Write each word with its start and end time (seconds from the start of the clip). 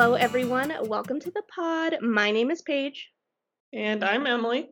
Hello, 0.00 0.14
everyone. 0.14 0.72
Welcome 0.84 1.20
to 1.20 1.30
the 1.30 1.42
pod. 1.54 2.00
My 2.00 2.30
name 2.30 2.50
is 2.50 2.62
Paige. 2.62 3.10
And 3.74 4.02
I'm 4.02 4.26
Emily. 4.26 4.70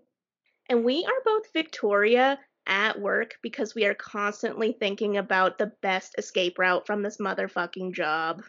And 0.71 0.87
we 0.87 1.05
are 1.05 1.23
both 1.23 1.53
Victoria 1.53 2.39
at 2.67 2.99
work 2.99 3.35
because 3.43 3.75
we 3.75 3.85
are 3.85 3.93
constantly 3.93 4.72
thinking 4.72 5.19
about 5.19 5.59
the 5.59 5.71
best 5.83 6.14
escape 6.17 6.59
route 6.59 6.86
from 6.86 7.03
this 7.03 7.19
motherfucking 7.19 7.93
job. 7.93 8.43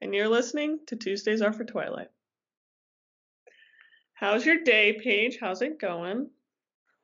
And 0.00 0.14
you're 0.14 0.28
listening 0.28 0.78
to 0.86 0.94
Tuesdays 0.94 1.42
Are 1.42 1.52
for 1.52 1.64
Twilight. 1.64 2.10
How's 4.14 4.46
your 4.46 4.62
day, 4.62 5.00
Paige? 5.02 5.38
How's 5.40 5.62
it 5.62 5.80
going? 5.80 6.30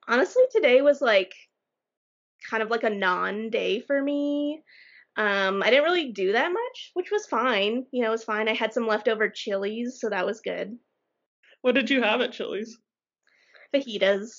Honestly, 0.07 0.45
today 0.53 0.83
was 0.83 1.01
like 1.03 1.35
kind 2.49 2.63
of 2.63 2.71
like 2.71 2.85
a 2.85 2.91
non 2.91 3.51
day 3.51 3.81
for 3.81 4.01
me. 4.01 4.63
Um, 5.19 5.65
I 5.65 5.71
didn't 5.71 5.85
really 5.85 6.13
do 6.13 6.33
that 6.33 6.53
much, 6.53 6.91
which 6.95 7.11
was 7.11 7.27
fine. 7.27 7.85
You 7.91 8.03
know, 8.03 8.09
it 8.09 8.13
was 8.13 8.25
fine. 8.25 8.49
I 8.49 8.55
had 8.55 8.73
some 8.73 8.87
leftover 8.87 9.29
Chili's, 9.29 9.99
so 10.01 10.09
that 10.11 10.25
was 10.25 10.41
good. 10.41 10.79
What 11.63 11.75
did 11.75 11.91
you 11.91 12.03
have 12.03 12.21
at 12.21 12.33
Chili's? 12.33 12.79
Fajitas. 13.75 14.31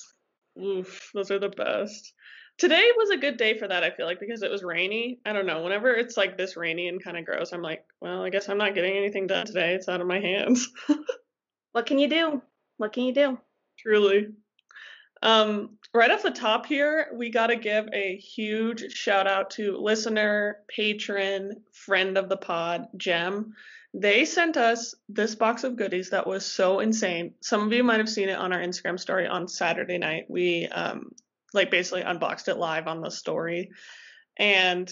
Oof, 0.57 1.11
those 1.13 1.31
are 1.31 1.39
the 1.39 1.49
best. 1.49 2.13
Today 2.57 2.91
was 2.95 3.09
a 3.09 3.17
good 3.17 3.35
day 3.35 3.57
for 3.57 3.67
that, 3.67 3.83
I 3.83 3.91
feel 3.91 4.05
like, 4.05 4.21
because 4.21 4.41
it 4.41 4.51
was 4.51 4.63
rainy. 4.63 5.19
I 5.25 5.33
don't 5.33 5.45
know. 5.45 5.63
Whenever 5.63 5.93
it's 5.93 6.15
like 6.15 6.37
this 6.37 6.55
rainy 6.55 6.87
and 6.87 7.03
kind 7.03 7.17
of 7.17 7.25
gross, 7.25 7.51
I'm 7.51 7.61
like, 7.61 7.83
well, 7.99 8.23
I 8.23 8.29
guess 8.29 8.47
I'm 8.47 8.57
not 8.57 8.73
getting 8.73 8.95
anything 8.95 9.27
done 9.27 9.45
today. 9.45 9.73
It's 9.75 9.89
out 9.89 10.01
of 10.01 10.07
my 10.07 10.19
hands. 10.19 10.69
what 11.73 11.87
can 11.87 11.99
you 11.99 12.07
do? 12.07 12.41
What 12.77 12.93
can 12.93 13.03
you 13.03 13.13
do? 13.13 13.37
Truly. 13.77 14.29
Um, 15.21 15.77
right 15.93 16.11
off 16.11 16.23
the 16.23 16.31
top 16.31 16.65
here, 16.65 17.07
we 17.13 17.29
got 17.29 17.47
to 17.47 17.55
give 17.55 17.87
a 17.93 18.15
huge 18.17 18.91
shout 18.93 19.27
out 19.27 19.51
to 19.51 19.77
listener, 19.77 20.57
patron, 20.67 21.63
friend 21.71 22.17
of 22.17 22.29
the 22.29 22.37
pod, 22.37 22.87
Jem. 22.97 23.53
They 23.93 24.25
sent 24.25 24.55
us 24.55 24.93
this 25.07 25.33
box 25.33 25.63
of 25.63 25.75
goodies 25.75 26.11
that 26.11 26.27
was 26.27 26.45
so 26.45 26.79
insane. 26.79 27.33
Some 27.41 27.65
of 27.65 27.73
you 27.73 27.83
might 27.83 27.99
have 27.99 28.09
seen 28.09 28.29
it 28.29 28.37
on 28.37 28.53
our 28.53 28.59
Instagram 28.59 28.99
story 28.99 29.27
on 29.27 29.47
Saturday 29.47 29.97
night. 29.97 30.25
We 30.29 30.67
um, 30.67 31.11
like 31.53 31.71
basically 31.71 32.03
unboxed 32.03 32.47
it 32.49 32.57
live 32.57 32.87
on 32.87 33.01
the 33.01 33.09
story. 33.09 33.71
And 34.37 34.89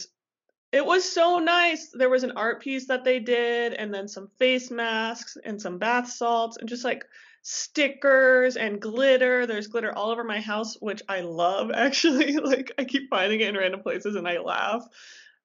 it 0.72 0.86
was 0.86 1.10
so 1.10 1.38
nice. 1.38 1.92
There 1.94 2.10
was 2.10 2.24
an 2.24 2.34
art 2.36 2.62
piece 2.62 2.88
that 2.88 3.04
they 3.04 3.20
did, 3.20 3.74
and 3.74 3.94
then 3.94 4.08
some 4.08 4.30
face 4.38 4.70
masks 4.70 5.38
and 5.46 5.62
some 5.62 5.78
bath 5.78 6.10
salts, 6.10 6.58
and 6.58 6.68
just 6.68 6.84
like 6.84 7.06
stickers 7.50 8.58
and 8.58 8.82
glitter. 8.82 9.48
There's 9.48 9.68
glitter 9.68 9.94
all 9.94 10.12
over 10.12 10.26
my 10.26 10.42
house, 10.42 10.76
which 10.82 11.02
I 11.08 11.22
love 11.22 11.72
actually. 11.74 12.34
like 12.36 12.74
I 12.78 12.84
keep 12.84 13.10
finding 13.10 13.40
it 13.40 13.48
in 13.48 13.58
random 13.58 13.82
places 13.82 14.16
and 14.16 14.28
I 14.28 14.40
laugh. 14.40 14.86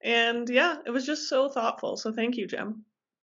And 0.03 0.48
yeah, 0.48 0.78
it 0.84 0.91
was 0.91 1.06
just 1.06 1.28
so 1.28 1.48
thoughtful. 1.48 1.97
So 1.97 2.12
thank 2.12 2.36
you, 2.36 2.48
Jem. 2.48 2.84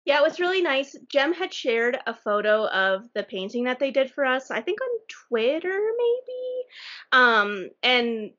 Yeah, 0.05 0.19
it 0.19 0.23
was 0.23 0.39
really 0.39 0.61
nice. 0.61 0.95
Jem 1.11 1.33
had 1.33 1.53
shared 1.53 1.99
a 2.07 2.13
photo 2.13 2.67
of 2.67 3.09
the 3.15 3.23
painting 3.23 3.65
that 3.65 3.79
they 3.79 3.91
did 3.91 4.11
for 4.11 4.25
us, 4.25 4.51
I 4.51 4.61
think 4.61 4.81
on 4.83 4.89
Twitter 5.29 5.81
maybe. 5.97 6.67
Um 7.13 7.71
and 7.83 8.31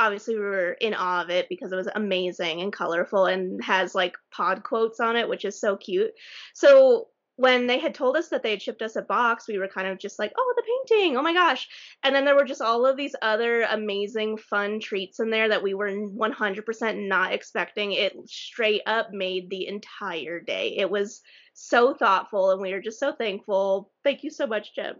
obviously 0.00 0.34
we 0.34 0.40
were 0.40 0.72
in 0.72 0.94
awe 0.94 1.22
of 1.22 1.30
it 1.30 1.48
because 1.48 1.70
it 1.70 1.76
was 1.76 1.88
amazing 1.94 2.60
and 2.60 2.72
colorful 2.72 3.26
and 3.26 3.62
has 3.62 3.94
like 3.94 4.16
pod 4.32 4.64
quotes 4.64 4.98
on 4.98 5.16
it, 5.16 5.28
which 5.28 5.44
is 5.44 5.60
so 5.60 5.76
cute. 5.76 6.10
So 6.54 7.08
when 7.36 7.66
they 7.66 7.78
had 7.78 7.94
told 7.94 8.16
us 8.16 8.28
that 8.28 8.42
they 8.42 8.50
had 8.50 8.62
shipped 8.62 8.82
us 8.82 8.96
a 8.96 9.02
box, 9.02 9.46
we 9.46 9.58
were 9.58 9.68
kind 9.68 9.86
of 9.86 9.98
just 9.98 10.18
like, 10.18 10.32
oh, 10.36 10.54
the 10.56 10.62
painting, 10.62 11.16
oh 11.16 11.22
my 11.22 11.34
gosh. 11.34 11.68
And 12.02 12.14
then 12.14 12.24
there 12.24 12.34
were 12.34 12.44
just 12.44 12.62
all 12.62 12.86
of 12.86 12.96
these 12.96 13.14
other 13.20 13.62
amazing, 13.62 14.38
fun 14.38 14.80
treats 14.80 15.20
in 15.20 15.28
there 15.28 15.48
that 15.50 15.62
we 15.62 15.74
were 15.74 15.90
100% 15.90 17.08
not 17.08 17.32
expecting. 17.32 17.92
It 17.92 18.16
straight 18.26 18.82
up 18.86 19.12
made 19.12 19.50
the 19.50 19.66
entire 19.66 20.40
day. 20.40 20.76
It 20.78 20.90
was 20.90 21.20
so 21.52 21.94
thoughtful, 21.94 22.52
and 22.52 22.60
we 22.60 22.72
were 22.72 22.80
just 22.80 22.98
so 22.98 23.12
thankful. 23.12 23.90
Thank 24.02 24.24
you 24.24 24.30
so 24.30 24.46
much, 24.46 24.74
Jem. 24.74 24.96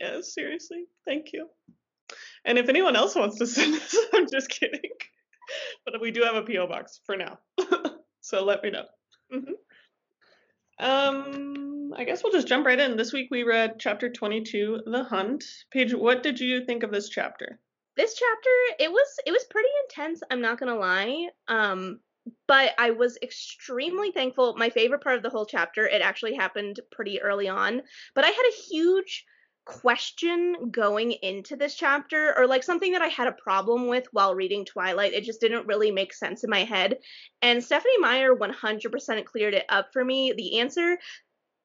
Yeah, 0.00 0.20
seriously. 0.22 0.86
Thank 1.06 1.32
you. 1.34 1.48
And 2.44 2.58
if 2.58 2.68
anyone 2.68 2.96
else 2.96 3.14
wants 3.14 3.38
to 3.38 3.46
send 3.46 3.74
us, 3.74 3.94
I'm 4.14 4.28
just 4.30 4.48
kidding. 4.48 4.80
But 5.84 6.00
we 6.00 6.12
do 6.12 6.22
have 6.22 6.36
a 6.36 6.42
P.O. 6.42 6.68
box 6.68 7.00
for 7.04 7.16
now. 7.16 7.40
so 8.20 8.44
let 8.44 8.62
me 8.62 8.70
know. 8.70 8.84
Mm-hmm. 9.34 9.54
Um, 10.80 11.92
I 11.96 12.04
guess 12.04 12.22
we'll 12.22 12.32
just 12.32 12.48
jump 12.48 12.66
right 12.66 12.80
in. 12.80 12.96
This 12.96 13.12
week 13.12 13.28
we 13.30 13.42
read 13.42 13.78
chapter 13.78 14.08
22, 14.08 14.84
The 14.86 15.04
Hunt. 15.04 15.44
Paige, 15.70 15.94
what 15.94 16.22
did 16.22 16.40
you 16.40 16.64
think 16.64 16.82
of 16.82 16.90
this 16.90 17.10
chapter? 17.10 17.58
This 17.96 18.14
chapter, 18.14 18.82
it 18.82 18.90
was 18.90 19.18
it 19.26 19.32
was 19.32 19.44
pretty 19.50 19.68
intense, 19.84 20.22
I'm 20.30 20.40
not 20.40 20.58
going 20.58 20.72
to 20.72 20.78
lie. 20.78 21.28
Um, 21.48 22.00
but 22.46 22.72
I 22.78 22.92
was 22.92 23.18
extremely 23.22 24.10
thankful. 24.12 24.56
My 24.56 24.70
favorite 24.70 25.02
part 25.02 25.16
of 25.16 25.22
the 25.22 25.30
whole 25.30 25.46
chapter, 25.46 25.86
it 25.86 26.00
actually 26.00 26.34
happened 26.34 26.80
pretty 26.90 27.20
early 27.20 27.48
on, 27.48 27.82
but 28.14 28.24
I 28.24 28.28
had 28.28 28.46
a 28.48 28.62
huge 28.70 29.26
question 29.70 30.70
going 30.70 31.12
into 31.12 31.56
this 31.56 31.74
chapter 31.74 32.36
or 32.36 32.46
like 32.46 32.62
something 32.62 32.92
that 32.92 33.02
I 33.02 33.08
had 33.08 33.28
a 33.28 33.32
problem 33.32 33.86
with 33.86 34.06
while 34.12 34.34
reading 34.34 34.64
Twilight. 34.64 35.14
It 35.14 35.24
just 35.24 35.40
didn't 35.40 35.66
really 35.66 35.90
make 35.90 36.12
sense 36.12 36.44
in 36.44 36.50
my 36.50 36.64
head. 36.64 36.98
And 37.40 37.62
Stephenie 37.62 37.98
Meyer 37.98 38.34
100% 38.34 39.24
cleared 39.24 39.54
it 39.54 39.64
up 39.68 39.92
for 39.92 40.04
me. 40.04 40.32
The 40.36 40.58
answer 40.58 40.98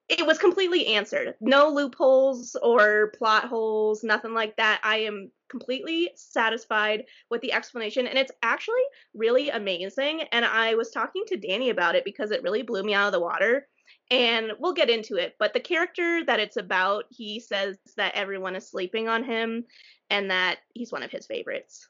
it 0.07 0.25
was 0.25 0.37
completely 0.37 0.87
answered. 0.87 1.33
No 1.41 1.69
loopholes 1.69 2.55
or 2.61 3.11
plot 3.17 3.45
holes, 3.45 4.03
nothing 4.03 4.35
like 4.35 4.55
that. 4.57 4.79
I 4.83 4.97
am 4.97 5.31
completely 5.49 6.11
satisfied 6.15 7.05
with 7.29 7.41
the 7.41 7.53
explanation 7.53 8.07
and 8.07 8.17
it's 8.17 8.31
actually 8.43 8.83
really 9.13 9.49
amazing 9.49 10.23
and 10.31 10.43
I 10.43 10.75
was 10.75 10.89
talking 10.89 11.23
to 11.27 11.37
Danny 11.37 11.69
about 11.69 11.95
it 11.95 12.03
because 12.03 12.31
it 12.31 12.43
really 12.43 12.61
blew 12.61 12.83
me 12.83 12.93
out 12.93 13.07
of 13.07 13.13
the 13.13 13.19
water 13.19 13.67
and 14.11 14.51
we'll 14.59 14.73
get 14.73 14.89
into 14.89 15.15
it 15.15 15.35
but 15.39 15.53
the 15.53 15.59
character 15.59 16.23
that 16.25 16.39
it's 16.39 16.57
about 16.57 17.05
he 17.09 17.39
says 17.39 17.77
that 17.97 18.13
everyone 18.15 18.55
is 18.55 18.69
sleeping 18.69 19.07
on 19.07 19.23
him 19.23 19.63
and 20.09 20.29
that 20.29 20.59
he's 20.73 20.91
one 20.91 21.03
of 21.03 21.11
his 21.11 21.25
favorites. 21.25 21.87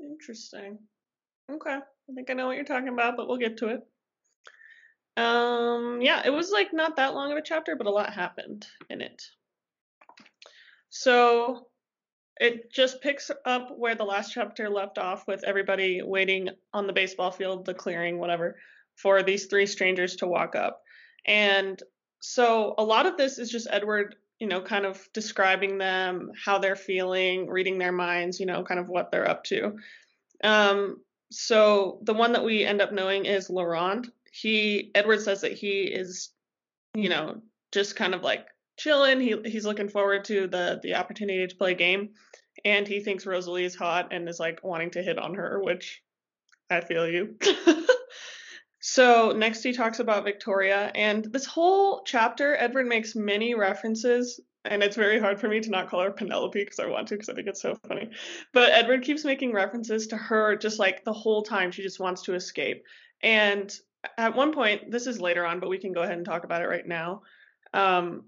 Interesting. 0.00 0.78
Okay. 1.50 1.78
I 1.78 2.14
think 2.14 2.30
i 2.30 2.32
know 2.32 2.46
what 2.46 2.56
you're 2.56 2.64
talking 2.64 2.88
about 2.88 3.16
but 3.16 3.28
we'll 3.28 3.36
get 3.36 3.58
to 3.58 3.68
it. 3.68 3.86
Um 5.16 6.00
yeah 6.00 6.22
it 6.24 6.30
was 6.30 6.50
like 6.50 6.72
not 6.72 6.96
that 6.96 7.14
long 7.14 7.32
of 7.32 7.38
a 7.38 7.42
chapter 7.42 7.76
but 7.76 7.86
a 7.86 7.90
lot 7.90 8.12
happened 8.12 8.66
in 8.88 9.00
it. 9.00 9.22
So 10.88 11.66
it 12.38 12.70
just 12.72 13.02
picks 13.02 13.30
up 13.44 13.70
where 13.76 13.94
the 13.94 14.04
last 14.04 14.32
chapter 14.32 14.68
left 14.68 14.98
off 14.98 15.26
with 15.26 15.44
everybody 15.44 16.02
waiting 16.02 16.50
on 16.72 16.86
the 16.86 16.92
baseball 16.92 17.30
field 17.30 17.66
the 17.66 17.74
clearing 17.74 18.18
whatever 18.18 18.56
for 18.94 19.22
these 19.22 19.46
three 19.46 19.66
strangers 19.66 20.16
to 20.16 20.26
walk 20.26 20.54
up 20.54 20.82
and 21.26 21.82
so 22.20 22.74
a 22.78 22.84
lot 22.84 23.06
of 23.06 23.16
this 23.16 23.38
is 23.38 23.50
just 23.50 23.68
Edward, 23.70 24.16
you 24.38 24.46
know, 24.46 24.60
kind 24.60 24.86
of 24.86 25.08
describing 25.12 25.78
them, 25.78 26.32
how 26.44 26.58
they're 26.58 26.76
feeling, 26.76 27.48
reading 27.48 27.78
their 27.78 27.92
minds, 27.92 28.40
you 28.40 28.46
know, 28.46 28.62
kind 28.64 28.80
of 28.80 28.88
what 28.88 29.10
they're 29.10 29.28
up 29.28 29.44
to. 29.44 29.76
Um, 30.42 31.00
so 31.30 31.98
the 32.02 32.14
one 32.14 32.32
that 32.32 32.44
we 32.44 32.64
end 32.64 32.80
up 32.80 32.92
knowing 32.92 33.26
is 33.26 33.50
Laurent. 33.50 34.08
He 34.30 34.90
Edward 34.94 35.20
says 35.20 35.40
that 35.40 35.52
he 35.52 35.82
is, 35.82 36.30
you 36.94 37.08
know, 37.08 37.42
just 37.72 37.96
kind 37.96 38.14
of 38.14 38.22
like 38.22 38.46
chilling. 38.76 39.20
He 39.20 39.36
he's 39.44 39.66
looking 39.66 39.88
forward 39.88 40.24
to 40.26 40.46
the 40.46 40.80
the 40.82 40.94
opportunity 40.94 41.46
to 41.46 41.56
play 41.56 41.72
a 41.72 41.76
game, 41.76 42.10
and 42.64 42.86
he 42.86 43.00
thinks 43.00 43.26
Rosalie 43.26 43.64
is 43.64 43.74
hot 43.74 44.12
and 44.12 44.28
is 44.28 44.38
like 44.38 44.62
wanting 44.62 44.90
to 44.92 45.02
hit 45.02 45.18
on 45.18 45.34
her, 45.34 45.60
which 45.62 46.02
I 46.70 46.80
feel 46.80 47.08
you. 47.08 47.36
So 48.88 49.32
next 49.32 49.64
he 49.64 49.72
talks 49.72 49.98
about 49.98 50.22
Victoria, 50.22 50.92
and 50.94 51.24
this 51.24 51.44
whole 51.44 52.04
chapter, 52.04 52.54
Edward 52.56 52.86
makes 52.86 53.16
many 53.16 53.52
references, 53.52 54.38
and 54.64 54.80
it's 54.80 54.94
very 54.94 55.18
hard 55.18 55.40
for 55.40 55.48
me 55.48 55.58
to 55.58 55.70
not 55.70 55.88
call 55.88 56.02
her 56.02 56.12
Penelope 56.12 56.56
because 56.62 56.78
I 56.78 56.86
want 56.86 57.08
to 57.08 57.16
because 57.16 57.28
I 57.28 57.34
think 57.34 57.48
it's 57.48 57.60
so 57.60 57.74
funny. 57.88 58.10
But 58.52 58.70
Edward 58.70 59.02
keeps 59.02 59.24
making 59.24 59.52
references 59.52 60.06
to 60.06 60.16
her 60.16 60.54
just 60.54 60.78
like 60.78 61.02
the 61.02 61.12
whole 61.12 61.42
time 61.42 61.72
she 61.72 61.82
just 61.82 61.98
wants 61.98 62.22
to 62.22 62.34
escape. 62.34 62.84
And 63.24 63.76
at 64.16 64.36
one 64.36 64.54
point, 64.54 64.92
this 64.92 65.08
is 65.08 65.20
later 65.20 65.44
on, 65.44 65.58
but 65.58 65.68
we 65.68 65.78
can 65.78 65.92
go 65.92 66.02
ahead 66.02 66.16
and 66.16 66.24
talk 66.24 66.44
about 66.44 66.62
it 66.62 66.68
right 66.68 66.86
now. 66.86 67.22
Um, 67.74 68.26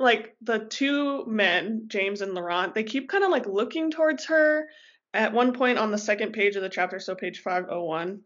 like 0.00 0.36
the 0.40 0.60
two 0.60 1.26
men, 1.26 1.84
James 1.88 2.22
and 2.22 2.32
Laurent, 2.32 2.74
they 2.74 2.82
keep 2.82 3.10
kind 3.10 3.24
of 3.24 3.30
like 3.30 3.46
looking 3.46 3.90
towards 3.90 4.24
her. 4.24 4.68
At 5.12 5.34
one 5.34 5.52
point 5.52 5.78
on 5.78 5.92
the 5.92 5.98
second 5.98 6.32
page 6.32 6.56
of 6.56 6.62
the 6.62 6.68
chapter, 6.68 6.98
so 6.98 7.14
page 7.14 7.40
501, 7.40 8.22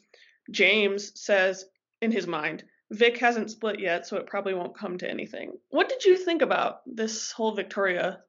James 0.51 1.19
says 1.21 1.67
in 2.01 2.11
his 2.11 2.27
mind, 2.27 2.65
Vic 2.91 3.19
hasn't 3.19 3.51
split 3.51 3.81
yet, 3.81 4.07
so 4.07 4.17
it 4.17 4.27
probably 4.27 4.55
won't 4.55 4.77
come 4.77 4.97
to 4.99 5.11
anything. 5.11 5.53
What 5.69 5.89
did 5.89 6.05
you 6.05 6.17
think 6.17 6.41
about 6.41 6.81
this 6.87 7.33
whole 7.33 7.53
Victoria 7.53 8.21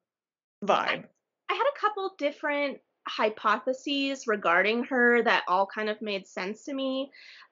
vibe? 0.63 1.06
I 1.50 1.54
had 1.54 1.63
a 1.63 1.80
couple 1.80 2.16
different 2.18 2.80
hypotheses 3.07 4.27
regarding 4.27 4.83
her 4.86 5.24
that 5.24 5.45
all 5.48 5.66
kind 5.66 5.89
of 5.89 6.01
made 6.01 6.27
sense 6.27 6.66
to 6.66 6.74
me. 6.74 7.12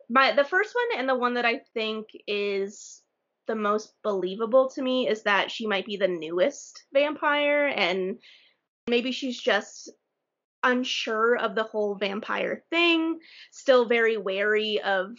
My 0.09 0.33
the 0.33 0.43
first 0.43 0.75
one 0.75 0.99
and 0.99 1.09
the 1.09 1.15
one 1.15 1.33
that 1.35 1.45
I 1.45 1.61
think 1.73 2.07
is 2.27 3.01
the 3.47 3.55
most 3.55 3.93
believable 4.03 4.69
to 4.71 4.81
me 4.81 5.07
is 5.07 5.23
that 5.23 5.49
she 5.49 5.65
might 5.65 5.85
be 5.85 5.97
the 5.97 6.07
newest 6.07 6.83
vampire 6.93 7.67
and 7.67 8.19
maybe 8.87 9.11
she's 9.11 9.39
just 9.39 9.89
unsure 10.67 11.37
of 11.37 11.55
the 11.55 11.63
whole 11.63 11.95
vampire 11.95 12.63
thing, 12.69 13.19
still 13.51 13.85
very 13.85 14.17
wary 14.17 14.81
of 14.81 15.17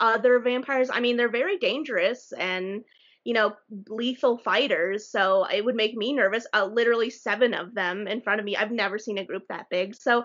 other 0.00 0.38
vampires. 0.38 0.90
I 0.92 1.00
mean, 1.00 1.16
they're 1.16 1.28
very 1.28 1.58
dangerous 1.58 2.32
and 2.32 2.84
you 3.24 3.34
know, 3.34 3.54
lethal 3.88 4.38
fighters. 4.38 5.10
So 5.10 5.44
it 5.44 5.62
would 5.62 5.74
make 5.74 5.94
me 5.94 6.14
nervous. 6.14 6.46
Uh, 6.54 6.64
literally 6.64 7.10
seven 7.10 7.52
of 7.52 7.74
them 7.74 8.08
in 8.08 8.22
front 8.22 8.40
of 8.40 8.46
me. 8.46 8.56
I've 8.56 8.70
never 8.70 8.98
seen 8.98 9.18
a 9.18 9.24
group 9.24 9.42
that 9.50 9.66
big. 9.68 9.94
So 9.94 10.24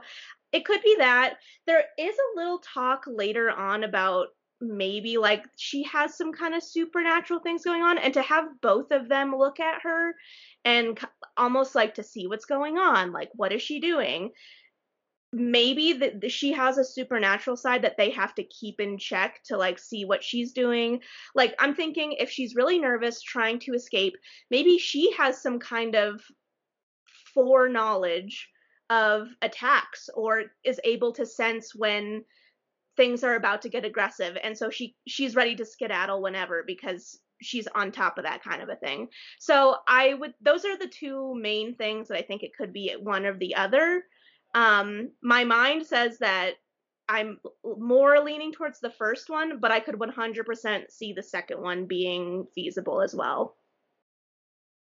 it 0.53 0.63
could 0.63 0.81
be 0.81 0.95
that. 0.99 1.33
There 1.67 1.83
is 1.99 2.15
a 2.15 2.37
little 2.39 2.59
talk 2.59 3.03
later 3.05 3.51
on 3.51 3.83
about 3.83 4.27
maybe 4.61 5.17
like 5.17 5.43
she 5.57 5.83
has 5.83 6.15
some 6.15 6.31
kind 6.31 6.55
of 6.55 6.63
supernatural 6.63 7.39
things 7.39 7.63
going 7.63 7.81
on 7.81 7.97
and 7.97 8.13
to 8.13 8.21
have 8.21 8.61
both 8.61 8.91
of 8.91 9.09
them 9.09 9.35
look 9.35 9.59
at 9.59 9.81
her 9.81 10.15
and 10.63 10.99
almost 11.37 11.75
like 11.75 11.95
to 11.95 12.03
see 12.03 12.27
what's 12.27 12.45
going 12.45 12.77
on 12.77 13.11
like 13.11 13.29
what 13.33 13.51
is 13.51 13.61
she 13.61 13.79
doing? 13.79 14.31
Maybe 15.35 15.93
that 15.93 16.31
she 16.31 16.51
has 16.51 16.77
a 16.77 16.85
supernatural 16.85 17.57
side 17.57 17.81
that 17.81 17.97
they 17.97 18.11
have 18.11 18.35
to 18.35 18.43
keep 18.43 18.79
in 18.79 18.99
check 18.99 19.41
to 19.45 19.57
like 19.57 19.79
see 19.79 20.05
what 20.05 20.23
she's 20.23 20.53
doing. 20.53 21.01
Like 21.35 21.55
i'm 21.59 21.75
thinking 21.75 22.13
if 22.13 22.29
she's 22.29 22.55
really 22.55 22.79
nervous 22.79 23.21
trying 23.21 23.59
to 23.59 23.73
escape 23.73 24.15
maybe 24.49 24.77
she 24.77 25.11
has 25.13 25.41
some 25.41 25.59
kind 25.59 25.95
of 25.95 26.21
foreknowledge 27.33 28.49
of 28.89 29.29
attacks 29.41 30.09
or 30.13 30.43
is 30.63 30.79
able 30.83 31.11
to 31.13 31.25
sense 31.25 31.73
when 31.73 32.23
things 32.95 33.23
are 33.23 33.35
about 33.35 33.61
to 33.61 33.69
get 33.69 33.85
aggressive 33.85 34.37
and 34.43 34.57
so 34.57 34.69
she 34.69 34.95
she's 35.07 35.35
ready 35.35 35.55
to 35.55 35.65
skedaddle 35.65 36.21
whenever 36.21 36.63
because 36.65 37.19
she's 37.41 37.67
on 37.75 37.91
top 37.91 38.17
of 38.17 38.23
that 38.23 38.43
kind 38.43 38.61
of 38.61 38.69
a 38.69 38.75
thing 38.75 39.07
so 39.39 39.75
i 39.87 40.13
would 40.13 40.33
those 40.41 40.65
are 40.65 40.77
the 40.77 40.87
two 40.87 41.33
main 41.35 41.75
things 41.75 42.07
that 42.07 42.17
i 42.17 42.21
think 42.21 42.43
it 42.43 42.55
could 42.57 42.71
be 42.71 42.95
one 42.99 43.25
or 43.25 43.37
the 43.37 43.55
other 43.55 44.03
um, 44.55 45.09
my 45.21 45.43
mind 45.43 45.85
says 45.85 46.19
that 46.19 46.53
I'm 47.09 47.39
more 47.63 48.19
leaning 48.19 48.51
towards 48.51 48.79
the 48.79 48.89
first 48.89 49.29
one, 49.29 49.59
but 49.59 49.71
I 49.71 49.79
could 49.79 49.95
100% 49.95 50.91
see 50.91 51.13
the 51.13 51.23
second 51.23 51.61
one 51.61 51.85
being 51.85 52.47
feasible 52.55 53.01
as 53.01 53.13
well. 53.13 53.57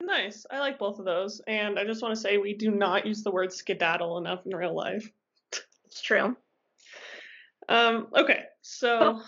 Nice. 0.00 0.46
I 0.50 0.58
like 0.60 0.78
both 0.78 0.98
of 0.98 1.04
those. 1.04 1.40
And 1.46 1.78
I 1.78 1.84
just 1.84 2.02
want 2.02 2.14
to 2.14 2.20
say 2.20 2.38
we 2.38 2.54
do 2.54 2.70
not 2.70 3.06
use 3.06 3.22
the 3.22 3.30
word 3.30 3.52
skedaddle 3.52 4.18
enough 4.18 4.46
in 4.46 4.54
real 4.54 4.74
life. 4.74 5.10
It's 5.86 6.02
true. 6.02 6.36
Um, 7.68 8.08
okay, 8.16 8.44
so. 8.62 9.22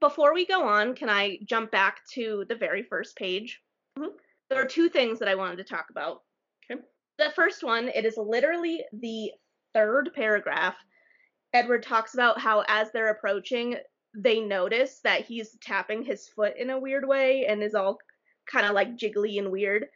Before 0.00 0.34
we 0.34 0.44
go 0.46 0.66
on, 0.66 0.96
can 0.96 1.08
I 1.08 1.38
jump 1.44 1.70
back 1.70 2.00
to 2.14 2.44
the 2.48 2.56
very 2.56 2.82
first 2.82 3.14
page? 3.14 3.60
Mm-hmm. 3.96 4.10
There 4.50 4.60
are 4.60 4.66
two 4.66 4.88
things 4.88 5.20
that 5.20 5.28
I 5.28 5.36
wanted 5.36 5.58
to 5.58 5.64
talk 5.64 5.86
about. 5.90 6.22
Okay. 6.68 6.80
The 7.18 7.30
first 7.36 7.62
one, 7.62 7.88
it 7.88 8.04
is 8.04 8.16
literally 8.16 8.84
the 8.92 9.30
third 9.74 10.10
paragraph, 10.14 10.74
Edward 11.52 11.82
talks 11.82 12.14
about 12.14 12.40
how 12.40 12.64
as 12.66 12.90
they're 12.92 13.10
approaching, 13.10 13.76
they 14.14 14.40
notice 14.40 15.00
that 15.04 15.24
he's 15.24 15.56
tapping 15.60 16.02
his 16.02 16.28
foot 16.28 16.56
in 16.56 16.70
a 16.70 16.80
weird 16.80 17.06
way 17.06 17.46
and 17.46 17.62
is 17.62 17.74
all 17.74 17.98
kind 18.50 18.66
of 18.66 18.72
like 18.72 18.96
jiggly 18.96 19.38
and 19.38 19.50
weird. 19.50 19.86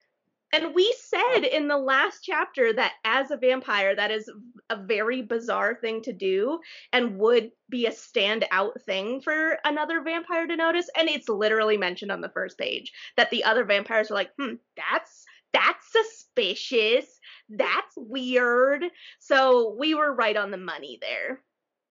And 0.52 0.74
we 0.74 0.94
said 0.98 1.44
in 1.44 1.68
the 1.68 1.76
last 1.76 2.20
chapter 2.22 2.72
that 2.72 2.92
as 3.04 3.30
a 3.30 3.36
vampire, 3.36 3.94
that 3.94 4.10
is 4.10 4.30
a 4.70 4.76
very 4.76 5.22
bizarre 5.22 5.74
thing 5.74 6.02
to 6.02 6.12
do 6.12 6.60
and 6.92 7.18
would 7.18 7.50
be 7.68 7.86
a 7.86 7.90
standout 7.90 8.80
thing 8.84 9.20
for 9.20 9.58
another 9.64 10.02
vampire 10.02 10.46
to 10.46 10.56
notice. 10.56 10.88
And 10.96 11.08
it's 11.08 11.28
literally 11.28 11.76
mentioned 11.76 12.12
on 12.12 12.20
the 12.20 12.30
first 12.30 12.58
page 12.58 12.92
that 13.16 13.30
the 13.30 13.44
other 13.44 13.64
vampires 13.64 14.10
are 14.10 14.14
like, 14.14 14.30
hmm, 14.38 14.54
that's 14.76 15.24
that's 15.52 15.90
suspicious 15.90 17.06
that's 17.50 17.94
weird. 17.96 18.84
So 19.18 19.74
we 19.78 19.94
were 19.94 20.14
right 20.14 20.36
on 20.36 20.50
the 20.50 20.56
money 20.56 20.98
there. 21.00 21.40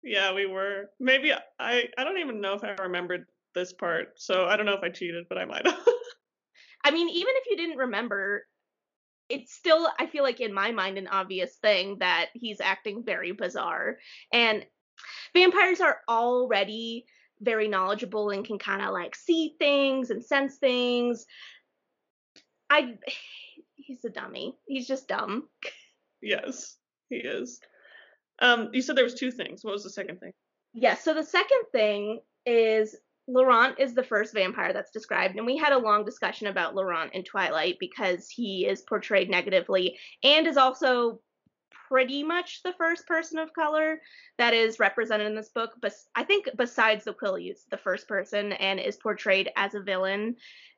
Yeah, 0.03 0.33
we 0.33 0.45
were. 0.45 0.89
Maybe 0.99 1.31
I 1.59 1.83
I 1.97 2.03
don't 2.03 2.19
even 2.19 2.41
know 2.41 2.53
if 2.53 2.63
I 2.63 2.71
remembered 2.81 3.25
this 3.55 3.71
part. 3.73 4.13
So 4.17 4.45
I 4.45 4.57
don't 4.57 4.65
know 4.65 4.73
if 4.73 4.83
I 4.83 4.89
cheated, 4.89 5.25
but 5.29 5.37
I 5.37 5.45
might 5.45 5.65
have. 5.65 5.79
I 6.83 6.91
mean, 6.91 7.09
even 7.09 7.33
if 7.37 7.49
you 7.49 7.57
didn't 7.57 7.77
remember, 7.77 8.45
it's 9.29 9.53
still 9.53 9.89
I 9.99 10.05
feel 10.07 10.23
like 10.23 10.41
in 10.41 10.53
my 10.53 10.71
mind 10.71 10.97
an 10.97 11.07
obvious 11.07 11.55
thing 11.55 11.97
that 11.99 12.27
he's 12.33 12.61
acting 12.61 13.03
very 13.05 13.31
bizarre. 13.31 13.97
And 14.31 14.65
vampires 15.33 15.81
are 15.81 16.01
already 16.07 17.05
very 17.41 17.67
knowledgeable 17.67 18.29
and 18.29 18.45
can 18.45 18.59
kind 18.59 18.81
of 18.81 18.91
like 18.91 19.15
see 19.15 19.55
things 19.59 20.09
and 20.09 20.23
sense 20.23 20.57
things. 20.57 21.25
I 22.69 22.97
he's 23.75 24.05
a 24.05 24.09
dummy. 24.09 24.57
He's 24.67 24.87
just 24.87 25.07
dumb. 25.07 25.47
Yes, 26.21 26.77
he 27.09 27.17
is. 27.17 27.59
Um, 28.39 28.69
you 28.73 28.81
said 28.81 28.95
there 28.95 29.03
was 29.03 29.13
two 29.13 29.31
things. 29.31 29.63
What 29.63 29.73
was 29.73 29.83
the 29.83 29.89
second 29.89 30.19
thing? 30.19 30.31
Yes. 30.73 30.81
Yeah, 30.83 30.95
so 30.95 31.13
the 31.13 31.25
second 31.25 31.63
thing 31.71 32.21
is 32.45 32.95
Laurent 33.27 33.79
is 33.79 33.93
the 33.93 34.03
first 34.03 34.33
vampire 34.33 34.73
that's 34.73 34.91
described, 34.91 35.37
and 35.37 35.45
we 35.45 35.57
had 35.57 35.73
a 35.73 35.77
long 35.77 36.03
discussion 36.03 36.47
about 36.47 36.75
Laurent 36.75 37.13
in 37.13 37.23
Twilight 37.23 37.77
because 37.79 38.29
he 38.29 38.65
is 38.65 38.81
portrayed 38.81 39.29
negatively 39.29 39.97
and 40.23 40.45
is 40.45 40.57
also 40.57 41.19
pretty 41.87 42.23
much 42.23 42.61
the 42.63 42.73
first 42.73 43.07
person 43.07 43.37
of 43.39 43.53
color 43.53 44.01
that 44.37 44.53
is 44.53 44.79
represented 44.79 45.27
in 45.27 45.35
this 45.35 45.49
book. 45.49 45.71
But 45.81 45.93
I 46.15 46.23
think 46.23 46.49
besides 46.57 47.05
the 47.05 47.13
Quileutes, 47.13 47.65
the 47.69 47.77
first 47.77 48.07
person 48.07 48.53
and 48.53 48.79
is 48.79 48.97
portrayed 48.97 49.49
as 49.55 49.73
a 49.75 49.81
villain. 49.81 50.35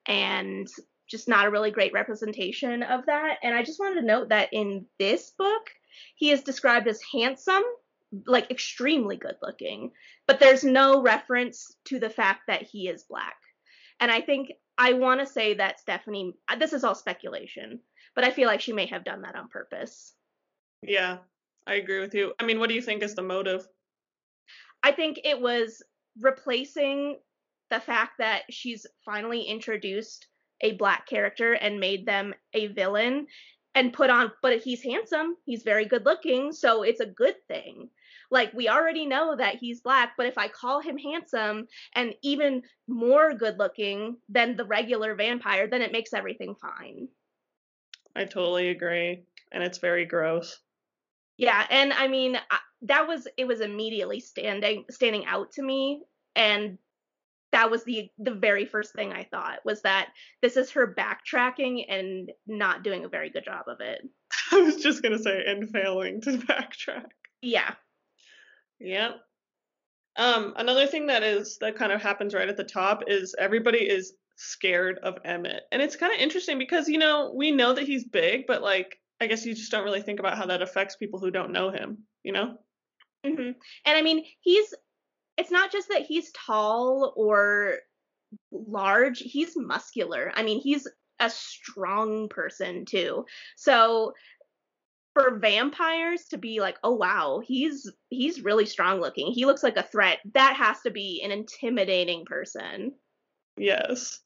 And 0.07 0.67
just 1.07 1.27
not 1.27 1.45
a 1.45 1.51
really 1.51 1.71
great 1.71 1.93
representation 1.93 2.83
of 2.83 3.05
that. 3.05 3.37
And 3.43 3.55
I 3.55 3.63
just 3.63 3.79
wanted 3.79 4.01
to 4.01 4.07
note 4.07 4.29
that 4.29 4.49
in 4.51 4.85
this 4.99 5.31
book, 5.37 5.69
he 6.15 6.31
is 6.31 6.43
described 6.43 6.87
as 6.87 6.99
handsome, 7.13 7.63
like 8.25 8.51
extremely 8.51 9.17
good 9.17 9.35
looking, 9.41 9.91
but 10.27 10.39
there's 10.39 10.63
no 10.63 11.01
reference 11.01 11.75
to 11.85 11.99
the 11.99 12.09
fact 12.09 12.41
that 12.47 12.63
he 12.63 12.87
is 12.87 13.05
black. 13.09 13.35
And 13.99 14.11
I 14.11 14.21
think 14.21 14.51
I 14.77 14.93
want 14.93 15.21
to 15.21 15.25
say 15.25 15.55
that 15.55 15.79
Stephenie, 15.79 16.35
this 16.59 16.73
is 16.73 16.83
all 16.83 16.95
speculation, 16.95 17.79
but 18.13 18.23
I 18.23 18.31
feel 18.31 18.47
like 18.47 18.61
she 18.61 18.73
may 18.73 18.85
have 18.87 19.05
done 19.05 19.21
that 19.21 19.35
on 19.35 19.47
purpose. 19.49 20.13
Yeah, 20.81 21.17
I 21.65 21.75
agree 21.75 21.99
with 21.99 22.13
you. 22.13 22.33
I 22.39 22.45
mean, 22.45 22.59
what 22.59 22.69
do 22.69 22.75
you 22.75 22.81
think 22.81 23.03
is 23.03 23.15
the 23.15 23.21
motive? 23.21 23.67
I 24.83 24.91
think 24.91 25.21
it 25.23 25.39
was 25.39 25.81
replacing 26.19 27.17
the 27.71 27.79
fact 27.79 28.13
that 28.19 28.43
she's 28.49 28.85
finally 29.03 29.41
introduced 29.41 30.27
a 30.61 30.73
black 30.73 31.07
character 31.07 31.53
and 31.53 31.79
made 31.79 32.05
them 32.05 32.33
a 32.53 32.67
villain 32.67 33.27
and 33.75 33.93
put 33.93 34.09
on 34.09 34.31
but 34.41 34.59
he's 34.61 34.81
handsome. 34.81 35.35
He's 35.45 35.63
very 35.63 35.85
good 35.85 36.05
looking 36.05 36.51
so 36.51 36.83
it's 36.83 37.01
a 37.01 37.05
good 37.05 37.35
thing. 37.47 37.89
Like 38.31 38.53
we 38.53 38.69
already 38.69 39.05
know 39.05 39.35
that 39.35 39.55
he's 39.55 39.81
black 39.81 40.13
but 40.17 40.25
if 40.25 40.37
i 40.37 40.47
call 40.47 40.81
him 40.81 40.97
handsome 40.97 41.67
and 41.93 42.15
even 42.23 42.63
more 42.87 43.33
good 43.33 43.59
looking 43.59 44.17
than 44.29 44.55
the 44.55 44.65
regular 44.65 45.13
vampire 45.13 45.67
then 45.67 45.81
it 45.81 45.91
makes 45.91 46.13
everything 46.13 46.55
fine. 46.55 47.07
I 48.15 48.23
totally 48.23 48.69
agree 48.69 49.25
and 49.51 49.63
it's 49.63 49.77
very 49.77 50.05
gross. 50.05 50.59
Yeah 51.37 51.67
and 51.69 51.93
i 51.93 52.07
mean 52.07 52.37
that 52.83 53.07
was 53.07 53.27
it 53.37 53.45
was 53.45 53.61
immediately 53.61 54.19
standing 54.19 54.85
standing 54.89 55.25
out 55.25 55.51
to 55.53 55.61
me 55.61 56.01
and 56.35 56.77
that 57.55 57.71
was 57.71 57.85
the 57.85 58.09
the 58.19 58.33
very 58.33 58.65
first 58.65 58.93
thing 58.93 59.13
I 59.13 59.23
thought 59.23 59.59
was 59.63 59.81
that 59.83 60.09
this 60.41 60.57
is 60.57 60.71
her 60.71 60.93
backtracking 60.93 61.85
and 61.87 62.29
not 62.45 62.83
doing 62.83 63.05
a 63.05 63.09
very 63.09 63.29
good 63.29 63.45
job 63.45 63.69
of 63.69 63.79
it. 63.79 64.01
I 64.51 64.59
was 64.59 64.75
just 64.75 65.01
gonna 65.01 65.17
say 65.17 65.41
and 65.47 65.69
failing 65.69 66.19
to 66.21 66.31
backtrack. 66.37 67.05
Yeah. 67.41 67.73
Yeah. 68.77 69.11
Um, 70.17 70.53
another 70.57 70.85
thing 70.85 71.07
that 71.07 71.23
is 71.23 71.57
that 71.61 71.77
kind 71.77 71.93
of 71.93 72.01
happens 72.01 72.33
right 72.33 72.49
at 72.49 72.57
the 72.57 72.63
top 72.65 73.03
is 73.07 73.33
everybody 73.39 73.79
is 73.79 74.13
scared 74.35 74.99
of 75.01 75.17
Emmett. 75.23 75.63
And 75.71 75.81
it's 75.81 75.95
kind 75.95 76.13
of 76.13 76.19
interesting 76.19 76.57
because, 76.57 76.89
you 76.89 76.97
know, 76.97 77.33
we 77.33 77.51
know 77.51 77.73
that 77.73 77.85
he's 77.85 78.03
big, 78.03 78.47
but 78.47 78.61
like 78.61 78.99
I 79.21 79.27
guess 79.27 79.45
you 79.45 79.55
just 79.55 79.71
don't 79.71 79.85
really 79.85 80.01
think 80.01 80.19
about 80.19 80.37
how 80.37 80.45
that 80.47 80.61
affects 80.61 80.97
people 80.97 81.19
who 81.19 81.31
don't 81.31 81.53
know 81.53 81.69
him, 81.69 81.99
you 82.23 82.33
know? 82.33 82.57
Mm-hmm. 83.25 83.51
And 83.85 83.97
I 83.97 84.01
mean, 84.01 84.25
he's 84.41 84.73
it's 85.37 85.51
not 85.51 85.71
just 85.71 85.89
that 85.89 86.03
he's 86.03 86.31
tall 86.31 87.13
or 87.15 87.79
large, 88.51 89.19
he's 89.19 89.53
muscular. 89.55 90.31
I 90.35 90.43
mean, 90.43 90.61
he's 90.61 90.87
a 91.19 91.29
strong 91.29 92.29
person 92.29 92.85
too. 92.85 93.25
So 93.55 94.13
for 95.13 95.37
vampires 95.39 96.25
to 96.25 96.37
be 96.37 96.59
like, 96.59 96.77
"Oh 96.83 96.95
wow, 96.95 97.41
he's 97.45 97.89
he's 98.09 98.43
really 98.43 98.65
strong 98.65 98.99
looking. 98.99 99.31
He 99.31 99.45
looks 99.45 99.63
like 99.63 99.77
a 99.77 99.83
threat." 99.83 100.19
That 100.33 100.55
has 100.57 100.81
to 100.81 100.91
be 100.91 101.21
an 101.23 101.31
intimidating 101.31 102.25
person. 102.25 102.93
Yes. 103.57 104.19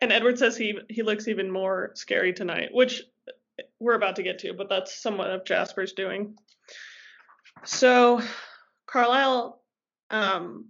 And 0.00 0.12
Edward 0.12 0.38
says 0.38 0.56
he 0.56 0.78
he 0.88 1.02
looks 1.02 1.26
even 1.26 1.50
more 1.50 1.92
scary 1.94 2.32
tonight, 2.32 2.68
which 2.72 3.02
we're 3.80 3.94
about 3.94 4.16
to 4.16 4.22
get 4.22 4.38
to, 4.40 4.54
but 4.54 4.68
that's 4.68 5.02
somewhat 5.02 5.30
of 5.30 5.44
Jasper's 5.44 5.92
doing. 5.92 6.36
So 7.64 8.22
Carlisle 8.86 9.59
um, 10.10 10.66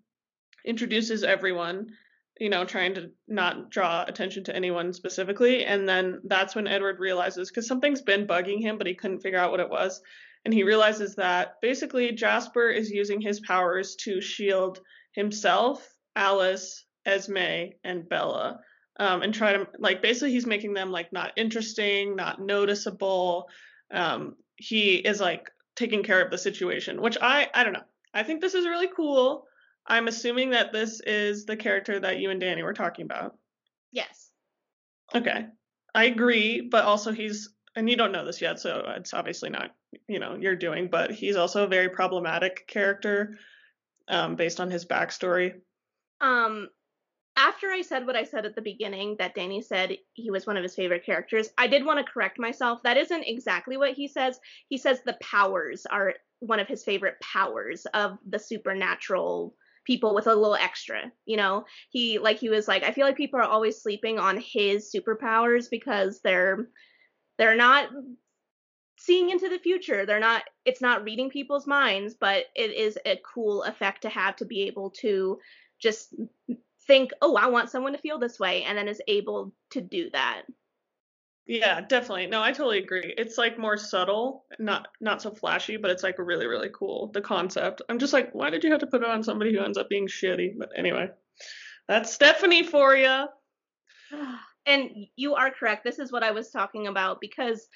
introduces 0.65 1.25
everyone, 1.25 1.91
you 2.39 2.49
know, 2.49 2.65
trying 2.65 2.95
to 2.95 3.11
not 3.29 3.71
draw 3.71 4.05
attention 4.07 4.45
to 4.45 4.57
anyone 4.57 4.93
specifically. 4.93 5.65
And 5.65 5.89
then 5.89 6.21
that's 6.25 6.55
when 6.55 6.67
Edward 6.67 6.99
realizes, 6.99 7.51
because 7.51 7.67
something's 7.67 8.03
been 8.03 8.27
bugging 8.27 8.61
him, 8.61 8.79
but 8.79 8.87
he 8.87 8.95
couldn't 8.95 9.21
figure 9.21 9.39
out 9.39 9.51
what 9.51 9.61
it 9.61 9.71
was. 9.71 10.01
And 10.45 10.55
he 10.55 10.63
realizes 10.63 11.17
that 11.17 11.61
basically 11.61 12.13
Jasper 12.13 12.71
is 12.71 12.91
using 12.91 13.21
his 13.21 13.41
powers 13.41 13.97
to 13.97 14.21
shield 14.21 14.81
himself 15.13 15.87
Alice, 16.17 16.85
Esme, 17.05 17.73
and 17.85 18.09
Bella. 18.09 18.61
Um, 18.99 19.23
and 19.23 19.33
try 19.33 19.55
to 19.55 19.67
like 19.79 20.03
basically 20.03 20.33
he's 20.33 20.47
making 20.47 20.75
them 20.75 20.91
like 20.91 21.13
not 21.13 21.33
interesting, 21.37 22.17
not 22.17 22.41
noticeable. 22.41 23.49
Um, 23.91 24.37
he 24.57 24.97
is 24.97 25.21
like 25.21 25.51
taking 25.75 26.03
care 26.03 26.23
of 26.23 26.31
the 26.31 26.37
situation, 26.37 27.01
which 27.01 27.17
I 27.21 27.49
I 27.55 27.65
don't 27.65 27.73
know. 27.73 27.85
I 28.13 28.23
think 28.23 28.41
this 28.41 28.55
is 28.55 28.67
really 28.67 28.89
cool. 28.95 29.47
I'm 29.87 30.09
assuming 30.09 30.51
that 30.51 30.73
this 30.73 31.01
is 31.01 31.47
the 31.47 31.57
character 31.57 31.99
that 32.01 32.19
you 32.19 32.31
and 32.31 32.41
Danny 32.41 32.63
were 32.63 32.75
talking 32.75 33.05
about. 33.05 33.37
Yes. 33.93 34.31
Okay. 35.15 35.47
I 35.95 36.05
agree, 36.05 36.61
but 36.61 36.85
also 36.85 37.13
he's 37.13 37.53
and 37.77 37.89
you 37.89 37.97
don't 37.97 38.13
know 38.13 38.25
this 38.25 38.41
yet, 38.41 38.59
so 38.59 38.85
it's 38.97 39.15
obviously 39.15 39.49
not, 39.49 39.71
you 40.09 40.19
know, 40.19 40.37
you're 40.39 40.57
doing, 40.57 40.89
but 40.89 41.13
he's 41.13 41.37
also 41.37 41.65
a 41.65 41.69
very 41.69 41.89
problematic 41.89 42.67
character 42.67 43.39
um, 44.09 44.35
based 44.35 44.61
on 44.61 44.71
his 44.71 44.85
backstory. 44.85 45.55
Um 46.21 46.69
after 47.37 47.71
I 47.71 47.83
said 47.83 48.07
what 48.07 48.17
I 48.17 48.25
said 48.25 48.45
at 48.45 48.55
the 48.55 48.63
beginning, 48.63 49.17
that 49.19 49.35
Danny 49.35 49.63
said 49.63 49.97
he 50.13 50.31
was 50.31 50.47
one 50.47 50.57
of 50.57 50.63
his 50.63 50.75
favorite 50.75 51.07
characters, 51.07 51.49
I 51.57 51.69
did 51.69 51.87
want 51.87 52.05
to 52.05 52.13
correct 52.13 52.39
myself. 52.39 52.83
That 52.83 52.99
isn't 52.99 53.23
exactly 53.23 53.77
what 53.77 53.95
he 53.95 54.09
says. 54.09 54.39
He 54.69 54.77
says 54.77 55.01
the 55.01 55.17
powers 55.23 55.87
are 55.87 56.15
one 56.41 56.61
of 56.61 56.69
his 56.69 56.85
favorite 56.85 57.19
powers 57.21 57.87
of 57.95 58.19
the 58.29 58.39
supernatural 58.39 59.55
people 59.87 60.15
with 60.15 60.27
a 60.27 60.35
little 60.35 60.55
extra 60.55 61.11
you 61.25 61.37
know 61.37 61.65
he 61.89 62.19
like 62.19 62.39
he 62.39 62.51
was 62.51 62.69
like 62.69 62.83
i 62.83 62.93
feel 62.93 63.07
like 63.07 63.17
people 63.17 63.41
are 63.41 63.45
always 63.45 63.83
sleeping 63.83 64.19
on 64.19 64.37
his 64.39 64.95
superpowers 64.95 65.71
because 65.71 66.21
they're 66.23 66.69
they're 67.39 67.57
not 67.57 67.89
seeing 68.99 69.31
into 69.31 69.49
the 69.49 69.59
future 69.59 70.05
they're 70.05 70.21
not 70.21 70.43
it's 70.67 70.83
not 70.83 71.03
reading 71.05 71.31
people's 71.31 71.67
minds 71.67 72.15
but 72.21 72.45
it 72.55 72.73
is 72.73 72.99
a 73.07 73.19
cool 73.35 73.63
effect 73.63 74.03
to 74.03 74.11
have 74.11 74.37
to 74.37 74.45
be 74.45 74.63
able 74.63 74.91
to 74.91 75.39
just 75.81 76.15
think, 76.91 77.13
oh, 77.23 77.37
I 77.37 77.47
want 77.47 77.71
someone 77.71 77.93
to 77.93 78.01
feel 78.01 78.19
this 78.19 78.41
way, 78.41 78.65
and 78.65 78.77
then 78.77 78.89
is 78.89 79.01
able 79.07 79.53
to 79.71 79.81
do 79.81 80.11
that. 80.11 80.43
Yeah, 81.47 81.81
definitely. 81.81 82.27
No, 82.27 82.43
I 82.43 82.53
totally 82.53 82.79
agree. 82.79 83.15
It's 83.19 83.37
like 83.37 83.59
more 83.59 83.77
subtle, 83.77 84.45
not 84.59 84.89
not 85.01 85.21
so 85.21 85.31
flashy, 85.31 85.77
but 85.77 85.91
it's 85.91 86.03
like 86.03 86.19
really 86.19 86.47
really 86.47 86.71
cool. 86.73 87.11
The 87.13 87.21
concept. 87.21 87.83
I'm 87.89 87.99
just 87.99 88.13
like, 88.13 88.33
why 88.35 88.51
did 88.51 88.63
you 88.63 88.71
have 88.71 88.81
to 88.81 88.87
put 88.87 89.03
it 89.03 89.09
on 89.09 89.23
somebody 89.23 89.53
who 89.53 89.61
ends 89.61 89.79
up 89.79 89.89
being 89.89 90.07
shitty? 90.07 90.55
But 90.59 90.71
anyway, 90.77 91.09
that's 91.89 92.13
Stephenie 92.13 92.65
for 92.65 92.95
you. 92.95 93.27
And 94.67 94.91
you 95.17 95.37
are 95.37 95.51
correct. 95.51 95.85
This 95.85 95.99
is 95.99 96.13
what 96.13 96.23
I 96.23 96.33
was 96.33 96.51
talking 96.51 96.87
about 96.87 97.19
because 97.19 97.67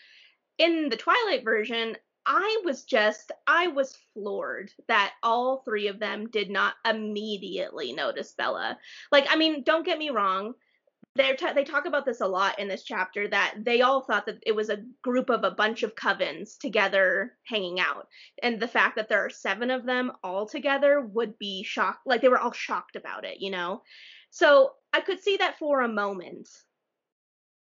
in 0.59 0.91
the 0.91 0.99
Twilight 0.99 1.43
version, 1.43 1.97
I 2.27 2.63
was 2.65 2.85
just, 2.85 3.33
I 3.47 3.69
was 3.69 3.99
floored 4.13 4.71
that 4.89 5.13
all 5.23 5.63
three 5.65 5.89
of 5.89 5.99
them 5.99 6.29
did 6.29 6.51
not 6.51 6.75
immediately 6.89 7.93
notice 7.93 8.33
Bella. 8.33 8.79
Like, 9.13 9.27
I 9.29 9.37
mean, 9.37 9.63
don't 9.63 9.85
get 9.85 9.99
me 9.99 10.11
wrong. 10.11 10.55
They're 11.17 11.37
t- 11.37 11.53
they 11.55 11.65
talk 11.65 11.87
about 11.87 12.05
this 12.05 12.21
a 12.21 12.27
lot 12.27 12.59
in 12.59 12.67
this 12.67 12.83
chapter 12.83 13.29
that 13.29 13.55
they 13.63 13.83
all 13.83 14.03
thought 14.03 14.27
that 14.27 14.43
it 14.45 14.53
was 14.53 14.69
a 14.69 14.83
group 15.03 15.31
of 15.31 15.45
a 15.45 15.53
bunch 15.53 15.85
of 15.85 15.95
covens 15.95 16.59
together 16.59 17.37
hanging 17.45 17.79
out. 17.79 18.09
And 18.43 18.59
the 18.59 18.67
fact 18.67 18.97
that 18.97 19.09
there 19.09 19.25
are 19.25 19.31
seven 19.31 19.71
of 19.71 19.87
them 19.87 20.13
all 20.25 20.47
together 20.47 21.01
would 21.01 21.39
be 21.39 21.63
shocked. 21.63 22.07
Like, 22.07 22.21
they 22.21 22.29
were 22.29 22.41
all 22.41 22.53
shocked 22.53 22.97
about 22.97 23.25
it, 23.25 23.41
you 23.41 23.51
know? 23.51 23.83
So 24.31 24.73
I 24.93 25.01
could 25.01 25.23
see 25.23 25.37
that 25.37 25.59
for 25.59 25.83
a 25.83 25.89
moment 25.89 26.49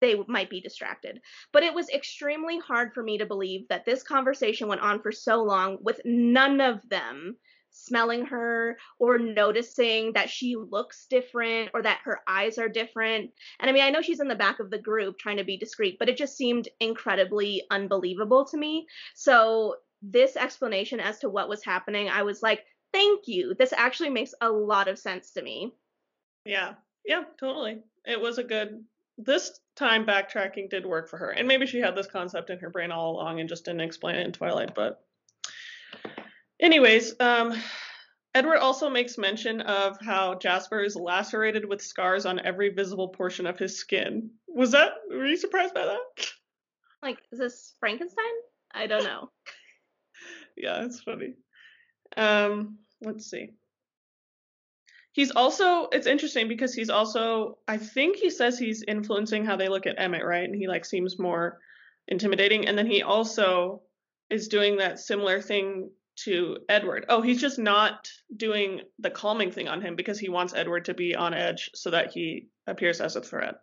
they 0.00 0.16
might 0.26 0.50
be 0.50 0.60
distracted. 0.60 1.20
But 1.52 1.62
it 1.62 1.72
was 1.72 1.88
extremely 1.88 2.58
hard 2.58 2.92
for 2.92 3.02
me 3.02 3.18
to 3.18 3.26
believe 3.26 3.68
that 3.68 3.84
this 3.84 4.02
conversation 4.02 4.68
went 4.68 4.82
on 4.82 5.00
for 5.00 5.12
so 5.12 5.42
long 5.42 5.78
with 5.80 6.00
none 6.04 6.60
of 6.60 6.86
them 6.88 7.36
smelling 7.74 8.24
her 8.26 8.78
or 8.98 9.18
noticing 9.18 10.12
that 10.12 10.30
she 10.30 10.56
looks 10.56 11.06
different 11.10 11.70
or 11.74 11.82
that 11.82 12.00
her 12.04 12.20
eyes 12.26 12.56
are 12.56 12.68
different. 12.68 13.30
And 13.58 13.68
I 13.68 13.72
mean, 13.72 13.82
I 13.82 13.90
know 13.90 14.00
she's 14.00 14.20
in 14.20 14.28
the 14.28 14.34
back 14.34 14.60
of 14.60 14.70
the 14.70 14.78
group 14.78 15.18
trying 15.18 15.38
to 15.38 15.44
be 15.44 15.56
discreet, 15.56 15.98
but 15.98 16.08
it 16.08 16.16
just 16.16 16.36
seemed 16.36 16.68
incredibly 16.80 17.64
unbelievable 17.70 18.44
to 18.46 18.56
me. 18.56 18.86
So, 19.14 19.76
this 20.06 20.36
explanation 20.36 21.00
as 21.00 21.18
to 21.20 21.30
what 21.30 21.48
was 21.48 21.64
happening, 21.64 22.10
I 22.10 22.24
was 22.24 22.42
like, 22.42 22.64
thank 22.92 23.26
you. 23.26 23.54
This 23.54 23.72
actually 23.72 24.10
makes 24.10 24.34
a 24.40 24.50
lot 24.50 24.86
of 24.86 24.98
sense 24.98 25.30
to 25.30 25.42
me. 25.42 25.72
Yeah. 26.44 26.74
Yeah, 27.06 27.24
totally. 27.40 27.78
It 28.04 28.20
was 28.20 28.36
a 28.38 28.44
good 28.44 28.84
this 29.16 29.60
time 29.76 30.04
backtracking 30.04 30.68
did 30.70 30.84
work 30.84 31.08
for 31.08 31.16
her. 31.16 31.30
And 31.30 31.46
maybe 31.46 31.66
she 31.66 31.78
had 31.78 31.94
this 31.94 32.06
concept 32.06 32.50
in 32.50 32.58
her 32.58 32.70
brain 32.70 32.90
all 32.90 33.12
along 33.12 33.40
and 33.40 33.48
just 33.48 33.64
didn't 33.64 33.80
explain 33.80 34.16
it 34.16 34.26
in 34.26 34.32
Twilight, 34.32 34.74
but 34.74 35.04
anyways, 36.64 37.14
um 37.20 37.54
Edward 38.34 38.58
also 38.58 38.90
makes 38.90 39.16
mention 39.16 39.60
of 39.60 39.96
how 40.00 40.34
Jasper 40.34 40.80
is 40.80 40.96
lacerated 40.96 41.64
with 41.64 41.80
scars 41.80 42.26
on 42.26 42.40
every 42.40 42.70
visible 42.70 43.08
portion 43.08 43.46
of 43.46 43.58
his 43.58 43.78
skin. 43.78 44.30
Was 44.48 44.72
that 44.72 44.92
were 45.08 45.26
you 45.26 45.36
surprised 45.36 45.74
by 45.74 45.84
that? 45.84 46.26
Like, 47.02 47.18
is 47.30 47.38
this 47.38 47.74
Frankenstein? 47.78 48.24
I 48.72 48.86
don't 48.86 49.04
know. 49.04 49.30
yeah, 50.56 50.84
it's 50.84 51.00
funny. 51.00 51.34
Um, 52.16 52.78
let's 53.02 53.30
see 53.30 53.50
he's 55.14 55.30
also 55.30 55.86
it's 55.92 56.06
interesting 56.06 56.48
because 56.48 56.74
he's 56.74 56.90
also 56.90 57.56
I 57.66 57.78
think 57.78 58.16
he 58.16 58.28
says 58.28 58.58
he's 58.58 58.84
influencing 58.86 59.46
how 59.46 59.56
they 59.56 59.68
look 59.68 59.86
at 59.86 59.98
Emmett, 59.98 60.24
right? 60.24 60.44
And 60.44 60.54
he 60.54 60.68
like 60.68 60.84
seems 60.84 61.18
more 61.18 61.58
intimidating. 62.06 62.68
And 62.68 62.76
then 62.76 62.86
he 62.86 63.02
also 63.02 63.82
is 64.28 64.48
doing 64.48 64.76
that 64.78 64.98
similar 64.98 65.40
thing 65.40 65.90
to 66.16 66.58
Edward. 66.68 67.06
Oh, 67.08 67.20
he's 67.22 67.40
just 67.40 67.58
not 67.58 68.08
doing 68.36 68.82
the 68.98 69.10
calming 69.10 69.50
thing 69.50 69.68
on 69.68 69.80
him 69.80 69.96
because 69.96 70.18
he 70.18 70.28
wants 70.28 70.54
Edward 70.54 70.86
to 70.86 70.94
be 70.94 71.14
on 71.14 71.34
edge 71.34 71.70
so 71.74 71.90
that 71.90 72.12
he 72.12 72.48
appears 72.66 73.00
as 73.00 73.16
a 73.16 73.20
threat. 73.20 73.56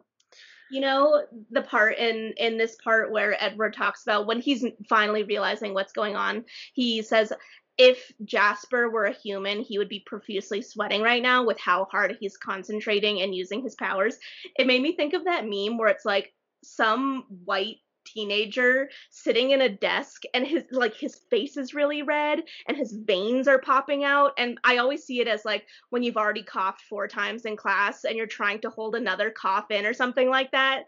You 0.70 0.80
know 0.80 1.26
the 1.50 1.64
part 1.64 1.98
in 1.98 2.34
in 2.38 2.58
this 2.58 2.78
part 2.82 3.12
where 3.12 3.36
Edward 3.44 3.74
talks 3.74 4.04
about 4.04 4.26
when 4.26 4.40
he's 4.40 4.66
finally 4.88 5.24
realizing 5.24 5.74
what's 5.74 5.92
going 5.92 6.16
on. 6.16 6.46
He 6.74 7.02
says, 7.02 7.34
if 7.78 8.12
Jasper 8.24 8.90
were 8.90 9.06
a 9.06 9.14
human, 9.14 9.62
he 9.62 9.78
would 9.78 9.90
be 9.90 10.04
profusely 10.06 10.62
sweating 10.62 11.02
right 11.02 11.22
now 11.22 11.46
with 11.46 11.60
how 11.60 11.86
hard 11.86 12.16
he's 12.20 12.38
concentrating 12.38 13.22
and 13.22 13.36
using 13.36 13.62
his 13.62 13.76
powers. 13.76 14.18
It 14.56 14.68
made 14.68 14.82
me 14.82 14.96
think 14.96 15.14
of 15.14 15.26
that 15.26 15.46
meme 15.46 15.78
where 15.78 15.90
it's 15.90 16.06
like 16.06 16.34
some 16.64 17.26
white 17.44 17.78
teenager 18.12 18.90
sitting 19.10 19.52
in 19.52 19.62
a 19.62 19.70
desk 19.70 20.24
and 20.34 20.46
his 20.46 20.64
like 20.72 20.96
his 20.96 21.16
face 21.30 21.58
is 21.58 21.74
really 21.74 22.02
red 22.02 22.42
and 22.68 22.78
his 22.78 22.92
veins 22.92 23.48
are 23.48 23.60
popping 23.60 24.04
out 24.04 24.34
and 24.38 24.60
I 24.64 24.78
always 24.78 25.04
see 25.04 25.22
it 25.22 25.28
as 25.28 25.46
like 25.46 25.66
when 25.90 26.04
you've 26.04 26.18
already 26.18 26.44
coughed 26.44 26.82
four 26.82 27.08
times 27.08 27.46
in 27.46 27.56
class 27.56 28.04
and 28.04 28.18
you're 28.18 28.28
trying 28.28 28.60
to 28.62 28.70
hold 28.70 28.96
another 28.96 29.30
cough 29.30 29.72
in 29.72 29.86
or 29.86 29.94
something 29.94 30.30
like 30.30 30.52
that. 30.52 30.84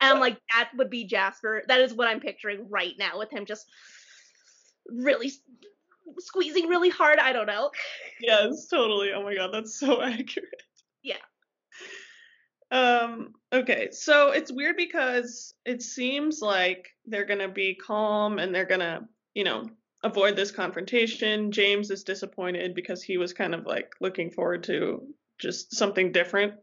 And 0.00 0.12
I'm 0.12 0.20
like 0.20 0.38
that 0.54 0.70
would 0.76 0.90
be 0.90 1.04
Jasper. 1.04 1.62
That 1.68 1.80
is 1.80 1.94
what 1.94 2.08
I'm 2.08 2.20
picturing 2.20 2.68
right 2.68 2.94
now 2.98 3.18
with 3.18 3.30
him 3.30 3.46
just 3.46 3.66
really 4.88 5.32
squeezing 6.18 6.68
really 6.68 6.90
hard. 6.90 7.18
I 7.18 7.32
don't 7.32 7.46
know. 7.46 7.70
Yes, 8.20 8.66
totally. 8.68 9.12
Oh 9.12 9.22
my 9.22 9.34
god, 9.34 9.50
that's 9.52 9.78
so 9.78 10.02
accurate. 10.02 10.62
Yeah. 11.02 11.16
Um, 12.76 13.32
okay, 13.52 13.88
so 13.90 14.32
it's 14.32 14.52
weird 14.52 14.76
because 14.76 15.54
it 15.64 15.82
seems 15.82 16.40
like 16.42 16.88
they're 17.06 17.24
gonna 17.24 17.48
be 17.48 17.74
calm 17.74 18.38
and 18.38 18.54
they're 18.54 18.66
gonna, 18.66 19.08
you 19.34 19.44
know, 19.44 19.64
avoid 20.04 20.36
this 20.36 20.50
confrontation. 20.50 21.52
James 21.52 21.90
is 21.90 22.04
disappointed 22.04 22.74
because 22.74 23.02
he 23.02 23.16
was 23.16 23.32
kind 23.32 23.54
of 23.54 23.64
like 23.64 23.92
looking 24.00 24.30
forward 24.30 24.64
to 24.64 25.06
just 25.38 25.74
something 25.74 26.12
different. 26.12 26.54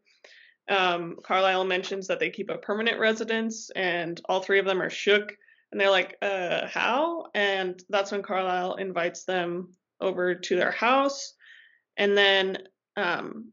Um, 0.69 1.17
Carlisle 1.23 1.65
mentions 1.65 2.07
that 2.07 2.19
they 2.19 2.29
keep 2.29 2.49
a 2.49 2.57
permanent 2.57 2.99
residence, 2.99 3.69
and 3.75 4.21
all 4.25 4.41
three 4.41 4.59
of 4.59 4.65
them 4.65 4.81
are 4.81 4.89
shook 4.89 5.33
and 5.73 5.81
they're 5.81 5.89
like, 5.89 6.17
uh, 6.21 6.67
how? 6.67 7.25
And 7.33 7.81
that's 7.89 8.11
when 8.11 8.21
Carlisle 8.21 8.75
invites 8.75 9.23
them 9.23 9.73
over 9.99 10.35
to 10.35 10.55
their 10.55 10.69
house. 10.69 11.33
And 11.97 12.15
then, 12.15 12.59
um, 12.95 13.51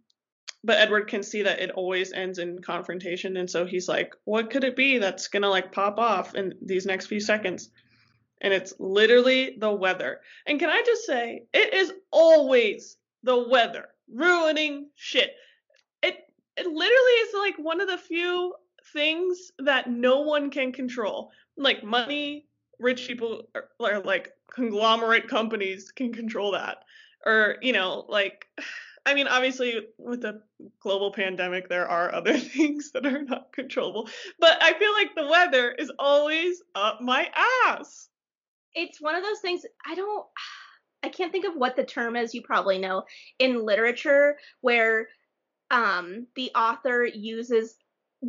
but 0.62 0.78
Edward 0.78 1.08
can 1.08 1.22
see 1.22 1.42
that 1.42 1.60
it 1.60 1.70
always 1.70 2.12
ends 2.12 2.38
in 2.38 2.60
confrontation. 2.60 3.36
And 3.36 3.48
so 3.48 3.64
he's 3.64 3.88
like, 3.88 4.14
what 4.24 4.50
could 4.50 4.64
it 4.64 4.76
be 4.76 4.98
that's 4.98 5.28
going 5.28 5.42
to 5.42 5.48
like 5.48 5.72
pop 5.72 5.98
off 5.98 6.34
in 6.34 6.54
these 6.60 6.86
next 6.86 7.06
few 7.06 7.20
seconds? 7.20 7.70
And 8.42 8.52
it's 8.52 8.74
literally 8.78 9.56
the 9.58 9.72
weather. 9.72 10.20
And 10.46 10.58
can 10.58 10.70
I 10.70 10.82
just 10.84 11.04
say, 11.04 11.44
it 11.52 11.74
is 11.74 11.92
always 12.10 12.96
the 13.22 13.48
weather 13.48 13.88
ruining 14.12 14.88
shit. 14.96 15.34
It, 16.02 16.16
it 16.56 16.66
literally 16.66 17.12
is 17.12 17.34
like 17.34 17.56
one 17.58 17.80
of 17.80 17.88
the 17.88 17.98
few 17.98 18.54
things 18.92 19.52
that 19.58 19.90
no 19.90 20.20
one 20.20 20.50
can 20.50 20.72
control 20.72 21.30
like 21.56 21.84
money 21.84 22.46
rich 22.78 23.06
people 23.06 23.42
or, 23.54 23.68
or 23.78 24.00
like 24.00 24.32
conglomerate 24.52 25.28
companies 25.28 25.92
can 25.92 26.12
control 26.12 26.52
that 26.52 26.78
or 27.26 27.56
you 27.60 27.72
know 27.72 28.04
like 28.08 28.46
I 29.10 29.14
mean, 29.14 29.26
obviously, 29.26 29.88
with 29.98 30.22
the 30.22 30.40
global 30.80 31.10
pandemic, 31.12 31.68
there 31.68 31.88
are 31.88 32.14
other 32.14 32.38
things 32.38 32.92
that 32.92 33.04
are 33.04 33.22
not 33.22 33.52
controllable. 33.52 34.08
But 34.38 34.62
I 34.62 34.74
feel 34.74 34.92
like 34.92 35.14
the 35.16 35.26
weather 35.26 35.72
is 35.72 35.90
always 35.98 36.62
up 36.76 37.00
my 37.00 37.28
ass. 37.66 38.08
It's 38.72 39.00
one 39.00 39.16
of 39.16 39.24
those 39.24 39.40
things 39.40 39.62
I 39.84 39.96
don't, 39.96 40.26
I 41.02 41.08
can't 41.08 41.32
think 41.32 41.44
of 41.44 41.56
what 41.56 41.74
the 41.74 41.84
term 41.84 42.14
is. 42.14 42.34
You 42.34 42.42
probably 42.42 42.78
know 42.78 43.02
in 43.38 43.64
literature 43.64 44.36
where 44.60 45.08
um 45.72 46.26
the 46.36 46.50
author 46.54 47.04
uses 47.04 47.76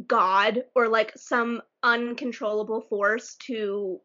God 0.07 0.63
or 0.75 0.88
like 0.88 1.11
some 1.17 1.61
uncontrollable 1.83 2.81
force 2.81 3.35
to 3.47 4.00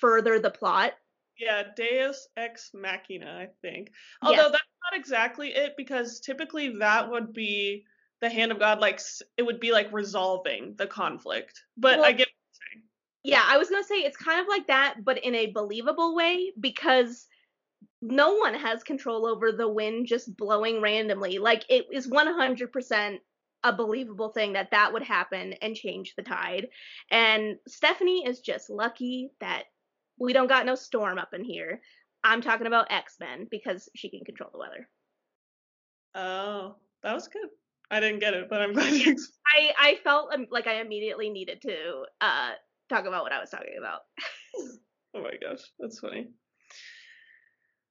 further 0.00 0.38
the 0.38 0.50
plot. 0.50 0.92
Yeah, 1.38 1.64
Deus 1.76 2.28
ex 2.36 2.70
machina, 2.72 3.26
I 3.26 3.48
think. 3.60 3.90
Although 4.22 4.42
Yes. 4.42 4.52
that's 4.52 4.73
not 4.94 5.00
exactly 5.00 5.48
it 5.48 5.74
because 5.76 6.20
typically 6.20 6.76
that 6.78 7.10
would 7.10 7.32
be 7.32 7.84
the 8.20 8.30
hand 8.30 8.52
of 8.52 8.58
God 8.58 8.80
like 8.80 9.00
it 9.36 9.42
would 9.42 9.60
be 9.60 9.72
like 9.72 9.92
resolving 9.92 10.74
the 10.76 10.86
conflict. 10.86 11.64
But 11.76 11.98
Well- 11.98 12.06
I 12.06 12.12
get 12.12 12.28
Yeah, 13.26 13.42
I 13.46 13.56
was 13.56 13.70
gonna 13.70 13.82
say 13.84 14.00
it's 14.00 14.18
kind 14.18 14.38
of 14.40 14.48
like 14.48 14.66
that, 14.66 15.02
but 15.02 15.18
in 15.24 15.34
a 15.34 15.46
believable 15.46 16.14
way 16.14 16.52
because 16.60 17.26
no 18.02 18.34
one 18.34 18.52
has 18.52 18.84
control 18.84 19.26
over 19.26 19.50
the 19.50 19.68
wind 19.68 20.06
just 20.06 20.36
blowing 20.36 20.82
randomly. 20.82 21.38
Like 21.38 21.64
it 21.70 21.86
is 21.90 22.06
100% 22.06 23.20
a 23.62 23.72
believable 23.72 24.28
thing 24.28 24.52
that 24.52 24.72
that 24.72 24.92
would 24.92 25.02
happen 25.02 25.54
and 25.54 25.74
change 25.74 26.14
the 26.16 26.22
tide. 26.22 26.68
And 27.10 27.58
Stephenie 27.66 28.26
is 28.26 28.40
just 28.40 28.68
lucky 28.68 29.30
that 29.40 29.64
we 30.18 30.34
don't 30.34 30.46
got 30.46 30.66
no 30.66 30.74
storm 30.74 31.18
up 31.18 31.32
in 31.32 31.44
here. 31.44 31.80
I'm 32.24 32.40
talking 32.40 32.66
about 32.66 32.90
X 32.90 33.16
Men 33.20 33.46
because 33.50 33.88
she 33.94 34.10
can 34.10 34.24
control 34.24 34.50
the 34.52 34.58
weather. 34.58 34.88
Oh, 36.14 36.76
that 37.02 37.14
was 37.14 37.28
good. 37.28 37.48
I 37.90 38.00
didn't 38.00 38.20
get 38.20 38.34
it, 38.34 38.48
but 38.48 38.62
I'm 38.62 38.72
glad 38.74 38.92
you 38.94 39.16
I 39.46 39.72
I 39.78 39.98
felt 40.02 40.32
um, 40.32 40.46
like 40.50 40.66
I 40.66 40.80
immediately 40.80 41.30
needed 41.30 41.62
to 41.62 42.04
uh 42.20 42.52
talk 42.88 43.06
about 43.06 43.22
what 43.22 43.32
I 43.32 43.40
was 43.40 43.50
talking 43.50 43.76
about. 43.78 44.00
Oh 45.16 45.22
my 45.22 45.34
gosh, 45.40 45.60
that's 45.78 46.00
funny. 46.00 46.26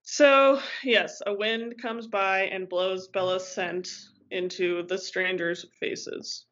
So, 0.01 0.59
yes, 0.83 1.21
a 1.25 1.33
wind 1.33 1.75
comes 1.81 2.07
by 2.07 2.41
and 2.47 2.67
blows 2.67 3.07
Bella's 3.07 3.47
scent 3.47 3.89
into 4.31 4.83
the 4.83 4.97
strangers' 4.97 5.65
faces. 5.79 6.45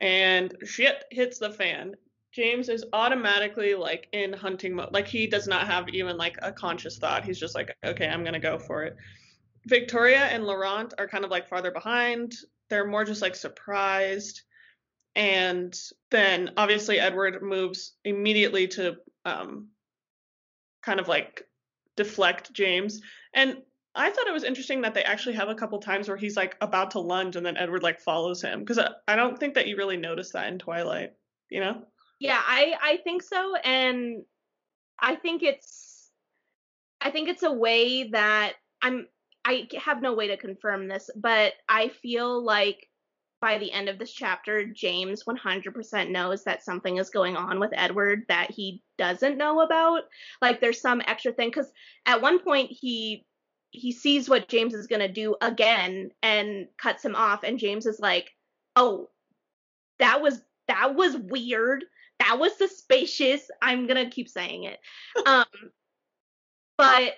And 0.00 0.54
shit 0.64 1.04
hits 1.10 1.38
the 1.38 1.50
fan. 1.50 1.96
James 2.34 2.68
is 2.68 2.84
automatically 2.92 3.76
like 3.76 4.08
in 4.12 4.32
hunting 4.32 4.74
mode. 4.74 4.92
Like 4.92 5.06
he 5.06 5.28
does 5.28 5.46
not 5.46 5.68
have 5.68 5.88
even 5.90 6.16
like 6.16 6.36
a 6.42 6.50
conscious 6.50 6.98
thought. 6.98 7.24
He's 7.24 7.38
just 7.38 7.54
like, 7.54 7.76
okay, 7.84 8.08
I'm 8.08 8.24
gonna 8.24 8.40
go 8.40 8.58
for 8.58 8.82
it. 8.82 8.96
Victoria 9.66 10.24
and 10.24 10.44
Laurent 10.44 10.94
are 10.98 11.06
kind 11.06 11.24
of 11.24 11.30
like 11.30 11.48
farther 11.48 11.70
behind. 11.70 12.34
They're 12.68 12.86
more 12.86 13.04
just 13.04 13.22
like 13.22 13.36
surprised. 13.36 14.42
And 15.14 15.72
then 16.10 16.50
obviously 16.56 16.98
Edward 16.98 17.40
moves 17.40 17.92
immediately 18.04 18.66
to 18.68 18.96
um, 19.24 19.68
kind 20.82 20.98
of 20.98 21.06
like 21.06 21.44
deflect 21.96 22.52
James. 22.52 23.00
And 23.32 23.58
I 23.94 24.10
thought 24.10 24.26
it 24.26 24.32
was 24.32 24.42
interesting 24.42 24.80
that 24.80 24.94
they 24.94 25.04
actually 25.04 25.36
have 25.36 25.48
a 25.48 25.54
couple 25.54 25.78
times 25.78 26.08
where 26.08 26.16
he's 26.16 26.36
like 26.36 26.56
about 26.60 26.90
to 26.92 27.00
lunge 27.00 27.36
and 27.36 27.46
then 27.46 27.56
Edward 27.56 27.84
like 27.84 28.00
follows 28.00 28.42
him 28.42 28.58
because 28.58 28.78
I, 28.78 28.88
I 29.06 29.14
don't 29.14 29.38
think 29.38 29.54
that 29.54 29.68
you 29.68 29.76
really 29.76 29.96
notice 29.96 30.32
that 30.32 30.48
in 30.48 30.58
Twilight, 30.58 31.12
you 31.48 31.60
know? 31.60 31.84
Yeah, 32.20 32.40
I 32.44 32.74
I 32.82 32.96
think 32.98 33.22
so 33.22 33.54
and 33.56 34.22
I 35.00 35.16
think 35.16 35.42
it's 35.42 36.10
I 37.00 37.10
think 37.10 37.28
it's 37.28 37.42
a 37.44 37.52
way 37.52 38.10
that 38.10 38.54
I'm 38.82 39.08
I 39.44 39.68
have 39.84 40.02
no 40.02 40.14
way 40.14 40.28
to 40.28 40.36
confirm 40.36 40.88
this, 40.88 41.10
but 41.16 41.54
I 41.68 41.88
feel 41.88 42.44
like 42.44 42.88
by 43.40 43.58
the 43.58 43.72
end 43.72 43.88
of 43.90 43.98
this 43.98 44.12
chapter 44.12 44.66
James 44.66 45.24
100% 45.26 46.10
knows 46.10 46.44
that 46.44 46.64
something 46.64 46.98
is 46.98 47.10
going 47.10 47.36
on 47.36 47.60
with 47.60 47.72
Edward 47.74 48.24
that 48.28 48.50
he 48.52 48.82
doesn't 48.98 49.38
know 49.38 49.60
about. 49.62 50.04
Like 50.42 50.60
there's 50.60 50.80
some 50.80 51.02
extra 51.06 51.32
thing 51.32 51.52
cuz 51.52 51.70
at 52.06 52.22
one 52.22 52.40
point 52.40 52.70
he 52.72 53.26
he 53.70 53.92
sees 53.92 54.28
what 54.30 54.48
James 54.48 54.74
is 54.74 54.86
going 54.88 55.00
to 55.02 55.08
do 55.12 55.36
again 55.42 56.10
and 56.22 56.68
cuts 56.78 57.04
him 57.04 57.16
off 57.16 57.42
and 57.44 57.58
James 57.58 57.86
is 57.86 58.00
like, 58.00 58.30
"Oh, 58.76 59.10
that 59.98 60.20
was 60.22 60.40
that 60.68 60.94
was 60.94 61.16
weird. 61.16 61.84
That 62.20 62.38
was 62.38 62.56
suspicious. 62.56 63.48
I'm 63.60 63.86
gonna 63.86 64.10
keep 64.10 64.28
saying 64.28 64.64
it. 64.64 64.78
Um, 65.26 65.44
but 66.78 67.14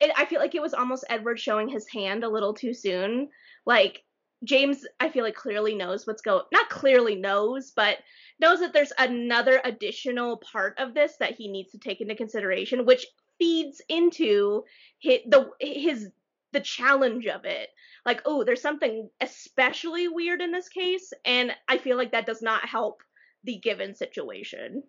it, 0.00 0.12
I 0.16 0.24
feel 0.26 0.40
like 0.40 0.54
it 0.54 0.62
was 0.62 0.74
almost 0.74 1.04
Edward 1.08 1.40
showing 1.40 1.68
his 1.68 1.88
hand 1.88 2.24
a 2.24 2.28
little 2.28 2.54
too 2.54 2.74
soon. 2.74 3.28
Like 3.66 4.02
James, 4.44 4.86
I 5.00 5.08
feel 5.08 5.24
like 5.24 5.34
clearly 5.34 5.74
knows 5.74 6.06
what's 6.06 6.22
going. 6.22 6.44
Not 6.52 6.68
clearly 6.68 7.16
knows, 7.16 7.72
but 7.74 7.98
knows 8.40 8.60
that 8.60 8.72
there's 8.72 8.92
another 8.98 9.60
additional 9.64 10.38
part 10.38 10.78
of 10.78 10.94
this 10.94 11.16
that 11.20 11.34
he 11.34 11.48
needs 11.48 11.72
to 11.72 11.78
take 11.78 12.00
into 12.00 12.14
consideration, 12.14 12.84
which 12.84 13.06
feeds 13.38 13.80
into 13.88 14.64
his, 14.98 15.20
the 15.26 15.50
his 15.60 16.10
the 16.52 16.60
challenge 16.60 17.26
of 17.26 17.44
it 17.44 17.68
like 18.06 18.22
oh 18.26 18.44
there's 18.44 18.62
something 18.62 19.10
especially 19.20 20.06
weird 20.08 20.40
in 20.40 20.52
this 20.52 20.68
case 20.68 21.12
and 21.24 21.50
i 21.68 21.76
feel 21.76 21.96
like 21.96 22.12
that 22.12 22.26
does 22.26 22.42
not 22.42 22.64
help 22.64 23.02
the 23.44 23.58
given 23.58 23.94
situation 23.94 24.82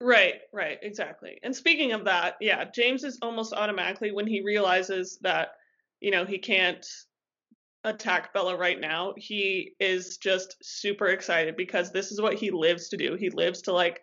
Right, 0.00 0.42
right, 0.52 0.78
exactly. 0.80 1.40
And 1.42 1.54
speaking 1.54 1.92
of 1.92 2.04
that, 2.04 2.36
yeah, 2.40 2.64
James 2.72 3.02
is 3.02 3.18
almost 3.20 3.52
automatically 3.52 4.12
when 4.12 4.28
he 4.28 4.42
realizes 4.42 5.18
that, 5.22 5.48
you 6.00 6.12
know, 6.12 6.24
he 6.24 6.38
can't 6.38 6.86
attack 7.84 8.32
Bella 8.32 8.56
right 8.56 8.80
now, 8.80 9.14
he 9.16 9.74
is 9.80 10.18
just 10.18 10.56
super 10.62 11.08
excited 11.08 11.56
because 11.56 11.90
this 11.90 12.12
is 12.12 12.20
what 12.20 12.34
he 12.34 12.50
lives 12.50 12.88
to 12.90 12.96
do. 12.96 13.16
He 13.16 13.30
lives 13.30 13.62
to 13.62 13.72
like 13.72 14.00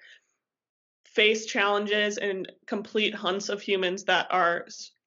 face 1.06 1.46
challenges 1.46 2.18
and 2.18 2.52
complete 2.68 3.16
hunts 3.16 3.48
of 3.48 3.62
humans 3.62 4.04
that 4.06 4.28
are 4.32 4.66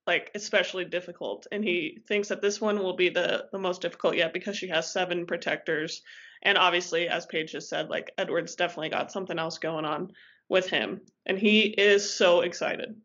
like 0.08 0.30
especially 0.34 0.86
difficult. 0.86 1.46
And 1.52 1.62
he 1.62 2.00
thinks 2.08 2.28
that 2.28 2.40
this 2.40 2.60
one 2.62 2.78
will 2.78 2.96
be 2.96 3.10
the 3.10 3.46
the 3.52 3.58
most 3.58 3.82
difficult 3.82 4.16
yet 4.16 4.32
because 4.32 4.56
she 4.56 4.68
has 4.68 4.90
seven 4.90 5.26
protectors. 5.26 6.02
And 6.42 6.56
obviously 6.56 7.08
as 7.08 7.26
paige 7.26 7.52
just 7.52 7.68
said 7.68 7.90
like 7.90 8.12
edward's 8.16 8.56
definitely 8.56 8.88
got 8.88 9.12
something 9.12 9.38
else 9.38 9.58
going 9.58 9.84
on 9.84 10.12
with 10.48 10.68
him. 10.70 11.02
And 11.26 11.38
he 11.38 11.60
is 11.60 12.12
so 12.12 12.40
excited. 12.40 12.96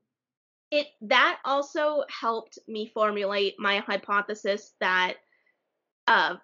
It 0.72 0.88
that 1.02 1.40
also 1.44 2.06
helped 2.10 2.58
me 2.68 2.90
formulate 2.94 3.56
my 3.60 3.80
hypothesis 3.80 4.74
that 4.80 5.16
uh 6.08 6.38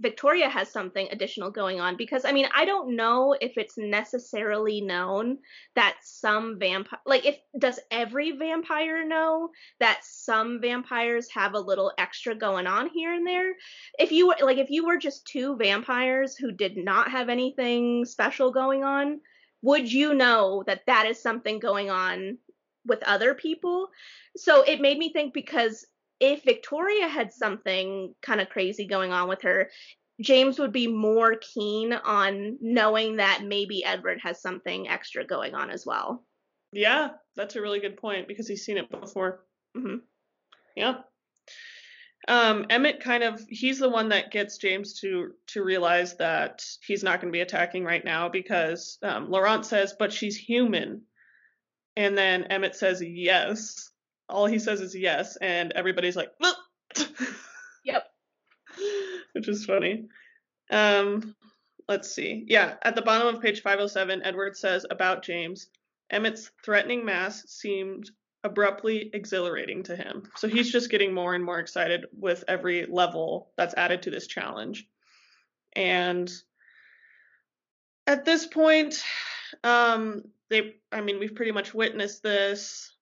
Victoria 0.00 0.48
has 0.48 0.70
something 0.70 1.08
additional 1.10 1.50
going 1.50 1.80
on 1.80 1.96
because 1.96 2.24
I 2.24 2.32
mean 2.32 2.46
I 2.54 2.66
don't 2.66 2.96
know 2.96 3.34
if 3.40 3.56
it's 3.56 3.78
necessarily 3.78 4.80
known 4.82 5.38
that 5.74 5.96
some 6.02 6.58
vampire 6.58 7.00
like 7.06 7.24
if 7.24 7.38
does 7.58 7.80
every 7.90 8.32
vampire 8.32 9.06
know 9.06 9.50
that 9.80 10.00
some 10.02 10.60
vampires 10.60 11.28
have 11.30 11.54
a 11.54 11.60
little 11.60 11.92
extra 11.96 12.34
going 12.34 12.66
on 12.66 12.90
here 12.90 13.14
and 13.14 13.26
there? 13.26 13.54
If 13.98 14.12
you 14.12 14.34
like 14.40 14.58
if 14.58 14.70
you 14.70 14.86
were 14.86 14.98
just 14.98 15.26
two 15.26 15.56
vampires 15.56 16.36
who 16.36 16.52
did 16.52 16.76
not 16.76 17.10
have 17.10 17.28
anything 17.30 18.04
special 18.04 18.52
going 18.52 18.84
on 18.84 19.20
would 19.62 19.90
you 19.90 20.14
know 20.14 20.62
that 20.66 20.82
that 20.86 21.06
is 21.06 21.20
something 21.20 21.58
going 21.58 21.90
on 21.90 22.38
with 22.84 23.02
other 23.02 23.34
people? 23.34 23.88
So 24.36 24.62
it 24.62 24.80
made 24.80 24.98
me 24.98 25.12
think 25.12 25.34
because 25.34 25.86
if 26.20 26.42
Victoria 26.44 27.08
had 27.08 27.32
something 27.32 28.14
kind 28.22 28.40
of 28.40 28.48
crazy 28.48 28.86
going 28.86 29.12
on 29.12 29.28
with 29.28 29.42
her, 29.42 29.70
James 30.20 30.58
would 30.58 30.72
be 30.72 30.86
more 30.86 31.36
keen 31.36 31.92
on 31.92 32.56
knowing 32.60 33.16
that 33.16 33.42
maybe 33.44 33.84
Edward 33.84 34.18
has 34.22 34.40
something 34.40 34.88
extra 34.88 35.26
going 35.26 35.54
on 35.54 35.70
as 35.70 35.84
well. 35.84 36.24
yeah 36.72 37.10
that's 37.36 37.54
a 37.56 37.60
really 37.60 37.80
good 37.80 37.96
point 37.98 38.26
because 38.26 38.48
he's 38.48 38.64
seen 38.64 38.78
it 38.78 38.90
before 38.90 39.44
hmm 39.76 39.96
Yeah. 40.74 40.96
Um, 42.28 42.66
Emmett 42.70 43.00
kind 43.00 43.22
of 43.22 43.40
he's 43.48 43.78
the 43.78 43.88
one 43.88 44.08
that 44.08 44.32
gets 44.32 44.58
James 44.58 44.98
to 45.00 45.32
to 45.48 45.62
realize 45.62 46.16
that 46.16 46.64
he's 46.84 47.04
not 47.04 47.20
going 47.20 47.30
to 47.32 47.36
be 47.36 47.42
attacking 47.42 47.84
right 47.84 48.04
now 48.04 48.28
because 48.28 48.98
um, 49.02 49.30
Laurent 49.30 49.64
says, 49.64 49.94
"But 49.96 50.12
she's 50.12 50.36
human," 50.36 51.02
and 51.94 52.18
then 52.18 52.44
Emmett 52.44 52.74
says, 52.74 53.00
"Yes." 53.00 53.92
All 54.28 54.46
he 54.46 54.58
says 54.58 54.80
is 54.80 54.94
yes, 54.94 55.36
and 55.36 55.72
everybody's 55.72 56.16
like, 56.16 56.30
"Well," 56.40 56.56
Yep. 57.84 58.04
which 59.32 59.48
is 59.48 59.64
funny. 59.64 60.06
Um, 60.70 61.36
let's 61.88 62.10
see. 62.12 62.44
Yeah, 62.48 62.74
at 62.82 62.96
the 62.96 63.02
bottom 63.02 63.32
of 63.34 63.40
page 63.40 63.62
507, 63.62 64.22
Edward 64.24 64.56
says 64.56 64.84
about 64.90 65.22
James, 65.22 65.68
Emmett's 66.10 66.50
threatening 66.64 67.04
mass 67.04 67.44
seemed 67.48 68.10
abruptly 68.44 69.10
exhilarating 69.12 69.82
to 69.84 69.96
him. 69.96 70.24
So 70.36 70.48
he's 70.48 70.70
just 70.70 70.90
getting 70.90 71.12
more 71.12 71.34
and 71.34 71.44
more 71.44 71.58
excited 71.58 72.06
with 72.16 72.44
every 72.48 72.86
level 72.86 73.50
that's 73.56 73.74
added 73.76 74.02
to 74.02 74.10
this 74.10 74.26
challenge. 74.26 74.86
And 75.74 76.32
at 78.06 78.24
this 78.24 78.46
point, 78.46 79.02
um, 79.64 80.22
they, 80.48 80.76
I 80.92 81.00
mean, 81.00 81.18
we've 81.18 81.34
pretty 81.34 81.52
much 81.52 81.74
witnessed 81.74 82.22
this. 82.22 82.92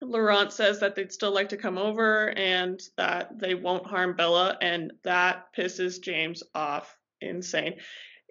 Laurent 0.00 0.52
says 0.52 0.80
that 0.80 0.94
they'd 0.94 1.12
still 1.12 1.32
like 1.32 1.48
to 1.50 1.56
come 1.56 1.78
over 1.78 2.30
and 2.30 2.80
that 2.96 3.38
they 3.38 3.54
won't 3.54 3.86
harm 3.86 4.14
Bella, 4.14 4.56
and 4.60 4.92
that 5.02 5.46
pisses 5.56 6.00
James 6.00 6.42
off 6.54 6.96
insane. 7.20 7.74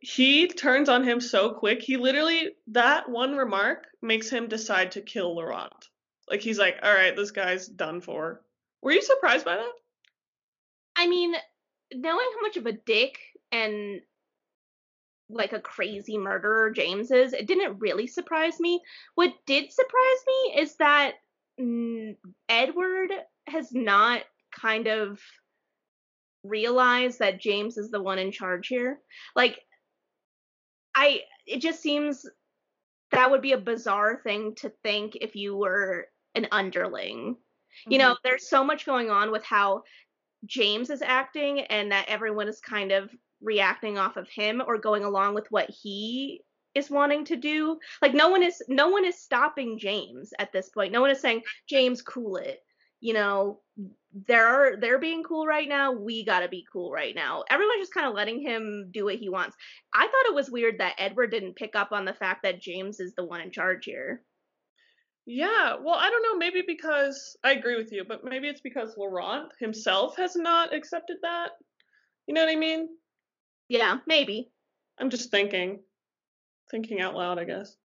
He 0.01 0.47
turns 0.47 0.89
on 0.89 1.03
him 1.03 1.19
so 1.19 1.51
quick. 1.51 1.81
He 1.81 1.97
literally, 1.97 2.51
that 2.67 3.09
one 3.09 3.35
remark 3.35 3.87
makes 4.01 4.29
him 4.29 4.47
decide 4.47 4.91
to 4.91 5.01
kill 5.01 5.35
Laurent. 5.35 5.73
Like, 6.29 6.41
he's 6.41 6.59
like, 6.59 6.77
all 6.83 6.93
right, 6.93 7.15
this 7.15 7.31
guy's 7.31 7.67
done 7.67 8.01
for. 8.01 8.41
Were 8.81 8.91
you 8.91 9.01
surprised 9.01 9.45
by 9.45 9.55
that? 9.55 9.71
I 10.95 11.07
mean, 11.07 11.33
knowing 11.93 12.27
how 12.35 12.41
much 12.41 12.57
of 12.57 12.65
a 12.65 12.71
dick 12.71 13.19
and 13.51 14.01
like 15.29 15.53
a 15.53 15.59
crazy 15.59 16.17
murderer 16.17 16.71
James 16.71 17.11
is, 17.11 17.33
it 17.33 17.47
didn't 17.47 17.79
really 17.79 18.07
surprise 18.07 18.59
me. 18.59 18.81
What 19.15 19.33
did 19.45 19.71
surprise 19.71 20.23
me 20.25 20.61
is 20.61 20.75
that 20.75 21.13
Edward 22.49 23.11
has 23.47 23.71
not 23.73 24.23
kind 24.51 24.87
of 24.87 25.19
realized 26.43 27.19
that 27.19 27.39
James 27.39 27.77
is 27.77 27.91
the 27.91 28.01
one 28.01 28.19
in 28.19 28.31
charge 28.31 28.67
here. 28.67 28.99
Like, 29.35 29.59
I, 30.95 31.21
it 31.45 31.61
just 31.61 31.81
seems 31.81 32.25
that 33.11 33.31
would 33.31 33.41
be 33.41 33.53
a 33.53 33.57
bizarre 33.57 34.21
thing 34.23 34.55
to 34.55 34.71
think 34.83 35.17
if 35.19 35.35
you 35.35 35.55
were 35.55 36.07
an 36.35 36.47
underling. 36.51 37.35
Mm-hmm. 37.35 37.91
You 37.91 37.97
know, 37.99 38.11
mm-hmm. 38.11 38.27
there's 38.27 38.49
so 38.49 38.63
much 38.63 38.85
going 38.85 39.09
on 39.09 39.31
with 39.31 39.43
how 39.43 39.83
James 40.45 40.89
is 40.89 41.01
acting 41.01 41.61
and 41.61 41.91
that 41.91 42.07
everyone 42.07 42.47
is 42.47 42.59
kind 42.59 42.91
of 42.91 43.09
reacting 43.41 43.97
off 43.97 44.17
of 44.17 44.29
him 44.29 44.61
or 44.65 44.77
going 44.77 45.03
along 45.03 45.35
with 45.35 45.47
what 45.49 45.69
he 45.69 46.41
is 46.77 46.89
wanting 46.89 47.25
to 47.25 47.35
do. 47.35 47.77
Like 48.01 48.13
no 48.13 48.29
one 48.29 48.43
is 48.43 48.61
no 48.67 48.89
one 48.89 49.05
is 49.05 49.19
stopping 49.19 49.79
James 49.79 50.31
at 50.39 50.51
this 50.51 50.69
point. 50.69 50.93
No 50.93 51.01
one 51.01 51.11
is 51.11 51.19
saying, 51.19 51.41
"James, 51.67 52.01
cool 52.01 52.37
it." 52.37 52.59
You 52.99 53.13
know, 53.13 53.59
they're 54.27 54.77
they're 54.79 54.99
being 54.99 55.23
cool 55.23 55.45
right 55.45 55.67
now. 55.67 55.91
We 55.91 56.25
got 56.25 56.39
to 56.39 56.47
be 56.47 56.65
cool 56.71 56.91
right 56.91 57.13
now. 57.13 57.43
Everyone's 57.49 57.81
just 57.81 57.93
kind 57.93 58.07
of 58.07 58.15
letting 58.15 58.41
him 58.41 58.89
do 58.91 59.05
what 59.05 59.15
he 59.15 59.29
wants. 59.29 59.55
I 59.93 60.07
thought 60.07 60.29
it 60.29 60.35
was 60.35 60.49
weird 60.49 60.79
that 60.79 60.95
Edward 60.97 61.31
didn't 61.31 61.55
pick 61.55 61.75
up 61.75 61.91
on 61.91 62.05
the 62.05 62.13
fact 62.13 62.43
that 62.43 62.61
James 62.61 62.99
is 62.99 63.13
the 63.15 63.25
one 63.25 63.41
in 63.41 63.51
charge 63.51 63.85
here. 63.85 64.23
Yeah, 65.29 65.75
well, 65.81 65.95
I 65.95 66.09
don't 66.09 66.23
know. 66.23 66.37
Maybe 66.37 66.63
because 66.65 67.37
I 67.43 67.51
agree 67.51 67.75
with 67.75 67.91
you, 67.91 68.05
but 68.07 68.23
maybe 68.23 68.47
it's 68.47 68.61
because 68.61 68.95
Laurent 68.97 69.51
himself 69.59 70.15
has 70.15 70.37
not 70.37 70.73
accepted 70.73 71.17
that. 71.21 71.49
You 72.27 72.33
know 72.33 72.45
what 72.45 72.51
I 72.51 72.55
mean? 72.55 72.87
Yeah, 73.67 73.97
maybe. 74.07 74.49
I'm 74.97 75.09
just 75.09 75.29
thinking, 75.29 75.79
thinking 76.69 77.01
out 77.01 77.15
loud, 77.15 77.39
I 77.39 77.45
guess. 77.45 77.75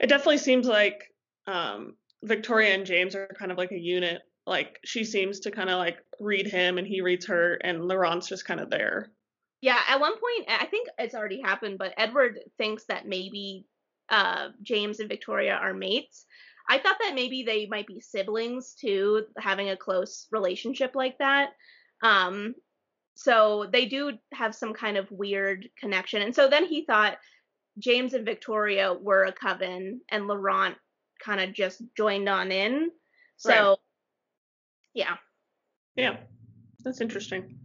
It 0.00 0.08
definitely 0.08 0.38
seems 0.38 0.66
like 0.66 1.04
um, 1.46 1.94
Victoria 2.22 2.74
and 2.74 2.86
James 2.86 3.14
are 3.14 3.28
kind 3.38 3.52
of 3.52 3.58
like 3.58 3.72
a 3.72 3.78
unit. 3.78 4.22
Like 4.46 4.78
she 4.84 5.04
seems 5.04 5.40
to 5.40 5.50
kind 5.50 5.70
of 5.70 5.78
like 5.78 5.98
read 6.20 6.46
him 6.46 6.78
and 6.78 6.86
he 6.86 7.00
reads 7.00 7.26
her, 7.26 7.54
and 7.54 7.86
Laurent's 7.86 8.28
just 8.28 8.44
kind 8.44 8.60
of 8.60 8.70
there. 8.70 9.10
Yeah, 9.60 9.78
at 9.88 10.00
one 10.00 10.12
point, 10.12 10.48
I 10.48 10.66
think 10.66 10.88
it's 10.98 11.14
already 11.14 11.40
happened, 11.40 11.78
but 11.78 11.94
Edward 11.96 12.38
thinks 12.58 12.84
that 12.88 13.08
maybe 13.08 13.64
uh, 14.10 14.48
James 14.62 15.00
and 15.00 15.08
Victoria 15.08 15.54
are 15.54 15.72
mates. 15.72 16.26
I 16.68 16.78
thought 16.78 16.96
that 17.00 17.14
maybe 17.14 17.44
they 17.44 17.66
might 17.66 17.86
be 17.86 18.00
siblings 18.00 18.74
too, 18.74 19.24
having 19.38 19.70
a 19.70 19.76
close 19.76 20.26
relationship 20.30 20.94
like 20.94 21.16
that. 21.18 21.50
Um, 22.02 22.54
so 23.14 23.66
they 23.72 23.86
do 23.86 24.12
have 24.32 24.54
some 24.54 24.74
kind 24.74 24.96
of 24.96 25.10
weird 25.10 25.68
connection. 25.78 26.22
And 26.22 26.34
so 26.34 26.48
then 26.48 26.66
he 26.66 26.84
thought 26.84 27.18
James 27.78 28.14
and 28.14 28.24
Victoria 28.24 28.92
were 28.92 29.24
a 29.24 29.32
coven 29.32 30.00
and 30.10 30.26
Laurent 30.26 30.76
kind 31.24 31.40
of 31.40 31.52
just 31.52 31.82
joined 31.96 32.28
on 32.28 32.52
in. 32.52 32.90
So 33.36 33.50
right. 33.50 33.76
yeah. 34.94 35.16
Yeah. 35.96 36.16
That's 36.84 37.00
interesting. 37.00 37.58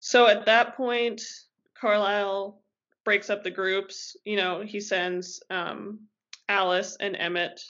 So 0.00 0.26
at 0.26 0.46
that 0.46 0.76
point, 0.76 1.22
Carlisle 1.74 2.60
breaks 3.04 3.30
up 3.30 3.42
the 3.42 3.50
groups. 3.50 4.16
You 4.24 4.36
know, 4.36 4.62
he 4.62 4.80
sends 4.80 5.42
um, 5.50 6.00
Alice 6.48 6.96
and 7.00 7.16
Emmett 7.16 7.60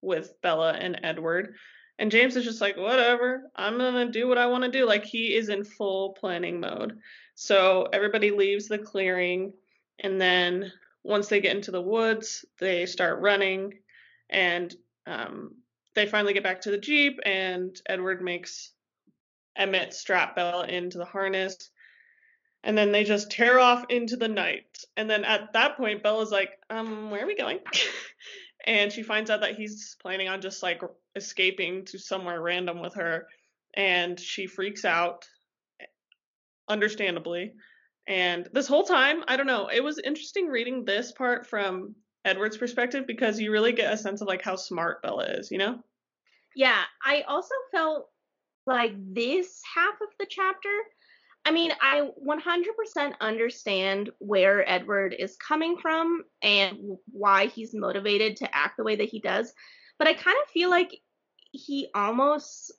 with 0.00 0.40
Bella 0.42 0.72
and 0.72 1.00
Edward. 1.02 1.54
And 1.98 2.10
James 2.10 2.36
is 2.36 2.44
just 2.44 2.60
like, 2.60 2.76
whatever, 2.76 3.50
I'm 3.54 3.78
gonna 3.78 4.10
do 4.10 4.26
what 4.26 4.38
I 4.38 4.46
wanna 4.46 4.70
do. 4.70 4.86
Like 4.86 5.04
he 5.04 5.34
is 5.34 5.48
in 5.48 5.64
full 5.64 6.14
planning 6.14 6.60
mode. 6.60 6.98
So 7.34 7.88
everybody 7.92 8.30
leaves 8.30 8.68
the 8.68 8.78
clearing, 8.78 9.52
and 10.02 10.20
then 10.20 10.72
once 11.02 11.28
they 11.28 11.40
get 11.40 11.56
into 11.56 11.70
the 11.70 11.80
woods, 11.80 12.44
they 12.60 12.86
start 12.86 13.20
running, 13.20 13.74
and 14.30 14.74
um, 15.06 15.54
they 15.94 16.06
finally 16.06 16.34
get 16.34 16.44
back 16.44 16.60
to 16.62 16.70
the 16.70 16.78
Jeep, 16.78 17.18
and 17.24 17.80
Edward 17.86 18.22
makes 18.22 18.72
Emmett 19.56 19.94
strap 19.94 20.36
Bella 20.36 20.66
into 20.66 20.98
the 20.98 21.04
harness. 21.04 21.70
And 22.64 22.78
then 22.78 22.92
they 22.92 23.02
just 23.02 23.32
tear 23.32 23.58
off 23.58 23.84
into 23.88 24.16
the 24.16 24.28
night. 24.28 24.84
And 24.96 25.10
then 25.10 25.24
at 25.24 25.52
that 25.54 25.76
point, 25.76 26.04
Bella's 26.04 26.30
like, 26.30 26.50
um, 26.70 27.10
where 27.10 27.24
are 27.24 27.26
we 27.26 27.34
going? 27.34 27.58
and 28.66 28.92
she 28.92 29.02
finds 29.02 29.30
out 29.30 29.40
that 29.40 29.56
he's 29.56 29.96
planning 30.00 30.28
on 30.28 30.40
just 30.40 30.62
like 30.62 30.80
escaping 31.16 31.84
to 31.86 31.98
somewhere 31.98 32.40
random 32.40 32.80
with 32.80 32.94
her 32.94 33.26
and 33.74 34.18
she 34.18 34.46
freaks 34.46 34.84
out 34.84 35.26
understandably 36.68 37.52
and 38.06 38.48
this 38.52 38.66
whole 38.66 38.84
time 38.84 39.22
i 39.28 39.36
don't 39.36 39.46
know 39.46 39.68
it 39.68 39.82
was 39.82 39.98
interesting 39.98 40.48
reading 40.48 40.84
this 40.84 41.12
part 41.12 41.46
from 41.46 41.94
edward's 42.24 42.56
perspective 42.56 43.06
because 43.06 43.40
you 43.40 43.50
really 43.50 43.72
get 43.72 43.92
a 43.92 43.96
sense 43.96 44.20
of 44.20 44.28
like 44.28 44.42
how 44.42 44.56
smart 44.56 45.02
bella 45.02 45.24
is 45.24 45.50
you 45.50 45.58
know? 45.58 45.78
Yeah 46.54 46.82
i 47.04 47.22
also 47.22 47.54
felt 47.70 48.08
like 48.66 48.92
this 48.96 49.60
half 49.74 49.94
of 50.00 50.08
the 50.18 50.26
chapter 50.28 50.70
I 51.44 51.50
mean, 51.50 51.72
I 51.80 52.08
100% 52.24 53.12
understand 53.20 54.10
where 54.18 54.68
Edward 54.70 55.14
is 55.18 55.36
coming 55.36 55.76
from 55.76 56.22
and 56.40 56.78
why 57.10 57.46
he's 57.46 57.74
motivated 57.74 58.36
to 58.36 58.56
act 58.56 58.76
the 58.76 58.84
way 58.84 58.94
that 58.96 59.08
he 59.08 59.20
does, 59.20 59.52
but 59.98 60.06
I 60.06 60.14
kind 60.14 60.36
of 60.42 60.50
feel 60.50 60.70
like 60.70 60.96
he 61.50 61.88
almost, 61.94 62.72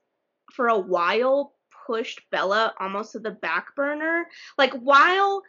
for 0.54 0.70
a 0.70 0.80
while, 0.80 1.53
pushed 1.86 2.22
Bella 2.32 2.74
almost 2.80 3.14
to 3.14 3.20
the 3.20 3.32
back 3.32 3.76
burner. 3.76 4.28
Like 4.58 4.74
while 4.74 5.44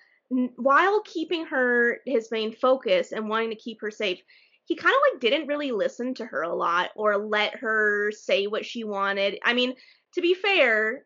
while 0.57 1.03
keeping 1.03 1.47
her 1.47 2.01
his 2.07 2.31
main 2.31 2.53
focus 2.53 3.13
and 3.13 3.29
wanting 3.29 3.51
to 3.51 3.57
keep 3.57 3.81
her 3.81 3.91
safe, 3.91 4.21
he 4.65 4.75
kind 4.75 4.95
of 4.95 5.13
like 5.13 5.21
didn't 5.21 5.47
really 5.47 5.71
listen 5.73 6.15
to 6.15 6.25
her 6.25 6.43
a 6.43 6.55
lot 6.55 6.91
or 6.97 7.17
let 7.19 7.57
her 7.57 8.11
say 8.13 8.47
what 8.47 8.65
she 8.65 8.85
wanted. 8.85 9.39
I 9.45 9.53
mean, 9.53 9.75
to 10.15 10.21
be 10.21 10.35
fair, 10.35 11.05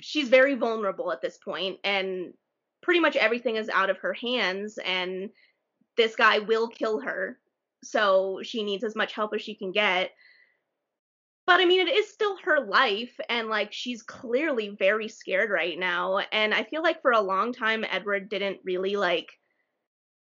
she's 0.00 0.28
very 0.28 0.54
vulnerable 0.54 1.10
at 1.12 1.22
this 1.22 1.38
point 1.38 1.78
and 1.84 2.32
pretty 2.82 3.00
much 3.00 3.16
everything 3.16 3.56
is 3.56 3.68
out 3.68 3.90
of 3.90 3.98
her 3.98 4.12
hands 4.12 4.78
and 4.84 5.30
this 5.96 6.14
guy 6.14 6.38
will 6.38 6.68
kill 6.68 7.00
her 7.00 7.38
so 7.82 8.40
she 8.42 8.62
needs 8.62 8.84
as 8.84 8.94
much 8.94 9.12
help 9.12 9.34
as 9.34 9.42
she 9.42 9.54
can 9.54 9.72
get 9.72 10.12
but 11.48 11.60
i 11.60 11.64
mean 11.64 11.86
it 11.86 11.90
is 11.90 12.08
still 12.10 12.36
her 12.44 12.60
life 12.60 13.18
and 13.28 13.48
like 13.48 13.72
she's 13.72 14.02
clearly 14.02 14.76
very 14.78 15.08
scared 15.08 15.50
right 15.50 15.78
now 15.78 16.18
and 16.30 16.54
i 16.54 16.62
feel 16.62 16.82
like 16.82 17.02
for 17.02 17.12
a 17.12 17.20
long 17.20 17.52
time 17.52 17.84
edward 17.90 18.28
didn't 18.28 18.58
really 18.64 18.96
like 18.96 19.32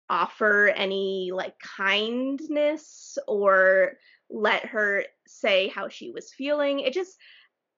offer 0.08 0.68
any 0.68 1.32
like 1.34 1.54
kindness 1.58 3.18
or 3.26 3.94
let 4.30 4.64
her 4.66 5.04
say 5.26 5.68
how 5.68 5.88
she 5.88 6.10
was 6.10 6.32
feeling. 6.32 6.80
It 6.80 6.92
just 6.92 7.16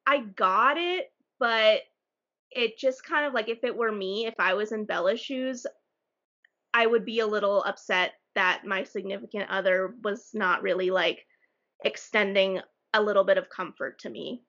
i 0.06 0.18
got 0.18 0.76
it 0.78 1.06
but 1.38 1.82
it 2.50 2.78
just 2.78 3.04
kind 3.04 3.26
of 3.26 3.34
like 3.34 3.48
if 3.48 3.62
it 3.62 3.76
were 3.76 3.92
me, 3.92 4.26
if 4.26 4.34
I 4.38 4.54
was 4.54 4.72
in 4.72 4.86
Bella's 4.86 5.20
shoes, 5.20 5.66
I 6.72 6.86
would 6.86 7.04
be 7.04 7.20
a 7.20 7.26
little 7.26 7.62
upset 7.62 8.14
that 8.34 8.62
my 8.64 8.84
significant 8.84 9.50
other 9.50 9.94
was 10.02 10.30
not 10.32 10.62
really 10.62 10.90
like 10.90 11.24
extending 11.84 12.60
a 12.94 13.02
little 13.02 13.24
bit 13.24 13.38
of 13.38 13.48
comfort 13.48 14.00
to 14.00 14.10
me. 14.10 14.42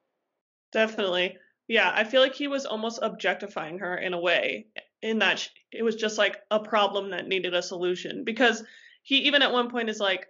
Definitely. 0.71 1.38
Yeah, 1.67 1.91
I 1.93 2.04
feel 2.04 2.21
like 2.21 2.36
he 2.36 2.47
was 2.47 2.65
almost 2.65 2.99
objectifying 3.02 3.80
her 3.80 3.95
in 3.95 4.13
a 4.13 4.19
way, 4.19 4.67
in 5.02 5.19
that 5.19 5.47
it 5.71 5.84
was 5.84 5.95
just 5.95 6.17
like 6.17 6.38
a 6.49 6.60
problem 6.60 7.12
that 7.12 7.28
needed 7.28 7.54
a 7.54 7.62
solution. 7.62 8.23
Because 8.23 8.63
he 9.04 9.17
even 9.19 9.41
at 9.41 9.52
one 9.52 9.69
point 9.69 9.89
is 9.89 9.99
like, 9.99 10.28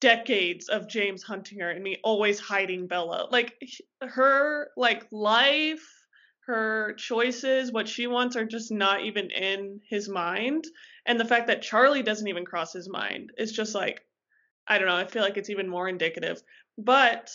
decades 0.00 0.68
of 0.68 0.88
James 0.88 1.22
hunting 1.24 1.58
her 1.58 1.70
and 1.70 1.82
me 1.82 1.98
always 2.04 2.38
hiding 2.38 2.86
Bella. 2.86 3.26
Like 3.30 3.60
her 4.00 4.70
like 4.76 5.06
life 5.10 5.84
her 6.46 6.94
choices, 6.94 7.70
what 7.70 7.86
she 7.86 8.06
wants, 8.06 8.34
are 8.34 8.44
just 8.46 8.72
not 8.72 9.04
even 9.04 9.30
in 9.30 9.82
his 9.86 10.08
mind. 10.08 10.64
And 11.04 11.20
the 11.20 11.26
fact 11.26 11.48
that 11.48 11.60
Charlie 11.60 12.02
doesn't 12.02 12.26
even 12.26 12.46
cross 12.46 12.72
his 12.72 12.88
mind 12.88 13.32
is 13.36 13.52
just 13.52 13.74
like, 13.74 14.00
I 14.66 14.78
don't 14.78 14.88
know, 14.88 14.96
I 14.96 15.06
feel 15.06 15.22
like 15.22 15.36
it's 15.36 15.50
even 15.50 15.68
more 15.68 15.90
indicative. 15.90 16.42
But 16.78 17.30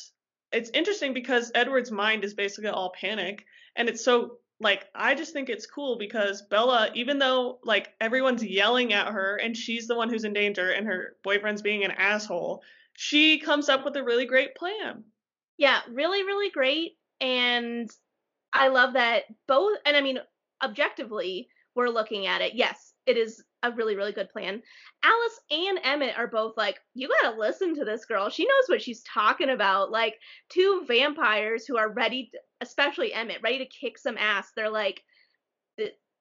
it's 0.51 0.69
interesting 0.69 1.13
because 1.13 1.51
Edward's 1.53 1.91
mind 1.91 2.23
is 2.23 2.33
basically 2.33 2.69
all 2.69 2.93
panic. 2.99 3.45
And 3.75 3.89
it's 3.89 4.03
so, 4.03 4.37
like, 4.59 4.85
I 4.95 5.15
just 5.15 5.33
think 5.33 5.49
it's 5.49 5.65
cool 5.65 5.97
because 5.97 6.43
Bella, 6.43 6.89
even 6.93 7.19
though, 7.19 7.59
like, 7.63 7.89
everyone's 7.99 8.43
yelling 8.43 8.93
at 8.93 9.07
her 9.07 9.35
and 9.35 9.55
she's 9.57 9.87
the 9.87 9.95
one 9.95 10.09
who's 10.09 10.23
in 10.23 10.33
danger 10.33 10.71
and 10.71 10.87
her 10.87 11.17
boyfriend's 11.23 11.61
being 11.61 11.83
an 11.83 11.91
asshole, 11.91 12.63
she 12.93 13.39
comes 13.39 13.67
up 13.67 13.83
with 13.83 13.95
a 13.97 14.03
really 14.03 14.25
great 14.25 14.55
plan. 14.55 15.03
Yeah, 15.57 15.81
really, 15.91 16.23
really 16.23 16.49
great. 16.49 16.97
And 17.19 17.89
I 18.53 18.67
love 18.69 18.93
that 18.93 19.23
both, 19.47 19.77
and 19.85 19.97
I 19.97 20.01
mean, 20.01 20.19
objectively, 20.63 21.49
we're 21.75 21.89
looking 21.89 22.27
at 22.27 22.41
it. 22.41 22.53
Yes, 22.53 22.92
it 23.05 23.17
is 23.17 23.43
a 23.63 23.71
really 23.71 23.95
really 23.95 24.11
good 24.11 24.29
plan. 24.29 24.61
Alice 25.03 25.39
and 25.51 25.79
Emmett 25.83 26.17
are 26.17 26.27
both 26.27 26.57
like, 26.57 26.79
you 26.93 27.09
gotta 27.21 27.37
listen 27.37 27.75
to 27.75 27.85
this 27.85 28.05
girl. 28.05 28.29
She 28.29 28.45
knows 28.45 28.67
what 28.67 28.81
she's 28.81 29.03
talking 29.03 29.49
about. 29.49 29.91
Like 29.91 30.19
two 30.49 30.83
vampires 30.87 31.65
who 31.65 31.77
are 31.77 31.89
ready, 31.89 32.29
to, 32.31 32.39
especially 32.61 33.13
Emmett, 33.13 33.41
ready 33.41 33.59
to 33.59 33.65
kick 33.65 33.97
some 33.97 34.17
ass. 34.17 34.51
They're 34.55 34.69
like, 34.69 35.03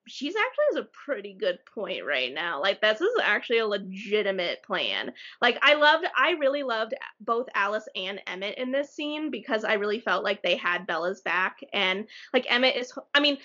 she's 0.08 0.34
actually 0.34 0.64
has 0.72 0.84
a 0.84 0.88
pretty 1.04 1.34
good 1.34 1.58
point 1.72 2.04
right 2.04 2.32
now. 2.34 2.60
Like 2.60 2.80
this 2.80 3.00
is 3.00 3.10
actually 3.22 3.58
a 3.58 3.66
legitimate 3.66 4.62
plan. 4.62 5.12
Like 5.40 5.58
I 5.62 5.74
loved 5.74 6.06
I 6.16 6.32
really 6.32 6.62
loved 6.62 6.94
both 7.20 7.46
Alice 7.54 7.86
and 7.94 8.20
Emmett 8.26 8.58
in 8.58 8.72
this 8.72 8.94
scene 8.94 9.30
because 9.30 9.64
I 9.64 9.74
really 9.74 10.00
felt 10.00 10.24
like 10.24 10.42
they 10.42 10.56
had 10.56 10.86
Bella's 10.86 11.20
back 11.20 11.58
and 11.72 12.06
like 12.32 12.46
Emmett 12.48 12.76
is 12.76 12.92
I 13.14 13.20
mean 13.20 13.38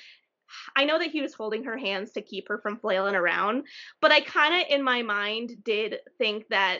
I 0.76 0.86
know 0.86 1.00
that 1.00 1.12
he 1.12 1.22
was 1.22 1.34
holding 1.34 1.64
her 1.66 1.78
hands 1.78 2.12
to 2.12 2.22
keep 2.22 2.48
her 2.48 2.60
from 2.60 2.80
flailing 2.80 3.16
around, 3.16 3.66
but 4.02 4.12
I 4.12 4.22
kind 4.22 4.62
of 4.62 4.68
in 4.70 4.84
my 4.84 5.02
mind 5.02 5.64
did 5.64 6.00
think 6.18 6.48
that 6.50 6.80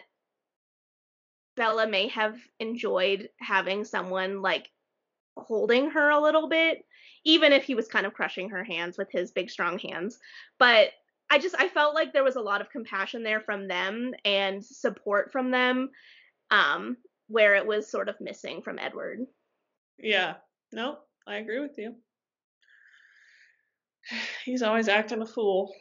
Bella 1.56 1.88
may 1.88 2.08
have 2.10 2.38
enjoyed 2.60 3.30
having 3.40 3.84
someone 3.84 4.42
like 4.42 4.70
holding 5.36 5.90
her 5.92 6.10
a 6.10 6.22
little 6.22 6.48
bit 6.48 6.86
even 7.24 7.52
if 7.52 7.64
he 7.64 7.76
was 7.76 7.88
kind 7.88 8.06
of 8.06 8.14
crushing 8.14 8.50
her 8.50 8.64
hands 8.64 8.98
with 8.98 9.12
his 9.12 9.32
big 9.32 9.50
strong 9.50 9.78
hands. 9.80 10.18
But 10.60 10.92
i 11.30 11.38
just 11.38 11.56
i 11.60 11.68
felt 11.68 11.94
like 11.94 12.14
there 12.14 12.24
was 12.24 12.38
a 12.38 12.42
lot 12.42 12.62
of 12.62 12.70
compassion 12.70 13.22
there 13.22 13.42
from 13.42 13.68
them 13.68 14.14
and 14.24 14.64
support 14.64 15.30
from 15.32 15.52
them 15.52 15.90
um 16.52 16.96
where 17.28 17.56
it 17.56 17.68
was 17.68 17.92
sort 17.92 18.08
of 18.08 18.16
missing 18.22 18.62
from 18.62 18.80
edward. 18.80 19.20
Yeah. 20.00 20.36
No 20.72 21.00
i 21.28 21.36
agree 21.36 21.60
with 21.60 21.78
you 21.78 21.96
he's 24.46 24.62
always 24.62 24.88
acting 24.88 25.22
a 25.22 25.26
fool 25.26 25.74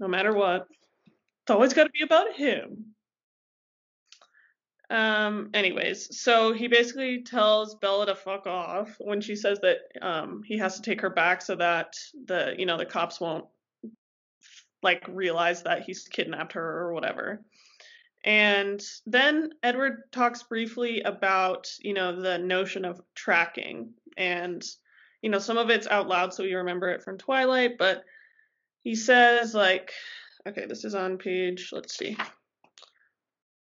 no 0.00 0.08
matter 0.08 0.32
what 0.32 0.66
it's 1.42 1.50
always 1.50 1.72
got 1.72 1.84
to 1.84 1.90
be 1.90 2.02
about 2.02 2.34
him 2.34 2.86
um, 4.88 5.50
anyways, 5.52 6.16
so 6.20 6.52
he 6.52 6.68
basically 6.68 7.24
tells 7.24 7.74
Bella 7.74 8.06
to 8.06 8.14
fuck 8.14 8.46
off 8.46 8.94
when 9.00 9.20
she 9.20 9.34
says 9.34 9.58
that 9.62 9.78
um 10.00 10.42
he 10.44 10.58
has 10.58 10.76
to 10.76 10.82
take 10.82 11.00
her 11.00 11.10
back 11.10 11.42
so 11.42 11.56
that 11.56 11.94
the 12.26 12.54
you 12.56 12.66
know 12.66 12.76
the 12.76 12.86
cops 12.86 13.20
won't 13.20 13.46
like 14.82 15.04
realize 15.08 15.64
that 15.64 15.82
he's 15.82 16.06
kidnapped 16.06 16.52
her 16.52 16.80
or 16.82 16.92
whatever. 16.92 17.42
And 18.24 18.80
then 19.06 19.50
Edward 19.62 20.02
talks 20.12 20.42
briefly 20.42 21.02
about, 21.02 21.68
you 21.80 21.94
know, 21.94 22.20
the 22.20 22.38
notion 22.38 22.84
of 22.84 23.00
tracking. 23.14 23.94
And, 24.16 24.64
you 25.26 25.32
know, 25.32 25.40
some 25.40 25.58
of 25.58 25.70
it's 25.70 25.88
out 25.88 26.06
loud, 26.06 26.32
so 26.32 26.44
you 26.44 26.58
remember 26.58 26.88
it 26.90 27.02
from 27.02 27.18
Twilight, 27.18 27.78
but 27.78 28.04
he 28.84 28.94
says, 28.94 29.54
like, 29.54 29.90
okay, 30.46 30.66
this 30.66 30.84
is 30.84 30.94
on 30.94 31.18
page, 31.18 31.70
let's 31.72 31.98
see, 31.98 32.16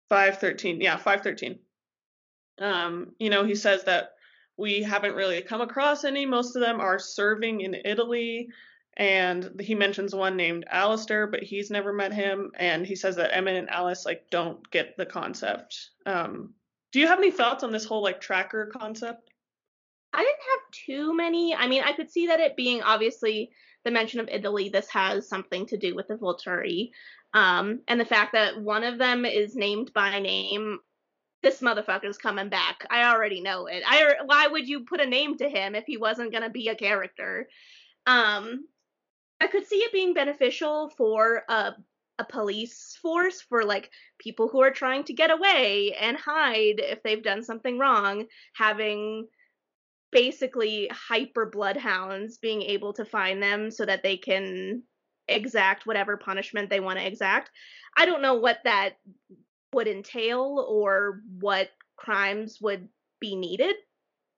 513. 0.09 0.81
Yeah, 0.81 0.97
513. 0.97 1.59
Um, 2.59 3.11
you 3.19 3.29
know, 3.29 3.43
he 3.43 3.53
says 3.53 3.83
that 3.83 4.13
we 4.57 4.81
haven't 4.81 5.13
really 5.13 5.43
come 5.43 5.61
across 5.61 6.03
any. 6.03 6.25
Most 6.25 6.55
of 6.55 6.63
them 6.63 6.81
are 6.81 6.97
serving 6.97 7.61
in 7.61 7.75
Italy. 7.85 8.47
And 8.97 9.61
he 9.61 9.75
mentions 9.75 10.15
one 10.15 10.37
named 10.37 10.65
Alistair, 10.67 11.27
but 11.27 11.43
he's 11.43 11.69
never 11.69 11.93
met 11.93 12.11
him. 12.11 12.49
And 12.55 12.87
he 12.87 12.95
says 12.95 13.17
that 13.17 13.37
Emmett 13.37 13.55
and 13.55 13.69
Alice 13.69 14.03
like 14.03 14.31
don't 14.31 14.67
get 14.71 14.97
the 14.97 15.05
concept. 15.05 15.91
Um, 16.07 16.55
do 16.91 16.99
you 16.99 17.05
have 17.05 17.19
any 17.19 17.29
thoughts 17.29 17.63
on 17.63 17.71
this 17.71 17.85
whole 17.85 18.01
like 18.01 18.19
tracker 18.19 18.71
concept? 18.75 19.30
I 20.13 20.19
didn't 20.19 20.39
have 20.51 20.71
too 20.85 21.15
many. 21.15 21.55
I 21.55 21.67
mean, 21.67 21.83
I 21.83 21.93
could 21.93 22.11
see 22.11 22.27
that 22.27 22.39
it 22.39 22.55
being 22.55 22.81
obviously 22.81 23.51
the 23.85 23.91
mention 23.91 24.19
of 24.19 24.29
Italy. 24.29 24.69
This 24.69 24.89
has 24.89 25.27
something 25.27 25.65
to 25.67 25.77
do 25.77 25.95
with 25.95 26.07
the 26.07 26.15
Volturi. 26.15 26.91
Um, 27.33 27.81
and 27.87 27.99
the 27.99 28.05
fact 28.05 28.33
that 28.33 28.61
one 28.61 28.83
of 28.83 28.97
them 28.97 29.25
is 29.25 29.55
named 29.55 29.93
by 29.93 30.19
name, 30.19 30.79
this 31.41 31.61
motherfucker's 31.61 32.17
coming 32.17 32.49
back. 32.49 32.85
I 32.89 33.05
already 33.05 33.41
know 33.41 33.67
it. 33.67 33.83
I 33.87 34.15
why 34.25 34.47
would 34.47 34.67
you 34.67 34.81
put 34.81 35.01
a 35.01 35.05
name 35.05 35.37
to 35.37 35.49
him 35.49 35.75
if 35.75 35.85
he 35.85 35.97
wasn't 35.97 36.31
gonna 36.31 36.49
be 36.49 36.67
a 36.67 36.75
character? 36.75 37.47
Um, 38.05 38.67
I 39.39 39.47
could 39.47 39.65
see 39.65 39.77
it 39.77 39.93
being 39.93 40.13
beneficial 40.13 40.89
for 40.97 41.43
a 41.47 41.73
a 42.19 42.25
police 42.25 42.97
force 43.01 43.41
for 43.41 43.63
like 43.63 43.89
people 44.19 44.47
who 44.47 44.61
are 44.61 44.71
trying 44.71 45.03
to 45.05 45.13
get 45.13 45.31
away 45.31 45.95
and 45.99 46.15
hide 46.17 46.79
if 46.79 47.01
they've 47.01 47.23
done 47.23 47.41
something 47.41 47.79
wrong, 47.79 48.25
having 48.53 49.27
basically 50.11 50.89
hyper 50.91 51.45
bloodhounds 51.45 52.37
being 52.37 52.61
able 52.61 52.93
to 52.93 53.05
find 53.05 53.41
them 53.41 53.71
so 53.71 53.85
that 53.85 54.03
they 54.03 54.17
can 54.17 54.83
exact 55.27 55.85
whatever 55.85 56.17
punishment 56.17 56.69
they 56.69 56.79
want 56.79 56.99
to 56.99 57.07
exact. 57.07 57.49
I 57.95 58.05
don't 58.05 58.21
know 58.21 58.35
what 58.35 58.59
that 58.65 58.97
would 59.73 59.87
entail 59.87 60.65
or 60.67 61.21
what 61.39 61.69
crimes 61.95 62.59
would 62.61 62.87
be 63.19 63.35
needed 63.35 63.75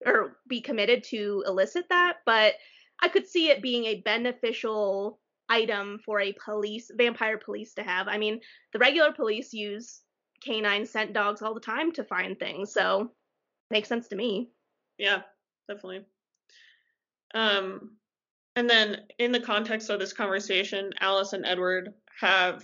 or 0.06 0.38
be 0.48 0.62
committed 0.62 1.04
to 1.06 1.44
elicit 1.48 1.86
that, 1.90 2.18
but 2.26 2.54
I 3.02 3.08
could 3.08 3.28
see 3.28 3.50
it 3.50 3.62
being 3.62 3.86
a 3.86 4.02
beneficial 4.02 5.20
item 5.50 6.00
for 6.06 6.20
a 6.22 6.36
police 6.44 6.92
vampire 6.96 7.38
police 7.38 7.74
to 7.76 7.84
have. 7.84 8.08
I 8.08 8.18
mean, 8.18 8.40
the 8.74 8.80
regular 8.80 9.12
police 9.12 9.54
use 9.54 10.02
canine 10.44 10.86
scent 10.86 11.14
dogs 11.14 11.42
all 11.42 11.54
the 11.54 11.60
time 11.60 11.92
to 11.94 12.04
find 12.04 12.38
things, 12.38 12.74
so 12.74 13.12
makes 13.72 13.90
sense 13.90 14.08
to 14.10 14.16
me. 14.16 14.52
Yeah, 14.98 15.22
definitely. 15.68 16.06
Um 17.34 17.92
and 18.56 18.70
then 18.70 19.02
in 19.18 19.32
the 19.32 19.40
context 19.40 19.90
of 19.90 20.00
this 20.00 20.14
conversation, 20.14 20.92
Alice 21.00 21.34
and 21.34 21.46
Edward 21.46 21.94
have 22.20 22.64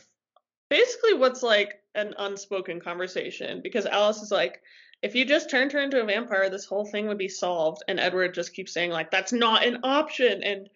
basically 0.70 1.16
what's 1.16 1.42
like 1.42 1.82
an 1.96 2.14
unspoken 2.18 2.80
conversation 2.80 3.62
because 3.64 3.86
Alice 3.86 4.22
is 4.22 4.32
like, 4.32 4.62
if 5.02 5.16
you 5.16 5.26
just 5.26 5.50
turned 5.50 5.72
her 5.72 5.80
into 5.80 6.02
a 6.02 6.06
vampire, 6.06 6.50
this 6.50 6.66
whole 6.66 6.86
thing 6.86 7.08
would 7.08 7.18
be 7.18 7.30
solved. 7.30 7.84
And 7.88 8.00
Edward 8.00 8.34
just 8.34 8.54
keeps 8.54 8.74
saying, 8.74 8.92
like, 8.92 9.12
that's 9.12 9.32
not 9.32 9.66
an 9.66 9.80
option. 9.84 10.44
And 10.44 10.70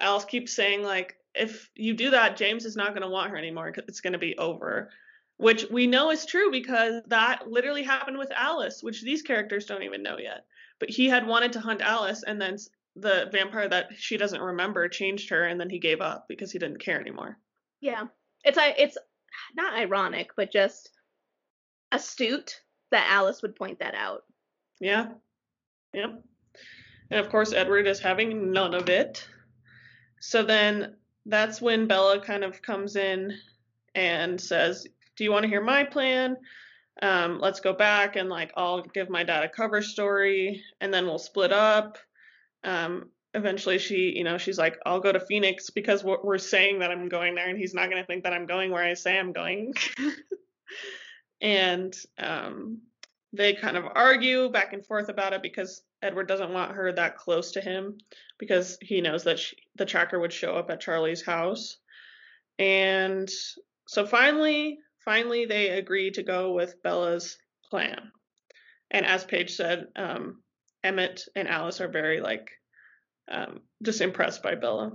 Alice 0.00 0.24
keeps 0.24 0.54
saying, 0.54 0.82
like, 0.82 1.16
if 1.34 1.70
you 1.74 1.92
do 1.92 2.10
that, 2.10 2.38
James 2.38 2.64
is 2.64 2.76
not 2.76 2.90
going 2.90 3.02
to 3.02 3.08
want 3.08 3.30
her 3.30 3.36
anymore. 3.36 3.70
Because 3.70 3.84
it's 3.88 4.00
going 4.00 4.14
to 4.14 4.18
be 4.18 4.36
over. 4.38 4.90
Which 5.36 5.66
we 5.70 5.86
know 5.86 6.10
is 6.10 6.24
true 6.24 6.50
because 6.50 7.02
that 7.08 7.50
literally 7.50 7.82
happened 7.82 8.16
with 8.16 8.32
Alice, 8.34 8.82
which 8.82 9.02
these 9.02 9.20
characters 9.20 9.66
don't 9.66 9.82
even 9.82 10.02
know 10.02 10.16
yet. 10.18 10.46
But 10.78 10.90
he 10.90 11.08
had 11.08 11.26
wanted 11.26 11.52
to 11.54 11.60
hunt 11.60 11.80
Alice, 11.80 12.22
and 12.22 12.40
then 12.40 12.58
the 12.96 13.28
vampire 13.30 13.68
that 13.68 13.88
she 13.96 14.16
doesn't 14.16 14.40
remember 14.40 14.88
changed 14.88 15.28
her 15.28 15.44
and 15.44 15.60
then 15.60 15.68
he 15.68 15.78
gave 15.78 16.00
up 16.00 16.24
because 16.28 16.50
he 16.50 16.58
didn't 16.58 16.80
care 16.80 16.98
anymore. 16.98 17.38
Yeah. 17.80 18.04
It's 18.42 18.56
I 18.56 18.68
it's 18.78 18.96
not 19.54 19.74
ironic, 19.74 20.30
but 20.34 20.50
just 20.50 20.90
astute 21.92 22.60
that 22.90 23.08
Alice 23.10 23.42
would 23.42 23.54
point 23.54 23.80
that 23.80 23.94
out. 23.94 24.22
Yeah. 24.80 25.08
Yeah. 25.92 26.14
And 27.10 27.20
of 27.20 27.30
course 27.30 27.52
Edward 27.52 27.86
is 27.86 28.00
having 28.00 28.50
none 28.50 28.74
of 28.74 28.88
it. 28.88 29.28
So 30.20 30.42
then 30.42 30.96
that's 31.26 31.60
when 31.60 31.86
Bella 31.86 32.20
kind 32.20 32.44
of 32.44 32.62
comes 32.62 32.96
in 32.96 33.34
and 33.94 34.40
says, 34.40 34.86
"Do 35.16 35.24
you 35.24 35.32
want 35.32 35.42
to 35.42 35.48
hear 35.48 35.62
my 35.62 35.84
plan? 35.84 36.36
Um, 37.02 37.38
let's 37.40 37.60
go 37.60 37.72
back 37.72 38.16
and 38.16 38.28
like 38.28 38.52
I'll 38.56 38.82
give 38.82 39.10
my 39.10 39.22
dad 39.22 39.44
a 39.44 39.48
cover 39.48 39.82
story 39.82 40.62
and 40.80 40.92
then 40.92 41.06
we'll 41.06 41.18
split 41.18 41.52
up." 41.52 41.98
um, 42.66 43.10
eventually 43.32 43.78
she, 43.78 44.16
you 44.16 44.24
know, 44.24 44.38
she's 44.38 44.58
like, 44.58 44.78
I'll 44.84 45.00
go 45.00 45.12
to 45.12 45.20
Phoenix 45.20 45.70
because 45.70 46.04
we're 46.04 46.38
saying 46.38 46.80
that 46.80 46.90
I'm 46.90 47.08
going 47.08 47.34
there 47.34 47.48
and 47.48 47.58
he's 47.58 47.74
not 47.74 47.88
going 47.88 48.02
to 48.02 48.06
think 48.06 48.24
that 48.24 48.32
I'm 48.32 48.46
going 48.46 48.70
where 48.70 48.84
I 48.84 48.94
say 48.94 49.18
I'm 49.18 49.32
going. 49.32 49.74
and 51.40 51.94
um, 52.18 52.80
they 53.32 53.54
kind 53.54 53.76
of 53.76 53.84
argue 53.94 54.50
back 54.50 54.72
and 54.72 54.84
forth 54.84 55.08
about 55.08 55.32
it 55.32 55.42
because 55.42 55.82
Edward 56.02 56.28
doesn't 56.28 56.52
want 56.52 56.72
her 56.72 56.92
that 56.92 57.16
close 57.16 57.52
to 57.52 57.60
him 57.60 57.98
because 58.38 58.78
he 58.80 59.00
knows 59.00 59.24
that 59.24 59.38
she, 59.38 59.56
the 59.76 59.86
tracker 59.86 60.18
would 60.18 60.32
show 60.32 60.56
up 60.56 60.70
at 60.70 60.80
Charlie's 60.80 61.24
house. 61.24 61.76
And 62.58 63.30
so 63.86 64.06
finally, 64.06 64.78
finally, 65.06 65.46
they 65.46 65.70
agree 65.70 66.10
to 66.10 66.22
go 66.22 66.52
with 66.52 66.82
Bella's 66.82 67.38
plan. 67.70 68.12
And 68.90 69.06
as 69.06 69.24
Paige 69.24 69.54
said, 69.54 69.86
um, 69.96 70.42
Emmett 70.84 71.22
and 71.34 71.48
Alice 71.48 71.80
are 71.80 71.88
very 71.88 72.20
like 72.20 72.50
um, 73.30 73.60
just 73.82 74.02
impressed 74.02 74.42
by 74.42 74.54
Bella. 74.54 74.92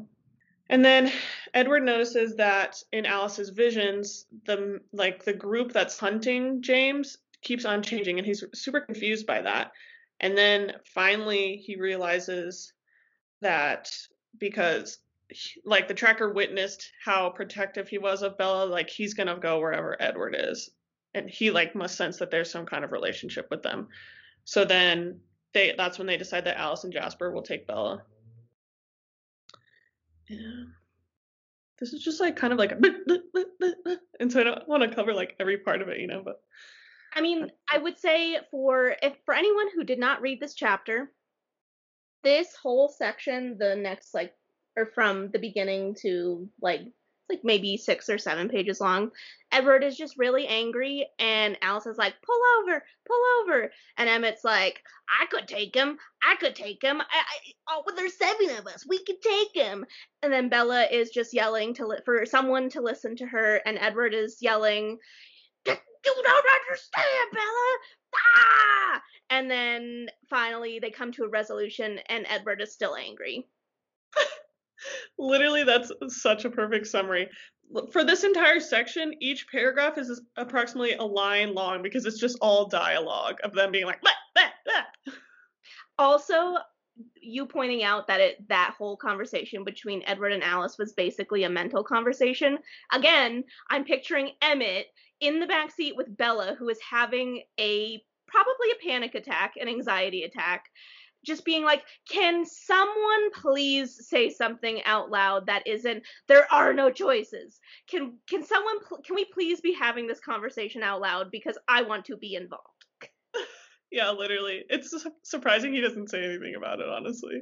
And 0.70 0.86
then 0.86 1.12
Edward 1.54 1.84
notices 1.84 2.36
that 2.36 2.78
in 2.94 3.06
Alice's 3.06 3.50
visions, 3.50 4.26
the 4.46 4.80
like 4.94 5.26
the 5.26 5.34
group 5.34 5.74
that's 5.74 6.00
hunting 6.00 6.62
James 6.62 7.18
keeps 7.42 7.66
on 7.66 7.82
changing, 7.82 8.20
and 8.20 8.26
he's 8.26 8.44
super 8.54 8.80
confused 8.80 9.26
by 9.26 9.42
that. 9.42 9.72
And 10.22 10.38
then 10.38 10.74
finally, 10.86 11.58
he 11.58 11.76
realizes 11.76 12.72
that 13.42 13.90
because 14.38 15.00
like 15.66 15.88
the 15.88 15.94
tracker 15.94 16.32
witnessed 16.32 16.92
how 17.04 17.30
protective 17.30 17.88
he 17.88 17.98
was 17.98 18.22
of 18.22 18.38
Bella, 18.38 18.66
like 18.66 18.90
he's 18.90 19.14
gonna 19.14 19.38
go 19.38 19.60
wherever 19.60 20.02
Edward 20.02 20.36
is, 20.38 20.70
and 21.14 21.30
he 21.30 21.52
like 21.52 21.76
must 21.76 21.96
sense 21.98 22.18
that 22.18 22.32
there's 22.32 22.52
some 22.52 22.66
kind 22.66 22.84
of 22.84 22.92
relationship 22.92 23.48
with 23.50 23.64
them. 23.64 23.88
So 24.44 24.66
then 24.66 25.20
they 25.54 25.74
that's 25.78 25.98
when 25.98 26.08
they 26.08 26.18
decide 26.18 26.46
that 26.46 26.58
Alice 26.58 26.84
and 26.84 26.94
Jasper 26.94 27.32
will 27.32 27.44
take 27.44 27.68
Bella. 27.68 28.04
Yeah. 30.28 30.64
this 31.80 31.92
is 31.92 32.02
just 32.02 32.22
like 32.22 32.38
kind 32.38 32.54
of 32.54 32.60
like, 32.60 32.72
and 34.20 34.32
so 34.32 34.40
I 34.40 34.44
don't 34.44 34.68
want 34.68 34.84
to 34.84 34.96
cover 34.96 35.14
like 35.14 35.36
every 35.40 35.58
part 35.58 35.82
of 35.82 35.90
it, 35.90 36.00
you 36.00 36.08
know. 36.08 36.22
But 36.24 36.42
I 37.14 37.22
mean, 37.22 37.52
I 37.72 37.78
would 37.78 38.00
say 38.00 38.38
for 38.50 38.96
if 39.02 39.14
for 39.26 39.34
anyone 39.34 39.68
who 39.74 39.84
did 39.84 40.00
not 40.00 40.22
read 40.22 40.40
this 40.40 40.54
chapter, 40.54 41.12
this 42.24 42.56
whole 42.56 42.88
section, 42.88 43.58
the 43.58 43.76
next 43.76 44.14
like 44.14 44.34
or 44.78 44.86
from 44.86 45.30
the 45.32 45.40
beginning 45.40 45.96
to 46.02 46.50
like 46.62 46.82
like 47.32 47.42
maybe 47.46 47.78
six 47.78 48.10
or 48.10 48.18
seven 48.18 48.50
pages 48.50 48.82
long. 48.82 49.12
Edward 49.52 49.84
is 49.84 49.98
just 49.98 50.18
really 50.18 50.48
angry, 50.48 51.08
and 51.18 51.58
Alice 51.62 51.86
is 51.86 51.98
like, 51.98 52.22
"Pull 52.22 52.42
over, 52.60 52.84
pull 53.08 53.24
over," 53.42 53.72
and 53.98 54.10
Emmett's 54.10 54.44
like, 54.44 54.84
"I 55.22 55.26
could 55.28 55.48
take 55.48 55.74
him, 55.74 55.98
I 56.24 56.36
could 56.36 56.56
take 56.56 56.84
him. 56.84 57.00
I, 57.00 57.06
I, 57.10 57.54
oh, 57.70 57.84
well, 57.86 57.96
there's 57.96 58.18
seven 58.18 58.50
of 58.58 58.68
us, 58.68 58.86
we 58.86 59.04
could 59.04 59.22
take 59.22 59.54
him." 59.54 59.86
And 60.22 60.32
then 60.32 60.50
Bella 60.50 60.86
is 60.86 61.10
just 61.10 61.34
yelling 61.34 61.74
to 61.76 61.88
li- 61.88 62.02
for 62.06 62.26
someone 62.26 62.70
to 62.70 62.82
listen 62.82 63.16
to 63.18 63.26
her, 63.28 63.62
and 63.66 63.78
Edward 63.80 64.14
is 64.14 64.42
yelling, 64.42 65.00
"You 65.66 65.76
don't 66.06 66.46
understand, 66.62 67.32
Bella." 67.32 67.78
Ah! 68.14 69.02
And 69.30 69.50
then 69.50 70.10
finally 70.30 70.80
they 70.80 70.92
come 70.92 71.14
to 71.14 71.24
a 71.24 71.30
resolution, 71.30 72.00
and 72.08 72.26
Edward 72.28 72.62
is 72.62 72.74
still 72.74 72.96
angry. 72.96 73.48
Literally, 75.18 75.64
that's 75.64 75.92
such 76.08 76.46
a 76.46 76.50
perfect 76.50 76.88
summary. 76.88 77.30
For 77.92 78.04
this 78.04 78.24
entire 78.24 78.60
section, 78.60 79.14
each 79.22 79.48
paragraph 79.50 79.98
is 79.98 80.22
approximately 80.36 80.94
a 80.94 81.04
line 81.04 81.54
long 81.54 81.82
because 81.82 82.06
it's 82.06 82.20
just 82.20 82.38
all 82.42 82.68
dialogue 82.68 83.38
of 83.44 83.54
them 83.54 83.72
being 83.72 83.86
like, 83.86 84.02
bah, 84.02 84.10
bah, 84.36 84.50
bah. 84.66 85.12
also, 85.98 86.58
you 87.22 87.46
pointing 87.46 87.84
out 87.84 88.08
that 88.08 88.20
it 88.20 88.48
that 88.50 88.76
whole 88.78 88.98
conversation 88.98 89.64
between 89.64 90.04
Edward 90.06 90.34
and 90.34 90.44
Alice 90.44 90.78
was 90.78 90.94
basically 90.94 91.44
a 91.44 91.50
mental 91.50 91.84
conversation. 91.84 92.58
Again, 92.92 93.44
I'm 93.70 93.86
picturing 93.86 94.32
Emmett 94.42 94.88
in 95.22 95.40
the 95.40 95.48
back 95.48 95.72
seat 95.72 95.96
with 95.96 96.16
Bella, 96.18 96.56
who 96.58 96.68
is 96.70 96.80
having 96.82 97.44
a 97.60 98.04
probably 98.28 98.72
a 98.72 98.88
panic 98.88 99.16
attack, 99.16 99.54
an 99.60 99.68
anxiety 99.68 100.24
attack, 100.24 100.66
just 101.26 101.46
being 101.46 101.64
like, 101.64 101.84
can 102.10 102.46
someone 102.46 103.32
please 103.34 104.08
say 104.08 104.30
something 104.30 104.82
out 104.86 105.10
loud 105.10 105.46
that 105.48 105.68
isn't 105.68 106.04
there 106.28 106.52
are 106.52 106.74
no 106.74 106.92
choices? 106.92 107.60
Can 107.90 108.18
can 108.30 108.44
someone 108.46 108.78
can 109.06 109.16
we 109.16 109.26
please 109.26 109.62
be 109.62 109.74
having 109.74 110.08
this 110.08 110.20
conversation 110.20 110.84
out 110.84 111.02
loud 111.02 111.32
because 111.32 111.58
I 111.68 111.84
want 111.84 112.06
to 112.06 112.18
be 112.18 112.36
involved. 112.36 112.66
yeah, 113.92 114.12
literally. 114.12 114.64
It's 114.70 114.94
surprising 115.24 115.74
he 115.74 115.82
doesn't 115.82 116.10
say 116.10 116.24
anything 116.24 116.56
about 116.56 116.80
it, 116.80 116.90
honestly. 116.90 117.42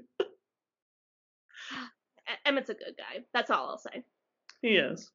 Emmett's 2.46 2.70
a 2.70 2.74
good 2.74 2.96
guy. 2.98 3.24
That's 3.34 3.50
all 3.50 3.70
I'll 3.70 3.78
say. 3.78 4.04
He 4.62 4.76
is. 4.76 5.12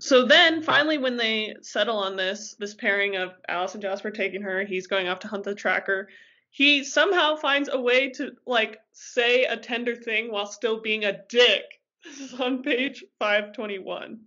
So 0.00 0.24
then 0.24 0.62
finally 0.62 0.96
when 0.96 1.18
they 1.18 1.56
settle 1.60 1.98
on 1.98 2.16
this 2.16 2.56
this 2.58 2.74
pairing 2.74 3.16
of 3.16 3.32
Alice 3.48 3.74
and 3.74 3.82
Jasper 3.82 4.10
taking 4.10 4.42
her, 4.42 4.64
he's 4.64 4.86
going 4.86 5.08
off 5.08 5.20
to 5.20 5.28
hunt 5.28 5.44
the 5.44 5.54
tracker 5.54 6.08
he 6.50 6.84
somehow 6.84 7.36
finds 7.36 7.68
a 7.68 7.80
way 7.80 8.10
to 8.10 8.32
like 8.46 8.78
say 8.92 9.44
a 9.44 9.56
tender 9.56 9.94
thing 9.94 10.30
while 10.30 10.46
still 10.46 10.80
being 10.80 11.04
a 11.04 11.18
dick. 11.28 11.64
This 12.02 12.32
is 12.32 12.40
on 12.40 12.62
page 12.62 13.04
521. 13.18 14.20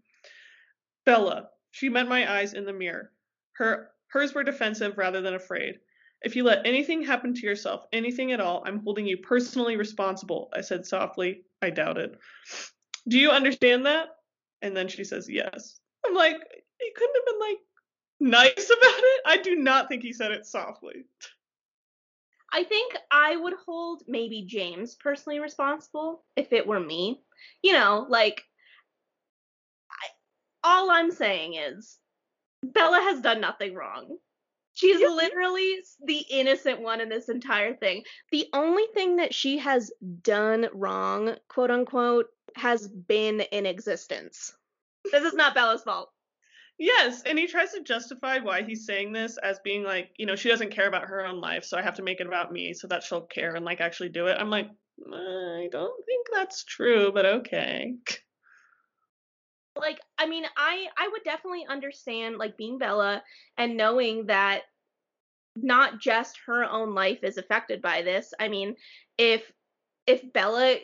Bella, 1.07 1.49
she 1.71 1.89
met 1.89 2.07
my 2.07 2.31
eyes 2.31 2.53
in 2.53 2.65
the 2.65 2.73
mirror. 2.73 3.11
Her 3.53 3.89
hers 4.09 4.35
were 4.35 4.43
defensive 4.43 4.99
rather 4.99 5.21
than 5.21 5.33
afraid. 5.33 5.79
If 6.21 6.35
you 6.35 6.43
let 6.43 6.67
anything 6.67 7.03
happen 7.03 7.33
to 7.33 7.41
yourself, 7.41 7.87
anything 7.91 8.31
at 8.31 8.39
all, 8.39 8.63
I'm 8.63 8.83
holding 8.83 9.07
you 9.07 9.17
personally 9.17 9.75
responsible, 9.75 10.49
I 10.53 10.61
said 10.61 10.85
softly. 10.85 11.45
I 11.63 11.71
doubted. 11.71 12.17
Do 13.07 13.17
you 13.17 13.31
understand 13.31 13.87
that? 13.87 14.09
And 14.61 14.77
then 14.77 14.87
she 14.87 15.03
says, 15.03 15.27
Yes. 15.27 15.79
I'm 16.05 16.13
like, 16.13 16.37
he 16.79 16.91
couldn't 16.95 17.15
have 17.15 17.25
been 17.25 17.39
like 17.39 17.57
nice 18.19 18.65
about 18.69 18.99
it. 18.99 19.21
I 19.25 19.37
do 19.37 19.55
not 19.55 19.89
think 19.89 20.03
he 20.03 20.13
said 20.13 20.31
it 20.31 20.45
softly. 20.45 21.05
I 22.53 22.63
think 22.63 22.95
I 23.11 23.35
would 23.35 23.55
hold 23.65 24.03
maybe 24.07 24.43
James 24.43 24.93
personally 24.95 25.39
responsible 25.39 26.23
if 26.35 26.53
it 26.53 26.67
were 26.67 26.79
me. 26.79 27.23
You 27.63 27.73
know, 27.73 28.05
like 28.07 28.43
I, 29.91 30.05
all 30.63 30.91
I'm 30.91 31.11
saying 31.11 31.55
is 31.55 31.97
Bella 32.63 33.01
has 33.01 33.21
done 33.21 33.41
nothing 33.41 33.73
wrong. 33.73 34.17
She's 34.75 34.99
literally 34.99 35.79
the 36.05 36.23
innocent 36.29 36.81
one 36.81 37.01
in 37.01 37.09
this 37.09 37.27
entire 37.27 37.75
thing. 37.75 38.03
The 38.31 38.47
only 38.53 38.85
thing 38.93 39.17
that 39.17 39.33
she 39.33 39.57
has 39.57 39.91
done 40.21 40.67
wrong, 40.73 41.35
quote 41.47 41.71
unquote, 41.71 42.27
has 42.55 42.87
been 42.87 43.41
in 43.41 43.65
existence. 43.65 44.53
This 45.11 45.23
is 45.23 45.33
not 45.33 45.55
Bella's 45.55 45.83
fault. 45.83 46.11
Yes, 46.79 47.21
and 47.25 47.37
he 47.37 47.47
tries 47.47 47.71
to 47.73 47.81
justify 47.81 48.39
why 48.39 48.63
he's 48.63 48.85
saying 48.85 49.13
this 49.13 49.37
as 49.37 49.59
being 49.59 49.83
like, 49.83 50.09
you 50.17 50.25
know, 50.25 50.35
she 50.35 50.49
doesn't 50.49 50.71
care 50.71 50.87
about 50.87 51.07
her 51.07 51.25
own 51.25 51.39
life, 51.39 51.63
so 51.63 51.77
I 51.77 51.81
have 51.81 51.95
to 51.95 52.03
make 52.03 52.19
it 52.19 52.27
about 52.27 52.51
me 52.51 52.73
so 52.73 52.87
that 52.87 53.03
she'll 53.03 53.21
care 53.21 53.55
and 53.55 53.63
like 53.63 53.79
actually 53.79 54.09
do 54.09 54.27
it. 54.27 54.37
I'm 54.39 54.49
like, 54.49 54.69
I 55.11 55.67
don't 55.71 56.05
think 56.05 56.27
that's 56.33 56.63
true, 56.63 57.11
but 57.11 57.25
okay. 57.25 57.93
Like, 59.75 59.99
I 60.17 60.27
mean, 60.27 60.45
I 60.57 60.87
I 60.97 61.09
would 61.11 61.23
definitely 61.23 61.65
understand 61.67 62.37
like 62.37 62.57
being 62.57 62.77
Bella 62.77 63.23
and 63.57 63.77
knowing 63.77 64.27
that 64.27 64.63
not 65.55 65.99
just 65.99 66.39
her 66.45 66.63
own 66.63 66.95
life 66.95 67.23
is 67.23 67.37
affected 67.37 67.81
by 67.81 68.01
this. 68.01 68.33
I 68.39 68.47
mean, 68.47 68.75
if 69.17 69.51
if 70.07 70.33
Bella 70.33 70.75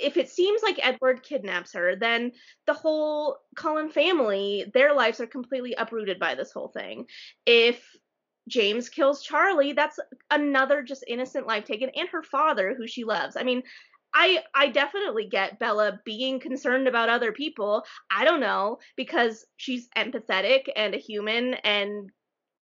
if 0.00 0.16
it 0.16 0.28
seems 0.28 0.62
like 0.62 0.78
Edward 0.82 1.22
kidnaps 1.22 1.72
her, 1.72 1.96
then 1.96 2.32
the 2.66 2.74
whole 2.74 3.38
Cullen 3.56 3.90
family, 3.90 4.70
their 4.74 4.94
lives 4.94 5.20
are 5.20 5.26
completely 5.26 5.74
uprooted 5.74 6.18
by 6.18 6.34
this 6.34 6.52
whole 6.52 6.68
thing. 6.68 7.06
If 7.46 7.84
James 8.48 8.88
kills 8.88 9.22
Charlie, 9.22 9.72
that's 9.72 9.98
another 10.30 10.82
just 10.82 11.04
innocent 11.08 11.46
life 11.46 11.64
taken, 11.64 11.90
and 11.96 12.08
her 12.10 12.22
father, 12.22 12.74
who 12.76 12.86
she 12.86 13.04
loves. 13.04 13.36
I 13.36 13.42
mean, 13.42 13.62
I 14.14 14.42
I 14.54 14.68
definitely 14.68 15.28
get 15.28 15.58
Bella 15.58 16.00
being 16.04 16.40
concerned 16.40 16.88
about 16.88 17.08
other 17.08 17.32
people. 17.32 17.84
I 18.10 18.24
don't 18.24 18.40
know 18.40 18.78
because 18.96 19.44
she's 19.56 19.88
empathetic 19.96 20.68
and 20.74 20.94
a 20.94 20.98
human 20.98 21.54
and 21.54 22.10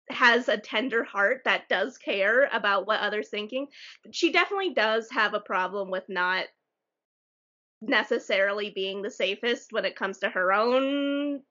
has 0.09 0.49
a 0.49 0.57
tender 0.57 1.03
heart 1.03 1.41
that 1.45 1.69
does 1.69 1.97
care 1.97 2.49
about 2.51 2.85
what 2.85 2.99
others 2.99 3.29
thinking. 3.29 3.67
She 4.11 4.31
definitely 4.31 4.73
does 4.73 5.09
have 5.11 5.33
a 5.33 5.39
problem 5.39 5.89
with 5.89 6.03
not 6.09 6.45
necessarily 7.81 8.69
being 8.69 9.01
the 9.01 9.09
safest 9.09 9.71
when 9.71 9.85
it 9.85 9.95
comes 9.95 10.19
to 10.19 10.29
her 10.29 10.53
own 10.53 11.41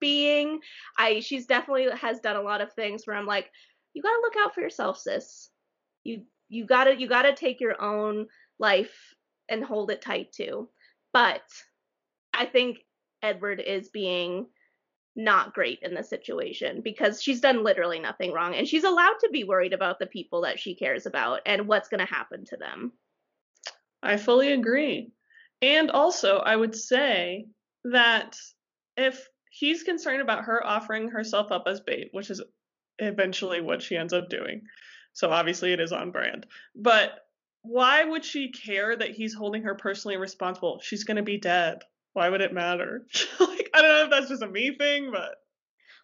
being. 0.00 0.60
I 0.96 1.20
she's 1.20 1.46
definitely 1.46 1.88
has 2.00 2.20
done 2.20 2.36
a 2.36 2.42
lot 2.42 2.60
of 2.60 2.72
things 2.72 3.06
where 3.06 3.16
I'm 3.16 3.26
like, 3.26 3.50
you 3.94 4.02
gotta 4.02 4.20
look 4.22 4.34
out 4.38 4.54
for 4.54 4.60
yourself, 4.60 4.98
sis. 4.98 5.50
You 6.04 6.22
you 6.48 6.66
gotta 6.66 6.98
you 6.98 7.08
gotta 7.08 7.34
take 7.34 7.60
your 7.60 7.80
own 7.82 8.26
life 8.58 9.14
and 9.48 9.64
hold 9.64 9.90
it 9.90 10.02
tight 10.02 10.32
too. 10.32 10.68
But 11.12 11.42
I 12.34 12.46
think 12.46 12.78
Edward 13.22 13.60
is 13.60 13.88
being 13.88 14.46
not 15.16 15.52
great 15.52 15.80
in 15.82 15.94
this 15.94 16.08
situation 16.08 16.80
because 16.80 17.20
she's 17.20 17.40
done 17.40 17.64
literally 17.64 17.98
nothing 17.98 18.32
wrong 18.32 18.54
and 18.54 18.68
she's 18.68 18.84
allowed 18.84 19.16
to 19.20 19.28
be 19.32 19.42
worried 19.42 19.72
about 19.72 19.98
the 19.98 20.06
people 20.06 20.42
that 20.42 20.60
she 20.60 20.76
cares 20.76 21.06
about 21.06 21.40
and 21.44 21.66
what's 21.66 21.88
going 21.88 21.98
to 21.98 22.14
happen 22.14 22.44
to 22.44 22.56
them. 22.56 22.92
I 24.00 24.16
fully 24.16 24.52
agree. 24.52 25.10
And 25.60 25.90
also, 25.90 26.38
I 26.38 26.54
would 26.54 26.76
say 26.76 27.46
that 27.84 28.36
if 28.96 29.28
he's 29.50 29.82
concerned 29.82 30.20
about 30.20 30.44
her 30.44 30.64
offering 30.64 31.08
herself 31.08 31.50
up 31.50 31.64
as 31.66 31.80
bait, 31.80 32.08
which 32.12 32.30
is 32.30 32.42
eventually 32.98 33.60
what 33.60 33.82
she 33.82 33.96
ends 33.96 34.12
up 34.12 34.28
doing, 34.28 34.62
so 35.12 35.30
obviously 35.30 35.72
it 35.72 35.80
is 35.80 35.92
on 35.92 36.12
brand. 36.12 36.46
But 36.76 37.12
why 37.62 38.04
would 38.04 38.24
she 38.24 38.52
care 38.52 38.94
that 38.96 39.10
he's 39.10 39.34
holding 39.34 39.62
her 39.64 39.74
personally 39.74 40.16
responsible? 40.16 40.80
She's 40.82 41.04
going 41.04 41.16
to 41.16 41.22
be 41.22 41.38
dead. 41.38 41.82
Why 42.12 42.28
would 42.28 42.40
it 42.40 42.52
matter? 42.52 43.06
like, 43.40 43.70
I 43.74 43.82
don't 43.82 43.90
know 43.90 44.04
if 44.04 44.10
that's 44.10 44.28
just 44.28 44.42
a 44.42 44.48
me 44.48 44.76
thing, 44.76 45.10
but 45.12 45.36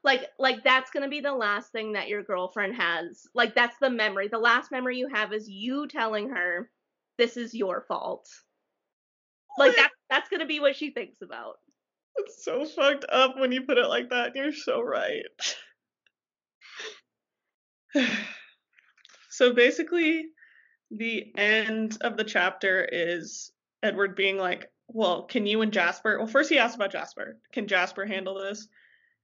like 0.05 0.29
like 0.39 0.63
that's 0.63 0.91
going 0.91 1.03
to 1.03 1.09
be 1.09 1.21
the 1.21 1.33
last 1.33 1.73
thing 1.73 1.95
that 1.95 2.09
your 2.09 2.23
girlfriend 2.23 2.77
has 2.77 3.27
like 3.35 3.55
that's 3.55 3.79
the 3.79 3.91
memory 3.91 4.29
the 4.29 4.39
last 4.39 4.71
memory 4.71 4.99
you 4.99 5.09
have 5.09 5.33
is 5.33 5.49
you 5.49 5.89
telling 5.89 6.29
her 6.29 6.71
this 7.17 7.37
is 7.37 7.55
your 7.55 7.85
fault 7.89 8.29
like 9.59 9.77
that 9.77 9.91
that's 10.11 10.29
gonna 10.29 10.47
be 10.47 10.61
what 10.61 10.77
she 10.77 10.91
thinks 10.91 11.23
about. 11.23 11.57
It's 12.17 12.45
so 12.45 12.65
fucked 12.65 13.05
up 13.11 13.39
when 13.39 13.53
you 13.53 13.63
put 13.63 13.79
it 13.79 13.89
like 13.89 14.11
that. 14.11 14.37
You're 14.37 14.53
so 14.53 14.81
right. 14.81 15.25
so 19.31 19.53
basically, 19.53 20.27
the 20.91 21.33
end 21.37 21.99
of 22.01 22.17
the 22.17 22.25
chapter 22.25 22.87
is 22.91 23.53
Edward 23.83 24.17
being 24.17 24.39
like, 24.39 24.71
Well, 24.89 25.25
can 25.25 25.47
you 25.47 25.63
and 25.63 25.73
Jasper? 25.73 26.19
Well, 26.19 26.27
first 26.27 26.51
he 26.51 26.59
asks 26.59 26.77
about 26.77 26.93
Jasper. 26.93 27.39
Can 27.53 27.67
Jasper 27.67 28.07
handle 28.07 28.35
this? 28.35 28.69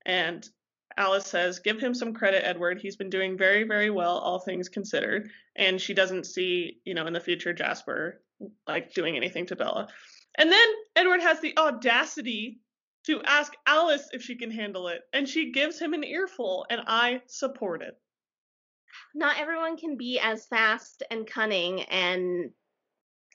And 0.05 0.49
Alice 0.97 1.27
says, 1.27 1.61
Give 1.61 1.79
him 1.79 1.95
some 1.95 2.15
credit, 2.15 2.45
Edward. 2.45 2.81
He's 2.81 2.97
been 2.97 3.11
doing 3.11 3.39
very, 3.39 3.65
very 3.65 3.91
well, 3.91 4.19
all 4.19 4.41
things 4.41 4.69
considered. 4.69 5.31
And 5.57 5.81
she 5.81 5.95
doesn't 5.95 6.27
see, 6.27 6.81
you 6.85 6.95
know, 6.95 7.07
in 7.07 7.13
the 7.13 7.21
future 7.21 7.53
Jasper 7.53 8.21
like 8.67 8.95
doing 8.95 9.17
anything 9.17 9.47
to 9.47 9.57
Bella. 9.57 9.89
And 10.37 10.51
then 10.51 10.69
Edward 10.97 11.21
has 11.23 11.41
the 11.41 11.57
audacity 11.59 12.61
to 13.07 13.23
ask 13.23 13.53
Alice 13.67 14.09
if 14.13 14.23
she 14.23 14.37
can 14.37 14.51
handle 14.51 14.89
it, 14.89 15.03
and 15.13 15.29
she 15.29 15.53
gives 15.53 15.79
him 15.79 15.95
an 15.95 16.05
earful, 16.05 16.67
and 16.71 16.83
I 16.87 17.23
support 17.27 17.83
it. 17.83 17.99
Not 19.15 19.39
everyone 19.39 19.77
can 19.77 19.97
be 19.97 20.21
as 20.23 20.47
fast 20.47 21.03
and 21.11 21.27
cunning 21.27 21.83
and 21.83 22.51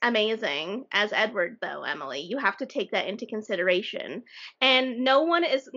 amazing 0.02 0.86
as 0.92 1.12
Edward, 1.14 1.58
though, 1.62 1.84
Emily. 1.84 2.22
You 2.22 2.38
have 2.38 2.58
to 2.58 2.66
take 2.66 2.92
that 2.92 3.08
into 3.08 3.26
consideration. 3.26 4.24
And 4.62 5.00
no 5.04 5.24
one 5.24 5.44
is, 5.44 5.70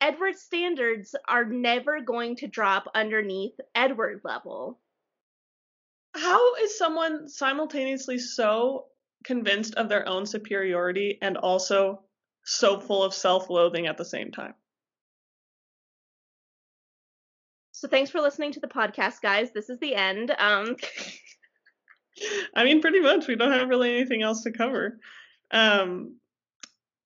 Edward's 0.00 0.40
standards 0.40 1.14
are 1.28 1.44
never 1.44 2.00
going 2.00 2.36
to 2.36 2.46
drop 2.46 2.88
underneath 2.94 3.54
Edward 3.74 4.22
level. 4.24 4.80
How 6.14 6.54
is 6.56 6.78
someone 6.78 7.28
simultaneously 7.28 8.18
so 8.18 8.86
convinced 9.24 9.74
of 9.74 9.88
their 9.88 10.08
own 10.08 10.26
superiority 10.26 11.18
and 11.20 11.36
also 11.36 12.02
so 12.44 12.80
full 12.80 13.02
of 13.02 13.14
self 13.14 13.50
loathing 13.50 13.86
at 13.86 13.96
the 13.96 14.04
same 14.04 14.30
time? 14.30 14.54
So 17.72 17.88
thanks 17.88 18.10
for 18.10 18.20
listening 18.20 18.52
to 18.52 18.60
the 18.60 18.68
podcast, 18.68 19.20
guys. 19.22 19.52
This 19.52 19.70
is 19.70 19.78
the 19.78 19.94
end. 19.94 20.34
Um 20.38 20.76
I 22.54 22.64
mean, 22.64 22.80
pretty 22.80 23.00
much. 23.00 23.28
We 23.28 23.36
don't 23.36 23.52
have 23.52 23.68
really 23.68 23.94
anything 23.94 24.22
else 24.22 24.42
to 24.42 24.50
cover. 24.50 24.98
Um, 25.50 26.16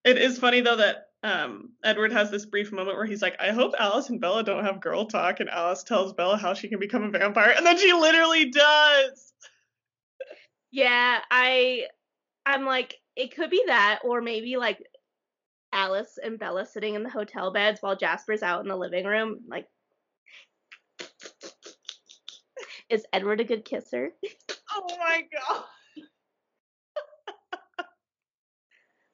it 0.05 0.19
is 0.19 0.39
funny 0.39 0.61
though 0.61 0.77
that 0.77 1.07
um, 1.23 1.71
Edward 1.85 2.13
has 2.13 2.31
this 2.31 2.47
brief 2.47 2.73
moment 2.73 2.97
where 2.97 3.07
he's 3.07 3.23
like, 3.23 3.37
"I 3.41 3.51
hope 3.51 3.75
Alice 3.79 4.11
and 4.11 4.21
Bella 4.21 4.43
don't 4.43 4.65
have 4.65 4.81
girl 4.81 5.07
talk," 5.07 5.41
and 5.41 5.49
Alice 5.49 5.85
tells 5.85 6.13
Bella 6.13 6.37
how 6.37 6.55
she 6.55 6.69
can 6.69 6.81
become 6.81 7.05
a 7.05 7.11
vampire, 7.11 7.55
and 7.57 7.65
then 7.65 7.79
she 7.79 7.93
literally 7.93 8.51
does. 8.51 9.33
Yeah, 10.73 11.19
I, 11.31 11.87
I'm 12.45 12.65
like, 12.65 12.97
it 13.17 13.35
could 13.35 13.51
be 13.51 13.63
that, 13.67 14.01
or 14.05 14.21
maybe 14.21 14.57
like 14.57 14.79
Alice 15.73 16.19
and 16.23 16.39
Bella 16.39 16.67
sitting 16.67 16.95
in 16.95 17.03
the 17.03 17.11
hotel 17.11 17.53
beds 17.53 17.81
while 17.81 17.97
Jasper's 17.97 18.43
out 18.43 18.63
in 18.63 18.69
the 18.69 18.77
living 18.77 19.07
room, 19.07 19.41
like. 19.49 19.67
Is 22.91 23.07
Edward 23.13 23.41
a 23.41 23.45
good 23.45 23.65
kisser? 23.65 24.11
Oh 24.71 24.97
my 24.99 25.25
god. 25.33 25.65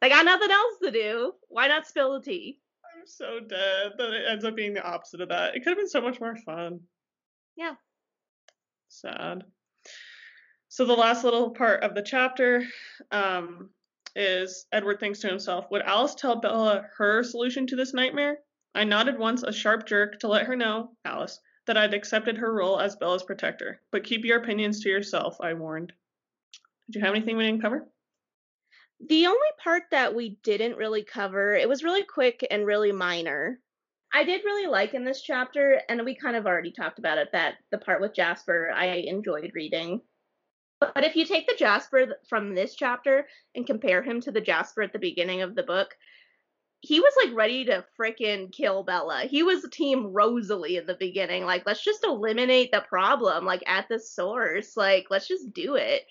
I 0.03 0.09
got 0.09 0.25
nothing 0.25 0.51
else 0.51 0.75
to 0.83 0.91
do. 0.91 1.33
Why 1.49 1.69
not 1.69 1.87
spill 1.87 2.15
the 2.15 2.25
tea? 2.25 2.61
I'm 2.85 3.07
so 3.07 3.39
dead 3.41 3.93
that 3.99 4.13
it 4.13 4.25
ends 4.29 4.45
up 4.45 4.57
being 4.57 4.75
the 4.75 4.83
opposite 4.83 5.21
of 5.21 5.29
that. 5.29 5.55
It 5.55 5.61
could 5.61 5.71
have 5.71 5.79
been 5.79 5.89
so 5.89 6.01
much 6.01 6.21
more 6.21 6.37
fun. 6.37 6.81
Yeah. 7.57 7.75
Sad. 8.89 9.45
So 10.79 10.85
the 10.85 10.95
last 10.95 11.25
little 11.25 11.51
part 11.51 11.83
of 11.83 11.97
the 11.97 12.03
chapter 12.03 12.65
um, 13.11 13.71
is 14.15 14.67
Edward 14.71 15.01
thinks 15.01 15.19
to 15.19 15.27
himself, 15.27 15.67
would 15.73 15.83
Alice 15.83 16.15
tell 16.15 16.37
Bella 16.37 16.87
her 16.99 17.25
solution 17.25 17.67
to 17.67 17.75
this 17.75 17.93
nightmare? 17.93 18.39
I 18.77 18.85
nodded 18.85 19.19
once 19.19 19.43
a 19.43 19.53
sharp 19.53 19.89
jerk 19.89 20.21
to 20.21 20.29
let 20.29 20.47
her 20.47 20.55
know, 20.55 20.93
Alice, 21.05 21.41
that 21.67 21.77
I'd 21.77 21.95
accepted 21.95 22.37
her 22.37 22.55
role 22.55 22.79
as 22.79 22.95
Bella's 22.95 23.25
protector. 23.25 23.81
But 23.91 24.05
keep 24.05 24.25
your 24.25 24.39
opinions 24.39 24.81
to 24.85 24.89
yourself, 24.89 25.37
I 25.41 25.55
warned. 25.55 25.93
Did 26.87 27.01
you 27.01 27.05
have 27.05 27.17
anything 27.17 27.37
we 27.37 27.47
didn't 27.47 27.63
cover? 27.63 27.89
The 29.05 29.27
only 29.27 29.49
part 29.61 29.83
that 29.91 30.15
we 30.15 30.39
didn't 30.45 30.77
really 30.77 31.03
cover, 31.03 31.55
it 31.55 31.69
was 31.69 31.83
really 31.83 32.05
quick 32.05 32.47
and 32.53 32.65
really 32.65 32.93
minor. 32.93 33.59
I 34.15 34.23
did 34.23 34.45
really 34.45 34.69
like 34.69 34.95
in 34.95 35.05
this 35.05 35.23
chapter, 35.23 35.83
and 35.89 36.05
we 36.05 36.15
kind 36.15 36.37
of 36.37 36.47
already 36.47 36.71
talked 36.71 37.01
about 37.01 37.19
it, 37.19 37.31
that 37.33 37.55
the 37.73 37.79
part 37.79 38.01
with 38.01 38.15
Jasper 38.15 38.71
I 38.73 39.03
enjoyed 39.09 39.51
reading. 39.55 40.03
But 40.81 41.05
if 41.05 41.17
you 41.17 41.25
take 41.25 41.47
the 41.47 41.57
Jasper 41.59 42.17
from 42.29 42.55
this 42.55 42.75
chapter 42.75 43.27
and 43.55 43.67
compare 43.67 44.03
him 44.03 44.21
to 44.23 44.31
the 44.31 44.41
Jasper 44.41 44.83
at 44.83 44.93
the 44.93 44.99
beginning 44.99 45.43
of 45.43 45.55
the 45.55 45.63
book, 45.63 45.97
he 46.81 47.01
was 47.01 47.13
like 47.23 47.35
ready 47.35 47.65
to 47.65 47.85
freaking 47.99 48.53
kill 48.53 48.85
Bella. 48.85 49.23
He 49.23 49.43
was 49.43 49.67
team 49.71 50.13
Rosalie 50.13 50.77
in 50.77 50.87
the 50.87 50.95
beginning. 50.95 51.45
Like, 51.45 51.65
let's 51.67 51.85
just 51.85 52.05
eliminate 52.05 52.71
the 52.71 52.85
problem, 52.89 53.45
like 53.45 53.65
at 53.67 53.89
the 53.89 53.99
source. 53.99 54.77
Like, 54.77 55.07
let's 55.11 55.27
just 55.27 55.53
do 55.53 55.75
it. 55.75 56.03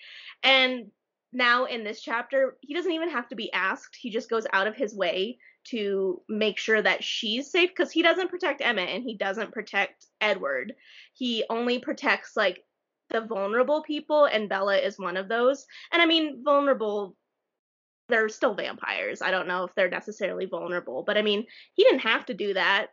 And 0.42 0.90
now 1.32 1.64
in 1.64 1.84
this 1.84 2.02
chapter, 2.02 2.58
he 2.60 2.74
doesn't 2.74 2.92
even 2.92 3.10
have 3.10 3.28
to 3.28 3.36
be 3.36 3.52
asked. 3.52 3.96
He 3.98 4.10
just 4.10 4.28
goes 4.28 4.46
out 4.52 4.66
of 4.66 4.76
his 4.76 4.94
way 4.94 5.38
to 5.64 6.22
make 6.28 6.58
sure 6.58 6.80
that 6.80 7.04
she's 7.04 7.50
safe 7.50 7.70
because 7.70 7.92
he 7.92 8.02
doesn't 8.02 8.30
protect 8.30 8.62
Emmett 8.62 8.88
and 8.88 9.04
he 9.04 9.16
doesn't 9.16 9.52
protect 9.52 10.06
Edward. 10.20 10.74
He 11.14 11.44
only 11.50 11.78
protects 11.78 12.36
like 12.36 12.62
the 13.10 13.20
vulnerable 13.22 13.82
people, 13.82 14.26
and 14.26 14.48
Bella 14.48 14.76
is 14.76 14.98
one 14.98 15.16
of 15.16 15.28
those. 15.28 15.66
And 15.92 16.02
I 16.02 16.06
mean, 16.06 16.42
vulnerable 16.44 17.16
they're 18.08 18.28
still 18.28 18.54
vampires. 18.54 19.20
I 19.20 19.30
don't 19.30 19.48
know 19.48 19.64
if 19.64 19.74
they're 19.74 19.90
necessarily 19.90 20.46
vulnerable, 20.46 21.04
but 21.06 21.18
I 21.18 21.22
mean, 21.22 21.44
he 21.74 21.84
didn't 21.84 22.00
have 22.00 22.24
to 22.26 22.34
do 22.34 22.54
that. 22.54 22.88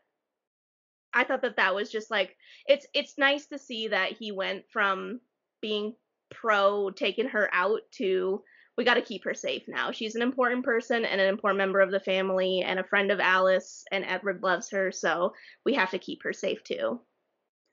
I 1.14 1.24
thought 1.24 1.42
that 1.44 1.56
that 1.56 1.74
was 1.74 1.90
just 1.90 2.12
like 2.12 2.36
it's 2.68 2.86
it's 2.94 3.18
nice 3.18 3.48
to 3.48 3.58
see 3.58 3.88
that 3.88 4.12
he 4.12 4.34
went 4.34 4.66
from 4.72 5.22
being 5.62 5.96
pro 6.30 6.90
taking 6.92 7.30
her 7.30 7.50
out 7.54 7.82
to 7.92 8.44
we 8.78 8.84
got 8.84 8.96
to 8.96 9.02
keep 9.02 9.24
her 9.24 9.34
safe 9.34 9.64
now. 9.70 9.92
She's 9.92 10.16
an 10.16 10.22
important 10.22 10.66
person 10.66 11.06
and 11.06 11.22
an 11.22 11.30
important 11.30 11.60
member 11.60 11.80
of 11.80 11.92
the 11.92 12.00
family 12.02 12.62
and 12.62 12.78
a 12.78 12.84
friend 12.84 13.10
of 13.10 13.22
Alice 13.22 13.86
and 13.92 14.04
Edward 14.04 14.44
loves 14.44 14.70
her, 14.72 14.92
so 14.92 15.34
we 15.66 15.76
have 15.76 15.92
to 15.92 16.00
keep 16.00 16.24
her 16.24 16.34
safe 16.34 16.62
too. 16.64 17.00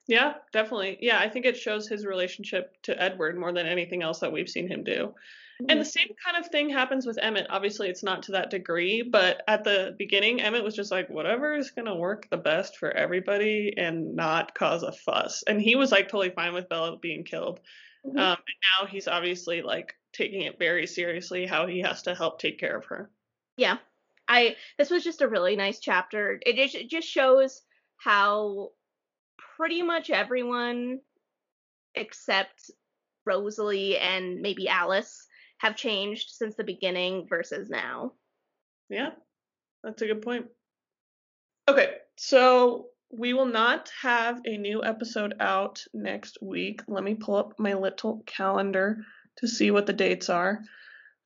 Yeah, 0.07 0.33
definitely. 0.51 0.97
Yeah, 1.01 1.19
I 1.19 1.29
think 1.29 1.45
it 1.45 1.57
shows 1.57 1.87
his 1.87 2.05
relationship 2.05 2.75
to 2.83 3.01
Edward 3.01 3.37
more 3.37 3.53
than 3.53 3.65
anything 3.67 4.03
else 4.03 4.19
that 4.19 4.31
we've 4.31 4.49
seen 4.49 4.67
him 4.67 4.83
do. 4.83 5.13
And 5.69 5.79
the 5.79 5.85
same 5.85 6.09
kind 6.25 6.43
of 6.43 6.51
thing 6.51 6.69
happens 6.69 7.05
with 7.05 7.17
Emmett. 7.21 7.47
Obviously, 7.49 7.87
it's 7.87 8.03
not 8.03 8.23
to 8.23 8.33
that 8.33 8.49
degree, 8.49 9.01
but 9.01 9.43
at 9.47 9.63
the 9.63 9.95
beginning, 9.97 10.41
Emmett 10.41 10.63
was 10.63 10.75
just 10.75 10.91
like, 10.91 11.09
whatever 11.09 11.55
is 11.55 11.71
going 11.71 11.85
to 11.85 11.95
work 11.95 12.29
the 12.29 12.37
best 12.37 12.77
for 12.77 12.91
everybody 12.91 13.73
and 13.77 14.15
not 14.15 14.55
cause 14.55 14.83
a 14.83 14.91
fuss. 14.91 15.43
And 15.47 15.61
he 15.61 15.75
was 15.75 15.91
like 15.91 16.09
totally 16.09 16.31
fine 16.31 16.53
with 16.53 16.69
Bella 16.69 16.97
being 16.97 17.23
killed. 17.23 17.61
Mm-hmm. 18.05 18.17
Um, 18.17 18.37
and 18.37 18.81
now 18.81 18.87
he's 18.87 19.07
obviously 19.07 19.61
like 19.61 19.95
taking 20.11 20.41
it 20.41 20.59
very 20.59 20.85
seriously 20.85 21.45
how 21.45 21.67
he 21.67 21.79
has 21.81 22.01
to 22.03 22.15
help 22.15 22.39
take 22.39 22.59
care 22.59 22.77
of 22.77 22.85
her. 22.85 23.09
Yeah. 23.55 23.77
I 24.27 24.55
this 24.77 24.89
was 24.89 25.03
just 25.03 25.21
a 25.21 25.29
really 25.29 25.55
nice 25.55 25.79
chapter. 25.79 26.39
It 26.45 26.55
just, 26.55 26.75
it 26.75 26.89
just 26.89 27.07
shows 27.07 27.61
how 27.97 28.71
pretty 29.57 29.81
much 29.81 30.09
everyone 30.09 30.99
except 31.95 32.71
Rosalie 33.25 33.97
and 33.97 34.41
maybe 34.41 34.67
Alice 34.67 35.27
have 35.59 35.75
changed 35.75 36.31
since 36.31 36.55
the 36.55 36.63
beginning 36.63 37.27
versus 37.27 37.69
now. 37.69 38.13
Yeah, 38.89 39.11
that's 39.83 40.01
a 40.01 40.07
good 40.07 40.21
point. 40.21 40.47
Okay, 41.69 41.95
so 42.17 42.87
we 43.11 43.33
will 43.33 43.45
not 43.45 43.89
have 44.01 44.41
a 44.45 44.57
new 44.57 44.83
episode 44.83 45.35
out 45.39 45.83
next 45.93 46.39
week. 46.41 46.81
Let 46.87 47.03
me 47.03 47.15
pull 47.15 47.35
up 47.35 47.53
my 47.59 47.73
little 47.73 48.23
calendar 48.25 48.97
to 49.37 49.47
see 49.47 49.71
what 49.71 49.85
the 49.85 49.93
dates 49.93 50.29
are. 50.29 50.61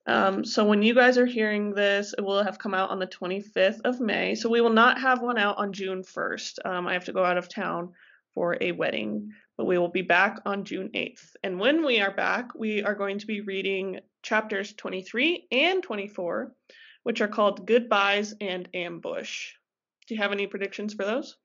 Um, 0.07 0.45
so 0.45 0.63
when 0.63 0.81
you 0.81 0.95
guys 0.95 1.17
are 1.17 1.25
hearing 1.25 1.73
this, 1.73 2.15
it 2.17 2.21
will 2.21 2.41
have 2.41 2.57
come 2.57 2.73
out 2.73 2.89
on 2.89 2.99
the 2.99 3.07
25th 3.07 3.81
of 3.83 3.99
May. 3.99 4.35
So 4.35 4.49
we 4.49 4.61
will 4.61 4.69
not 4.69 5.01
have 5.01 5.21
one 5.21 5.37
out 5.37 5.57
on 5.57 5.73
June 5.73 6.01
1st. 6.01 6.65
Um, 6.65 6.87
I 6.87 6.93
have 6.93 7.05
to 7.05 7.13
go 7.13 7.25
out 7.25 7.37
of 7.37 7.49
town 7.49 7.91
for 8.33 8.57
a 8.61 8.71
wedding, 8.71 9.33
but 9.57 9.65
we 9.65 9.77
will 9.77 9.89
be 9.89 10.03
back 10.03 10.39
on 10.45 10.63
June 10.63 10.89
8th. 10.93 11.35
And 11.43 11.59
when 11.59 11.85
we 11.85 11.99
are 11.99 12.13
back, 12.13 12.55
we 12.55 12.83
are 12.83 12.95
going 12.95 13.19
to 13.19 13.27
be 13.27 13.41
reading 13.41 13.99
chapters 14.23 14.73
23 14.73 15.47
and 15.51 15.83
24, 15.83 16.53
which 17.03 17.19
are 17.19 17.27
called 17.27 17.67
Goodbyes 17.67 18.33
and 18.39 18.69
Ambush. 18.73 19.51
Do 20.07 20.15
you 20.15 20.21
have 20.21 20.31
any 20.31 20.47
predictions 20.47 20.93
for 20.93 21.03
those? 21.03 21.35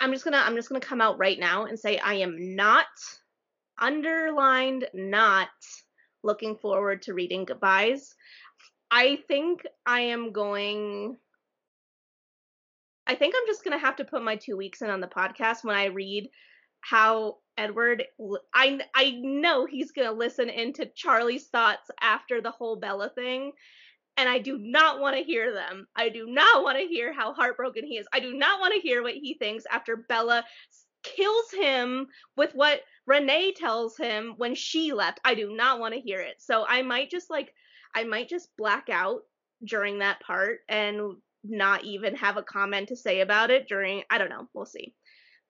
I'm 0.00 0.12
just 0.12 0.24
gonna 0.24 0.42
I'm 0.44 0.56
just 0.56 0.68
gonna 0.68 0.80
come 0.80 1.00
out 1.00 1.18
right 1.18 1.38
now 1.38 1.66
and 1.66 1.78
say 1.78 1.96
I 1.98 2.14
am 2.14 2.56
not 2.56 2.86
underlined 3.78 4.88
not 4.92 5.48
looking 6.22 6.56
forward 6.56 7.02
to 7.02 7.14
reading 7.14 7.44
goodbyes. 7.44 8.14
I 8.90 9.18
think 9.28 9.66
I 9.86 10.00
am 10.00 10.32
going 10.32 11.16
I 13.06 13.14
think 13.14 13.34
I'm 13.36 13.46
just 13.46 13.64
gonna 13.64 13.78
have 13.78 13.96
to 13.96 14.04
put 14.04 14.22
my 14.22 14.36
two 14.36 14.56
weeks 14.56 14.82
in 14.82 14.90
on 14.90 15.00
the 15.00 15.08
podcast 15.08 15.64
when 15.64 15.76
I 15.76 15.86
read 15.86 16.30
how 16.80 17.38
Edward 17.56 18.04
I 18.54 18.80
I 18.94 19.18
know 19.22 19.66
he's 19.66 19.92
going 19.92 20.08
to 20.08 20.14
listen 20.14 20.48
into 20.48 20.86
Charlie's 20.86 21.46
thoughts 21.46 21.90
after 22.00 22.40
the 22.40 22.50
whole 22.50 22.76
Bella 22.76 23.10
thing 23.14 23.52
and 24.16 24.28
I 24.28 24.38
do 24.38 24.58
not 24.58 25.00
want 25.00 25.16
to 25.16 25.22
hear 25.22 25.52
them. 25.52 25.86
I 25.96 26.08
do 26.08 26.26
not 26.26 26.62
want 26.62 26.78
to 26.78 26.84
hear 26.84 27.12
how 27.12 27.32
heartbroken 27.32 27.84
he 27.84 27.96
is. 27.96 28.06
I 28.12 28.20
do 28.20 28.34
not 28.34 28.60
want 28.60 28.74
to 28.74 28.80
hear 28.80 29.02
what 29.02 29.14
he 29.14 29.34
thinks 29.34 29.64
after 29.70 29.96
Bella 29.96 30.44
kills 31.02 31.50
him 31.50 32.08
with 32.36 32.52
what 32.54 32.80
Renee 33.06 33.52
tells 33.54 33.96
him 33.96 34.34
when 34.36 34.54
she 34.54 34.92
left. 34.92 35.20
I 35.24 35.34
do 35.34 35.54
not 35.54 35.80
want 35.80 35.94
to 35.94 36.00
hear 36.00 36.20
it. 36.20 36.36
So 36.38 36.64
I 36.66 36.82
might 36.82 37.10
just 37.10 37.30
like 37.30 37.52
I 37.94 38.04
might 38.04 38.28
just 38.28 38.48
black 38.56 38.88
out 38.88 39.22
during 39.64 39.98
that 39.98 40.20
part 40.20 40.60
and 40.68 41.16
not 41.44 41.84
even 41.84 42.14
have 42.14 42.36
a 42.36 42.42
comment 42.42 42.88
to 42.88 42.96
say 42.96 43.20
about 43.20 43.50
it 43.50 43.68
during 43.68 44.02
I 44.10 44.18
don't 44.18 44.30
know, 44.30 44.48
we'll 44.54 44.66
see. 44.66 44.94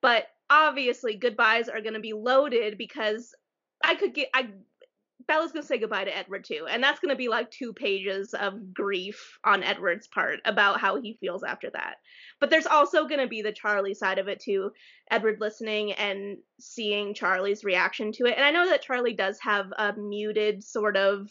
But 0.01 0.27
obviously 0.49 1.15
goodbyes 1.15 1.69
are 1.69 1.81
going 1.81 1.93
to 1.93 1.99
be 1.99 2.13
loaded 2.13 2.77
because 2.77 3.33
I 3.83 3.95
could 3.95 4.13
get 4.13 4.29
I 4.33 4.49
Bella's 5.27 5.51
gonna 5.51 5.65
say 5.65 5.77
goodbye 5.77 6.05
to 6.05 6.15
Edward 6.15 6.43
too, 6.43 6.65
and 6.69 6.83
that's 6.83 6.99
gonna 6.99 7.15
be 7.15 7.27
like 7.27 7.49
two 7.51 7.73
pages 7.73 8.33
of 8.33 8.73
grief 8.73 9.37
on 9.43 9.63
Edward's 9.63 10.07
part 10.07 10.39
about 10.45 10.79
how 10.79 10.99
he 10.99 11.17
feels 11.19 11.43
after 11.43 11.69
that. 11.71 11.95
But 12.39 12.49
there's 12.49 12.67
also 12.67 13.07
gonna 13.07 13.27
be 13.27 13.41
the 13.41 13.51
Charlie 13.51 13.93
side 13.93 14.19
of 14.19 14.27
it 14.27 14.39
too, 14.39 14.71
Edward 15.11 15.39
listening 15.39 15.93
and 15.93 16.37
seeing 16.59 17.13
Charlie's 17.13 17.63
reaction 17.63 18.11
to 18.13 18.25
it. 18.25 18.35
And 18.35 18.45
I 18.45 18.51
know 18.51 18.67
that 18.69 18.81
Charlie 18.81 19.13
does 19.13 19.39
have 19.41 19.67
a 19.77 19.93
muted 19.93 20.63
sort 20.63 20.97
of 20.97 21.29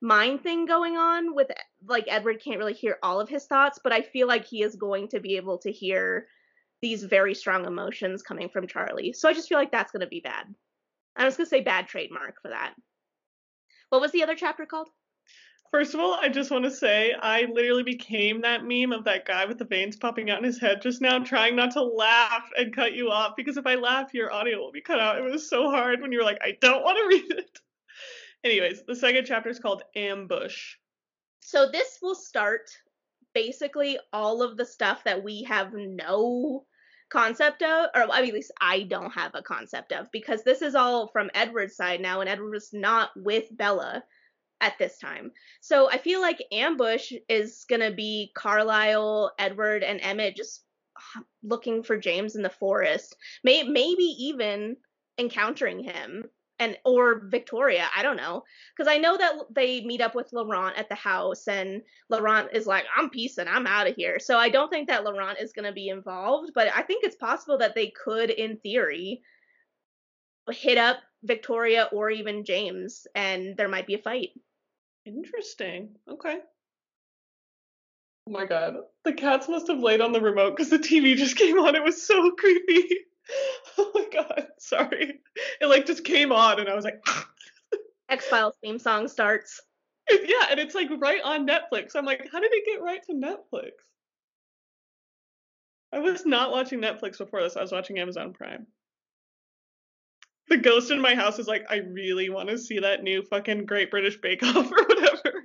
mind 0.00 0.42
thing 0.42 0.66
going 0.66 0.96
on 0.96 1.34
with 1.34 1.50
like 1.86 2.04
Edward 2.08 2.42
can't 2.42 2.58
really 2.58 2.74
hear 2.74 2.98
all 3.02 3.20
of 3.20 3.28
his 3.28 3.46
thoughts, 3.46 3.80
but 3.82 3.92
I 3.92 4.02
feel 4.02 4.28
like 4.28 4.44
he 4.44 4.62
is 4.62 4.76
going 4.76 5.08
to 5.08 5.20
be 5.20 5.36
able 5.36 5.58
to 5.58 5.72
hear 5.72 6.26
these 6.82 7.02
very 7.02 7.34
strong 7.34 7.64
emotions 7.64 8.22
coming 8.22 8.50
from 8.50 8.66
Charlie. 8.66 9.14
So 9.14 9.28
I 9.28 9.32
just 9.32 9.48
feel 9.48 9.56
like 9.56 9.72
that's 9.72 9.92
gonna 9.92 10.06
be 10.06 10.20
bad. 10.20 10.54
I 11.16 11.24
was 11.24 11.36
gonna 11.36 11.48
say 11.48 11.62
bad 11.62 11.86
trademark 11.88 12.42
for 12.42 12.48
that. 12.48 12.74
What 13.94 14.00
was 14.00 14.10
the 14.10 14.24
other 14.24 14.34
chapter 14.34 14.66
called? 14.66 14.88
First 15.70 15.94
of 15.94 16.00
all, 16.00 16.14
I 16.14 16.28
just 16.28 16.50
want 16.50 16.64
to 16.64 16.70
say 16.72 17.12
I 17.12 17.42
literally 17.42 17.84
became 17.84 18.40
that 18.40 18.64
meme 18.64 18.90
of 18.90 19.04
that 19.04 19.24
guy 19.24 19.44
with 19.44 19.56
the 19.58 19.64
veins 19.64 19.94
popping 19.94 20.30
out 20.30 20.38
in 20.38 20.44
his 20.44 20.60
head 20.60 20.82
just 20.82 21.00
now, 21.00 21.20
trying 21.20 21.54
not 21.54 21.70
to 21.74 21.82
laugh 21.84 22.42
and 22.58 22.74
cut 22.74 22.94
you 22.94 23.12
off 23.12 23.36
because 23.36 23.56
if 23.56 23.68
I 23.68 23.76
laugh, 23.76 24.12
your 24.12 24.32
audio 24.32 24.58
will 24.58 24.72
be 24.72 24.80
cut 24.80 24.98
out. 24.98 25.18
It 25.18 25.22
was 25.22 25.48
so 25.48 25.70
hard 25.70 26.02
when 26.02 26.10
you 26.10 26.18
were 26.18 26.24
like, 26.24 26.40
I 26.42 26.58
don't 26.60 26.82
want 26.82 26.98
to 26.98 27.06
read 27.16 27.38
it. 27.38 27.60
Anyways, 28.42 28.82
the 28.84 28.96
second 28.96 29.26
chapter 29.26 29.48
is 29.48 29.60
called 29.60 29.84
Ambush. 29.94 30.74
So 31.38 31.70
this 31.70 31.98
will 32.02 32.16
start 32.16 32.68
basically 33.32 34.00
all 34.12 34.42
of 34.42 34.56
the 34.56 34.66
stuff 34.66 35.04
that 35.04 35.22
we 35.22 35.44
have 35.44 35.72
no 35.72 36.66
concept 37.14 37.62
of, 37.62 37.90
or 37.94 38.02
I 38.12 38.20
mean, 38.20 38.30
at 38.30 38.34
least 38.34 38.52
I 38.60 38.82
don't 38.82 39.12
have 39.12 39.30
a 39.34 39.42
concept 39.42 39.92
of, 39.92 40.10
because 40.10 40.42
this 40.42 40.60
is 40.60 40.74
all 40.74 41.06
from 41.08 41.30
Edward's 41.32 41.76
side 41.76 42.00
now, 42.00 42.20
and 42.20 42.28
Edward 42.28 42.50
was 42.50 42.72
not 42.72 43.10
with 43.16 43.44
Bella 43.56 44.02
at 44.60 44.76
this 44.78 44.98
time. 44.98 45.30
So 45.60 45.88
I 45.88 45.98
feel 45.98 46.20
like 46.20 46.44
Ambush 46.50 47.12
is 47.28 47.64
gonna 47.68 47.92
be 47.92 48.32
Carlisle, 48.34 49.32
Edward, 49.38 49.82
and 49.84 50.00
Emmett 50.02 50.36
just 50.36 50.64
looking 51.42 51.82
for 51.82 51.96
James 51.96 52.34
in 52.34 52.42
the 52.42 52.50
forest. 52.50 53.16
May 53.44 53.62
maybe 53.62 54.04
even 54.18 54.76
encountering 55.16 55.84
him 55.84 56.24
and 56.64 56.78
or 56.84 57.22
Victoria. 57.26 57.86
I 57.96 58.02
don't 58.02 58.16
know 58.16 58.44
because 58.76 58.90
I 58.90 58.98
know 58.98 59.16
that 59.16 59.34
they 59.50 59.84
meet 59.84 60.00
up 60.00 60.14
with 60.14 60.32
Laurent 60.32 60.76
at 60.76 60.88
the 60.88 60.94
house, 60.94 61.46
and 61.46 61.82
Laurent 62.08 62.48
is 62.52 62.66
like, 62.66 62.84
"I'm 62.96 63.10
peacing, 63.10 63.48
I'm 63.48 63.66
out 63.66 63.86
of 63.86 63.96
here." 63.96 64.18
So 64.18 64.38
I 64.38 64.48
don't 64.48 64.70
think 64.70 64.88
that 64.88 65.04
Laurent 65.04 65.38
is 65.40 65.52
going 65.52 65.66
to 65.66 65.72
be 65.72 65.88
involved, 65.88 66.52
but 66.54 66.68
I 66.74 66.82
think 66.82 67.04
it's 67.04 67.16
possible 67.16 67.58
that 67.58 67.74
they 67.74 67.88
could, 67.88 68.30
in 68.30 68.56
theory, 68.58 69.22
hit 70.50 70.78
up 70.78 70.98
Victoria 71.22 71.88
or 71.92 72.10
even 72.10 72.44
James, 72.44 73.06
and 73.14 73.56
there 73.56 73.68
might 73.68 73.86
be 73.86 73.94
a 73.94 73.98
fight. 73.98 74.30
Interesting. 75.04 75.96
Okay. 76.08 76.38
Oh 78.26 78.30
my 78.30 78.46
god, 78.46 78.76
the 79.04 79.12
cats 79.12 79.48
must 79.50 79.68
have 79.68 79.80
laid 79.80 80.00
on 80.00 80.12
the 80.12 80.20
remote 80.20 80.56
because 80.56 80.70
the 80.70 80.78
TV 80.78 81.14
just 81.14 81.36
came 81.42 81.58
on. 81.58 81.74
It 81.74 81.84
was 81.84 82.06
so 82.06 82.30
creepy. 82.32 83.00
oh 83.78 83.90
my 83.94 84.06
god, 84.12 84.46
sorry. 84.58 85.20
It 85.60 85.66
like 85.66 85.86
just 85.86 86.04
came 86.04 86.32
on 86.32 86.60
and 86.60 86.68
I 86.68 86.74
was 86.74 86.84
like 86.84 87.04
X 88.08 88.26
Files 88.26 88.54
theme 88.62 88.78
song 88.78 89.08
starts. 89.08 89.60
Yeah, 90.10 90.46
and 90.50 90.60
it's 90.60 90.74
like 90.74 90.90
right 90.98 91.22
on 91.22 91.46
Netflix. 91.46 91.92
I'm 91.94 92.04
like, 92.04 92.28
how 92.30 92.40
did 92.40 92.52
it 92.52 92.66
get 92.66 92.82
right 92.82 93.02
to 93.04 93.14
Netflix? 93.14 93.70
I 95.92 96.00
was 96.00 96.26
not 96.26 96.50
watching 96.50 96.80
Netflix 96.80 97.18
before 97.18 97.42
this. 97.42 97.56
I 97.56 97.62
was 97.62 97.72
watching 97.72 97.98
Amazon 97.98 98.32
Prime. 98.32 98.66
The 100.48 100.58
ghost 100.58 100.90
in 100.90 101.00
my 101.00 101.14
house 101.14 101.38
is 101.38 101.46
like, 101.46 101.64
I 101.70 101.76
really 101.76 102.28
want 102.28 102.50
to 102.50 102.58
see 102.58 102.80
that 102.80 103.02
new 103.02 103.22
fucking 103.22 103.64
Great 103.64 103.90
British 103.90 104.20
Bake 104.20 104.42
Off 104.42 104.70
or 104.72 104.84
whatever. 104.84 105.44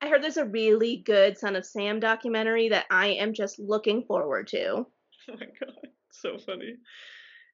I 0.00 0.08
heard 0.08 0.22
there's 0.22 0.36
a 0.36 0.44
really 0.44 0.96
good 0.96 1.38
Son 1.38 1.54
of 1.54 1.64
Sam 1.64 2.00
documentary 2.00 2.70
that 2.70 2.86
I 2.90 3.08
am 3.08 3.34
just 3.34 3.60
looking 3.60 4.02
forward 4.02 4.48
to. 4.48 4.68
Oh 4.70 4.86
my 5.28 5.46
god 5.60 5.88
so 6.10 6.38
funny. 6.38 6.76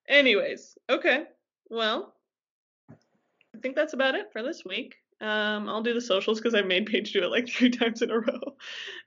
Anyways, 0.09 0.77
okay. 0.89 1.25
Well, 1.71 2.15
I 2.91 3.59
think 3.63 3.77
that's 3.77 3.95
about 3.95 4.15
it 4.15 4.33
for 4.33 4.43
this 4.43 4.65
week. 4.65 4.97
Um, 5.21 5.69
I'll 5.69 5.83
do 5.83 5.95
the 5.95 6.01
socials 6.01 6.39
because 6.39 6.55
I 6.55 6.63
made 6.63 6.87
Paige 6.87 7.13
do 7.13 7.23
it 7.23 7.31
like 7.31 7.49
three 7.49 7.71
times 7.71 8.03
in 8.03 8.11
a 8.11 8.19
row. 8.19 8.57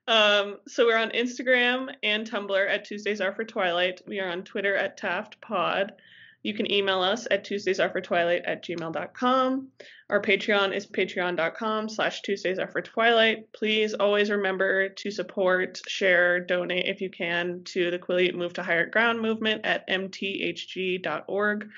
Um, 0.07 0.57
so 0.67 0.85
we're 0.85 0.97
on 0.97 1.11
Instagram 1.11 1.93
and 2.01 2.29
Tumblr 2.29 2.69
at 2.69 2.85
Tuesdays 2.85 3.21
Are 3.21 3.33
for 3.33 3.43
Twilight. 3.43 4.01
We 4.07 4.19
are 4.19 4.29
on 4.29 4.43
Twitter 4.43 4.75
at 4.75 4.97
Taft 4.97 5.39
Pod. 5.41 5.93
You 6.43 6.53
can 6.53 6.71
email 6.71 7.01
us 7.01 7.27
at 7.29 7.45
tuesdaysarefortwilight 7.45 8.41
at 8.45 8.63
gmail.com. 8.63 9.67
Our 10.09 10.21
Patreon 10.21 10.73
is 10.73 10.87
patreon.com 10.87 11.89
slash 11.89 12.21
Tuesdays 12.21 12.59
Are 12.59 12.67
for 12.67 12.81
Twilight. 12.81 13.51
Please 13.51 13.93
always 13.93 14.29
remember 14.29 14.89
to 14.89 15.11
support, 15.11 15.79
share, 15.87 16.39
donate 16.39 16.85
if 16.85 17.01
you 17.01 17.09
can 17.09 17.63
to 17.65 17.91
the 17.91 17.99
Quileute 17.99 18.35
Move 18.35 18.53
to 18.53 18.63
Higher 18.63 18.85
Ground 18.85 19.19
movement 19.19 19.65
at 19.65 19.87
mthg.org. 19.89 21.69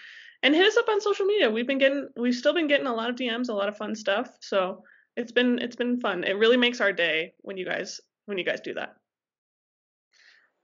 And 0.41 0.55
hit 0.55 0.68
us 0.68 0.78
up 0.78 0.88
on 0.88 1.01
social 1.01 1.26
media. 1.26 1.49
We've 1.49 1.68
been 1.68 1.80
getting 1.80 2.10
we've 2.16 2.36
still 2.36 2.53
been 2.53 2.68
getting 2.68 2.88
a 2.88 2.93
lot 2.93 3.10
of 3.10 3.16
DMs, 3.16 3.49
a 3.49 3.53
lot 3.53 3.68
of 3.68 3.78
fun 3.78 3.95
stuff. 3.95 4.30
So 4.39 4.84
it's 5.18 5.34
been 5.34 5.60
it's 5.60 5.76
been 5.76 5.99
fun. 5.99 6.24
It 6.24 6.38
really 6.38 6.55
makes 6.55 6.80
our 6.80 6.93
day 6.93 7.34
when 7.41 7.57
you 7.57 7.66
guys 7.66 7.99
when 8.26 8.38
you 8.38 8.45
guys 8.45 8.62
do 8.62 8.76
that. 8.76 8.95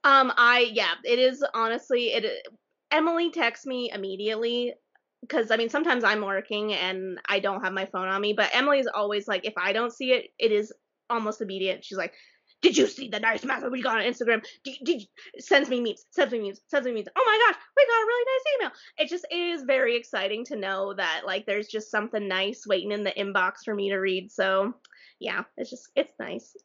Um, 0.05 0.31
I 0.37 0.71
yeah, 0.71 0.93
it 1.03 1.19
is 1.19 1.43
honestly 1.53 2.13
it 2.13 2.47
Emily 2.91 3.31
texts 3.31 3.65
me 3.65 3.91
immediately 3.93 4.73
because 5.21 5.51
I 5.51 5.57
mean 5.57 5.69
sometimes 5.69 6.03
I'm 6.03 6.21
working 6.21 6.73
and 6.73 7.19
I 7.27 7.39
don't 7.39 7.63
have 7.63 7.73
my 7.73 7.85
phone 7.85 8.07
on 8.07 8.21
me, 8.21 8.33
but 8.33 8.49
Emily's 8.53 8.87
always 8.87 9.27
like 9.27 9.45
if 9.45 9.53
I 9.57 9.73
don't 9.73 9.93
see 9.93 10.11
it, 10.11 10.27
it 10.37 10.51
is 10.51 10.71
almost 11.09 11.41
immediate. 11.41 11.83
She's 11.83 11.97
like, 11.97 12.13
"Did 12.61 12.77
you 12.77 12.87
see 12.87 13.09
the 13.09 13.19
nice 13.19 13.43
message 13.43 13.71
we 13.71 13.81
got 13.81 13.99
on 13.99 14.05
Instagram? 14.05 14.43
Did, 14.63 14.75
did 14.83 15.01
sends 15.39 15.69
me 15.69 15.81
memes, 15.81 16.05
sends 16.11 16.33
me 16.33 16.39
memes, 16.39 16.61
sends 16.67 16.85
me 16.85 16.93
memes. 16.93 17.07
Oh 17.15 17.23
my 17.25 17.45
gosh, 17.47 17.61
we 17.75 17.85
got 17.85 18.01
a 18.01 18.05
really 18.05 18.25
nice 18.25 18.53
email. 18.55 18.71
It 18.99 19.09
just 19.09 19.25
it 19.31 19.35
is 19.35 19.63
very 19.63 19.95
exciting 19.97 20.45
to 20.45 20.55
know 20.55 20.93
that 20.93 21.21
like 21.25 21.45
there's 21.45 21.67
just 21.67 21.91
something 21.91 22.27
nice 22.27 22.65
waiting 22.67 22.91
in 22.91 23.03
the 23.03 23.11
inbox 23.11 23.63
for 23.63 23.73
me 23.73 23.89
to 23.89 23.97
read. 23.97 24.31
So 24.31 24.73
yeah, 25.19 25.43
it's 25.57 25.69
just 25.69 25.89
it's 25.95 26.13
nice. 26.19 26.55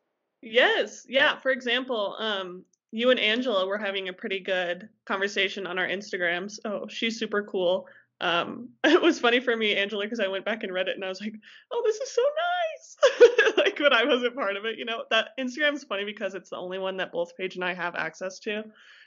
Yes, 0.43 1.05
yeah. 1.09 1.39
For 1.41 1.51
example, 1.51 2.17
um, 2.19 2.65
you 2.93 3.11
and 3.11 3.21
Angela 3.21 3.67
were 3.67 3.79
having 3.79 4.09
a 4.09 4.13
pretty 4.13 4.41
good 4.41 4.89
conversation 5.07 5.67
on 5.67 5.79
our 5.79 5.87
Instagrams. 5.87 6.59
Oh, 6.65 6.89
she's 6.89 7.19
super 7.19 7.43
cool. 7.45 7.87
Um, 8.21 8.71
it 8.85 9.01
was 9.01 9.19
funny 9.19 9.41
for 9.41 9.57
me, 9.57 9.77
Angela, 9.77 10.05
because 10.05 10.21
I 10.21 10.29
went 10.29 10.45
back 10.45 10.63
and 10.63 10.73
read 10.73 10.89
it 10.89 10.97
and 10.97 11.05
I 11.05 11.09
was 11.09 11.21
like, 11.21 11.35
oh, 11.73 11.83
this 11.85 11.97
is 11.97 12.11
so 12.11 12.23
nice. 12.23 13.57
like, 13.57 13.79
but 13.79 13.93
I 13.93 14.05
wasn't 14.05 14.35
part 14.35 14.57
of 14.57 14.65
it. 14.65 14.79
You 14.79 14.85
know, 14.85 15.05
that 15.11 15.29
Instagram's 15.39 15.85
funny 15.85 16.05
because 16.05 16.35
it's 16.35 16.51
the 16.51 16.57
only 16.57 16.79
one 16.79 16.97
that 16.99 17.13
both 17.13 17.37
Paige 17.37 17.55
and 17.57 17.65
I 17.65 17.75
have 17.75 17.95
access 17.95 18.39
to. 18.41 18.65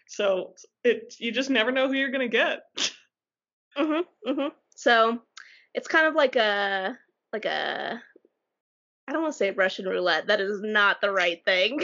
So 0.07 0.53
it, 0.83 1.15
you 1.19 1.31
just 1.31 1.49
never 1.49 1.71
know 1.71 1.87
who 1.87 1.93
you're 1.93 2.11
gonna 2.11 2.27
get. 2.27 2.63
mhm, 3.77 4.03
mhm. 4.27 4.51
So 4.75 5.19
it's 5.73 5.87
kind 5.87 6.07
of 6.07 6.15
like 6.15 6.35
a, 6.35 6.97
like 7.31 7.45
a, 7.45 8.01
I 9.07 9.11
don't 9.11 9.21
want 9.21 9.33
to 9.33 9.37
say 9.37 9.51
Russian 9.51 9.85
roulette. 9.87 10.27
That 10.27 10.39
is 10.41 10.61
not 10.61 11.01
the 11.01 11.11
right 11.11 11.43
thing. 11.43 11.81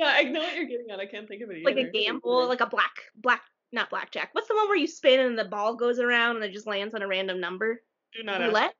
Yeah, 0.00 0.14
I 0.16 0.22
know 0.22 0.40
what 0.40 0.56
you're 0.56 0.64
getting 0.64 0.90
at. 0.90 0.98
I 0.98 1.04
can't 1.04 1.28
think 1.28 1.42
of 1.42 1.50
it 1.50 1.62
like 1.62 1.76
a 1.76 1.90
gamble, 1.90 2.48
like 2.48 2.62
a 2.62 2.66
black 2.66 2.92
black 3.16 3.42
not 3.70 3.90
blackjack. 3.90 4.30
What's 4.32 4.48
the 4.48 4.54
one 4.54 4.66
where 4.66 4.78
you 4.78 4.86
spin 4.86 5.20
and 5.20 5.38
the 5.38 5.44
ball 5.44 5.76
goes 5.76 5.98
around 5.98 6.36
and 6.36 6.44
it 6.44 6.54
just 6.54 6.66
lands 6.66 6.94
on 6.94 7.02
a 7.02 7.06
random 7.06 7.38
number? 7.38 7.82
Do 8.16 8.22
not 8.22 8.40
roulette. 8.40 8.72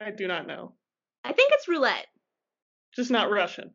I 0.00 0.10
do 0.10 0.26
not 0.26 0.48
know. 0.48 0.72
I 1.22 1.32
think 1.32 1.52
it's 1.54 1.68
roulette. 1.68 2.08
Just 2.96 3.12
not 3.12 3.30
Russian. 3.30 3.70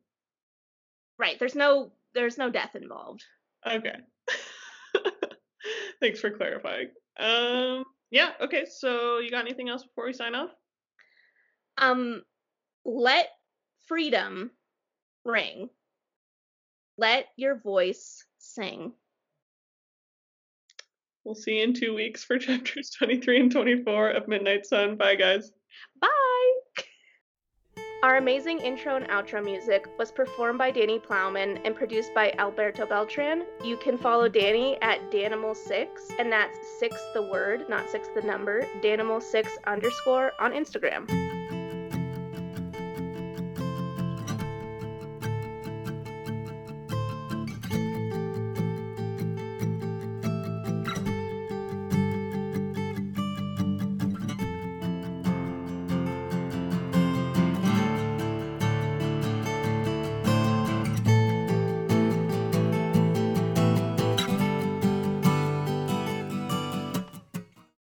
Right. 1.17 1.39
There's 1.39 1.55
no 1.55 1.93
there's 2.13 2.37
no 2.37 2.49
death 2.49 2.75
involved. 2.75 3.23
Okay. 3.65 3.95
Thanks 6.01 6.19
for 6.19 6.31
clarifying. 6.31 6.89
Um 7.17 7.85
yeah, 8.11 8.31
okay. 8.41 8.65
So 8.69 9.19
you 9.19 9.31
got 9.31 9.45
anything 9.45 9.69
else 9.69 9.83
before 9.83 10.05
we 10.05 10.11
sign 10.11 10.35
off? 10.35 10.51
Um 11.77 12.23
let 12.83 13.29
freedom 13.87 14.51
ring 15.23 15.69
let 16.99 17.27
your 17.37 17.55
voice 17.55 18.25
sing. 18.37 18.91
We'll 21.23 21.35
see 21.35 21.57
you 21.57 21.63
in 21.63 21.73
two 21.73 21.95
weeks 21.95 22.23
for 22.23 22.37
chapters 22.39 22.91
23 22.91 23.41
and 23.41 23.51
24 23.51 24.09
of 24.11 24.27
Midnight 24.27 24.65
Sun. 24.65 24.97
Bye, 24.97 25.15
guys. 25.15 25.51
Bye. 25.99 26.09
Our 28.01 28.15
amazing 28.15 28.59
intro 28.59 28.95
and 28.95 29.07
outro 29.09 29.43
music 29.43 29.85
was 29.97 30.09
performed 30.09 30.57
by 30.57 30.71
Danny 30.71 30.99
Plowman 30.99 31.57
and 31.65 31.75
produced 31.75 32.13
by 32.15 32.33
Alberto 32.37 32.85
Beltran. 32.85 33.43
You 33.61 33.75
can 33.75 33.97
follow 33.97 34.29
Danny 34.29 34.77
at 34.81 35.11
Danimal6, 35.11 35.87
and 36.17 36.31
that's 36.31 36.57
six 36.79 36.95
the 37.13 37.23
word, 37.23 37.67
not 37.67 37.89
six 37.89 38.07
the 38.15 38.21
number, 38.21 38.65
Danimal6 38.81 39.47
underscore 39.67 40.31
on 40.39 40.53
Instagram. 40.53 41.28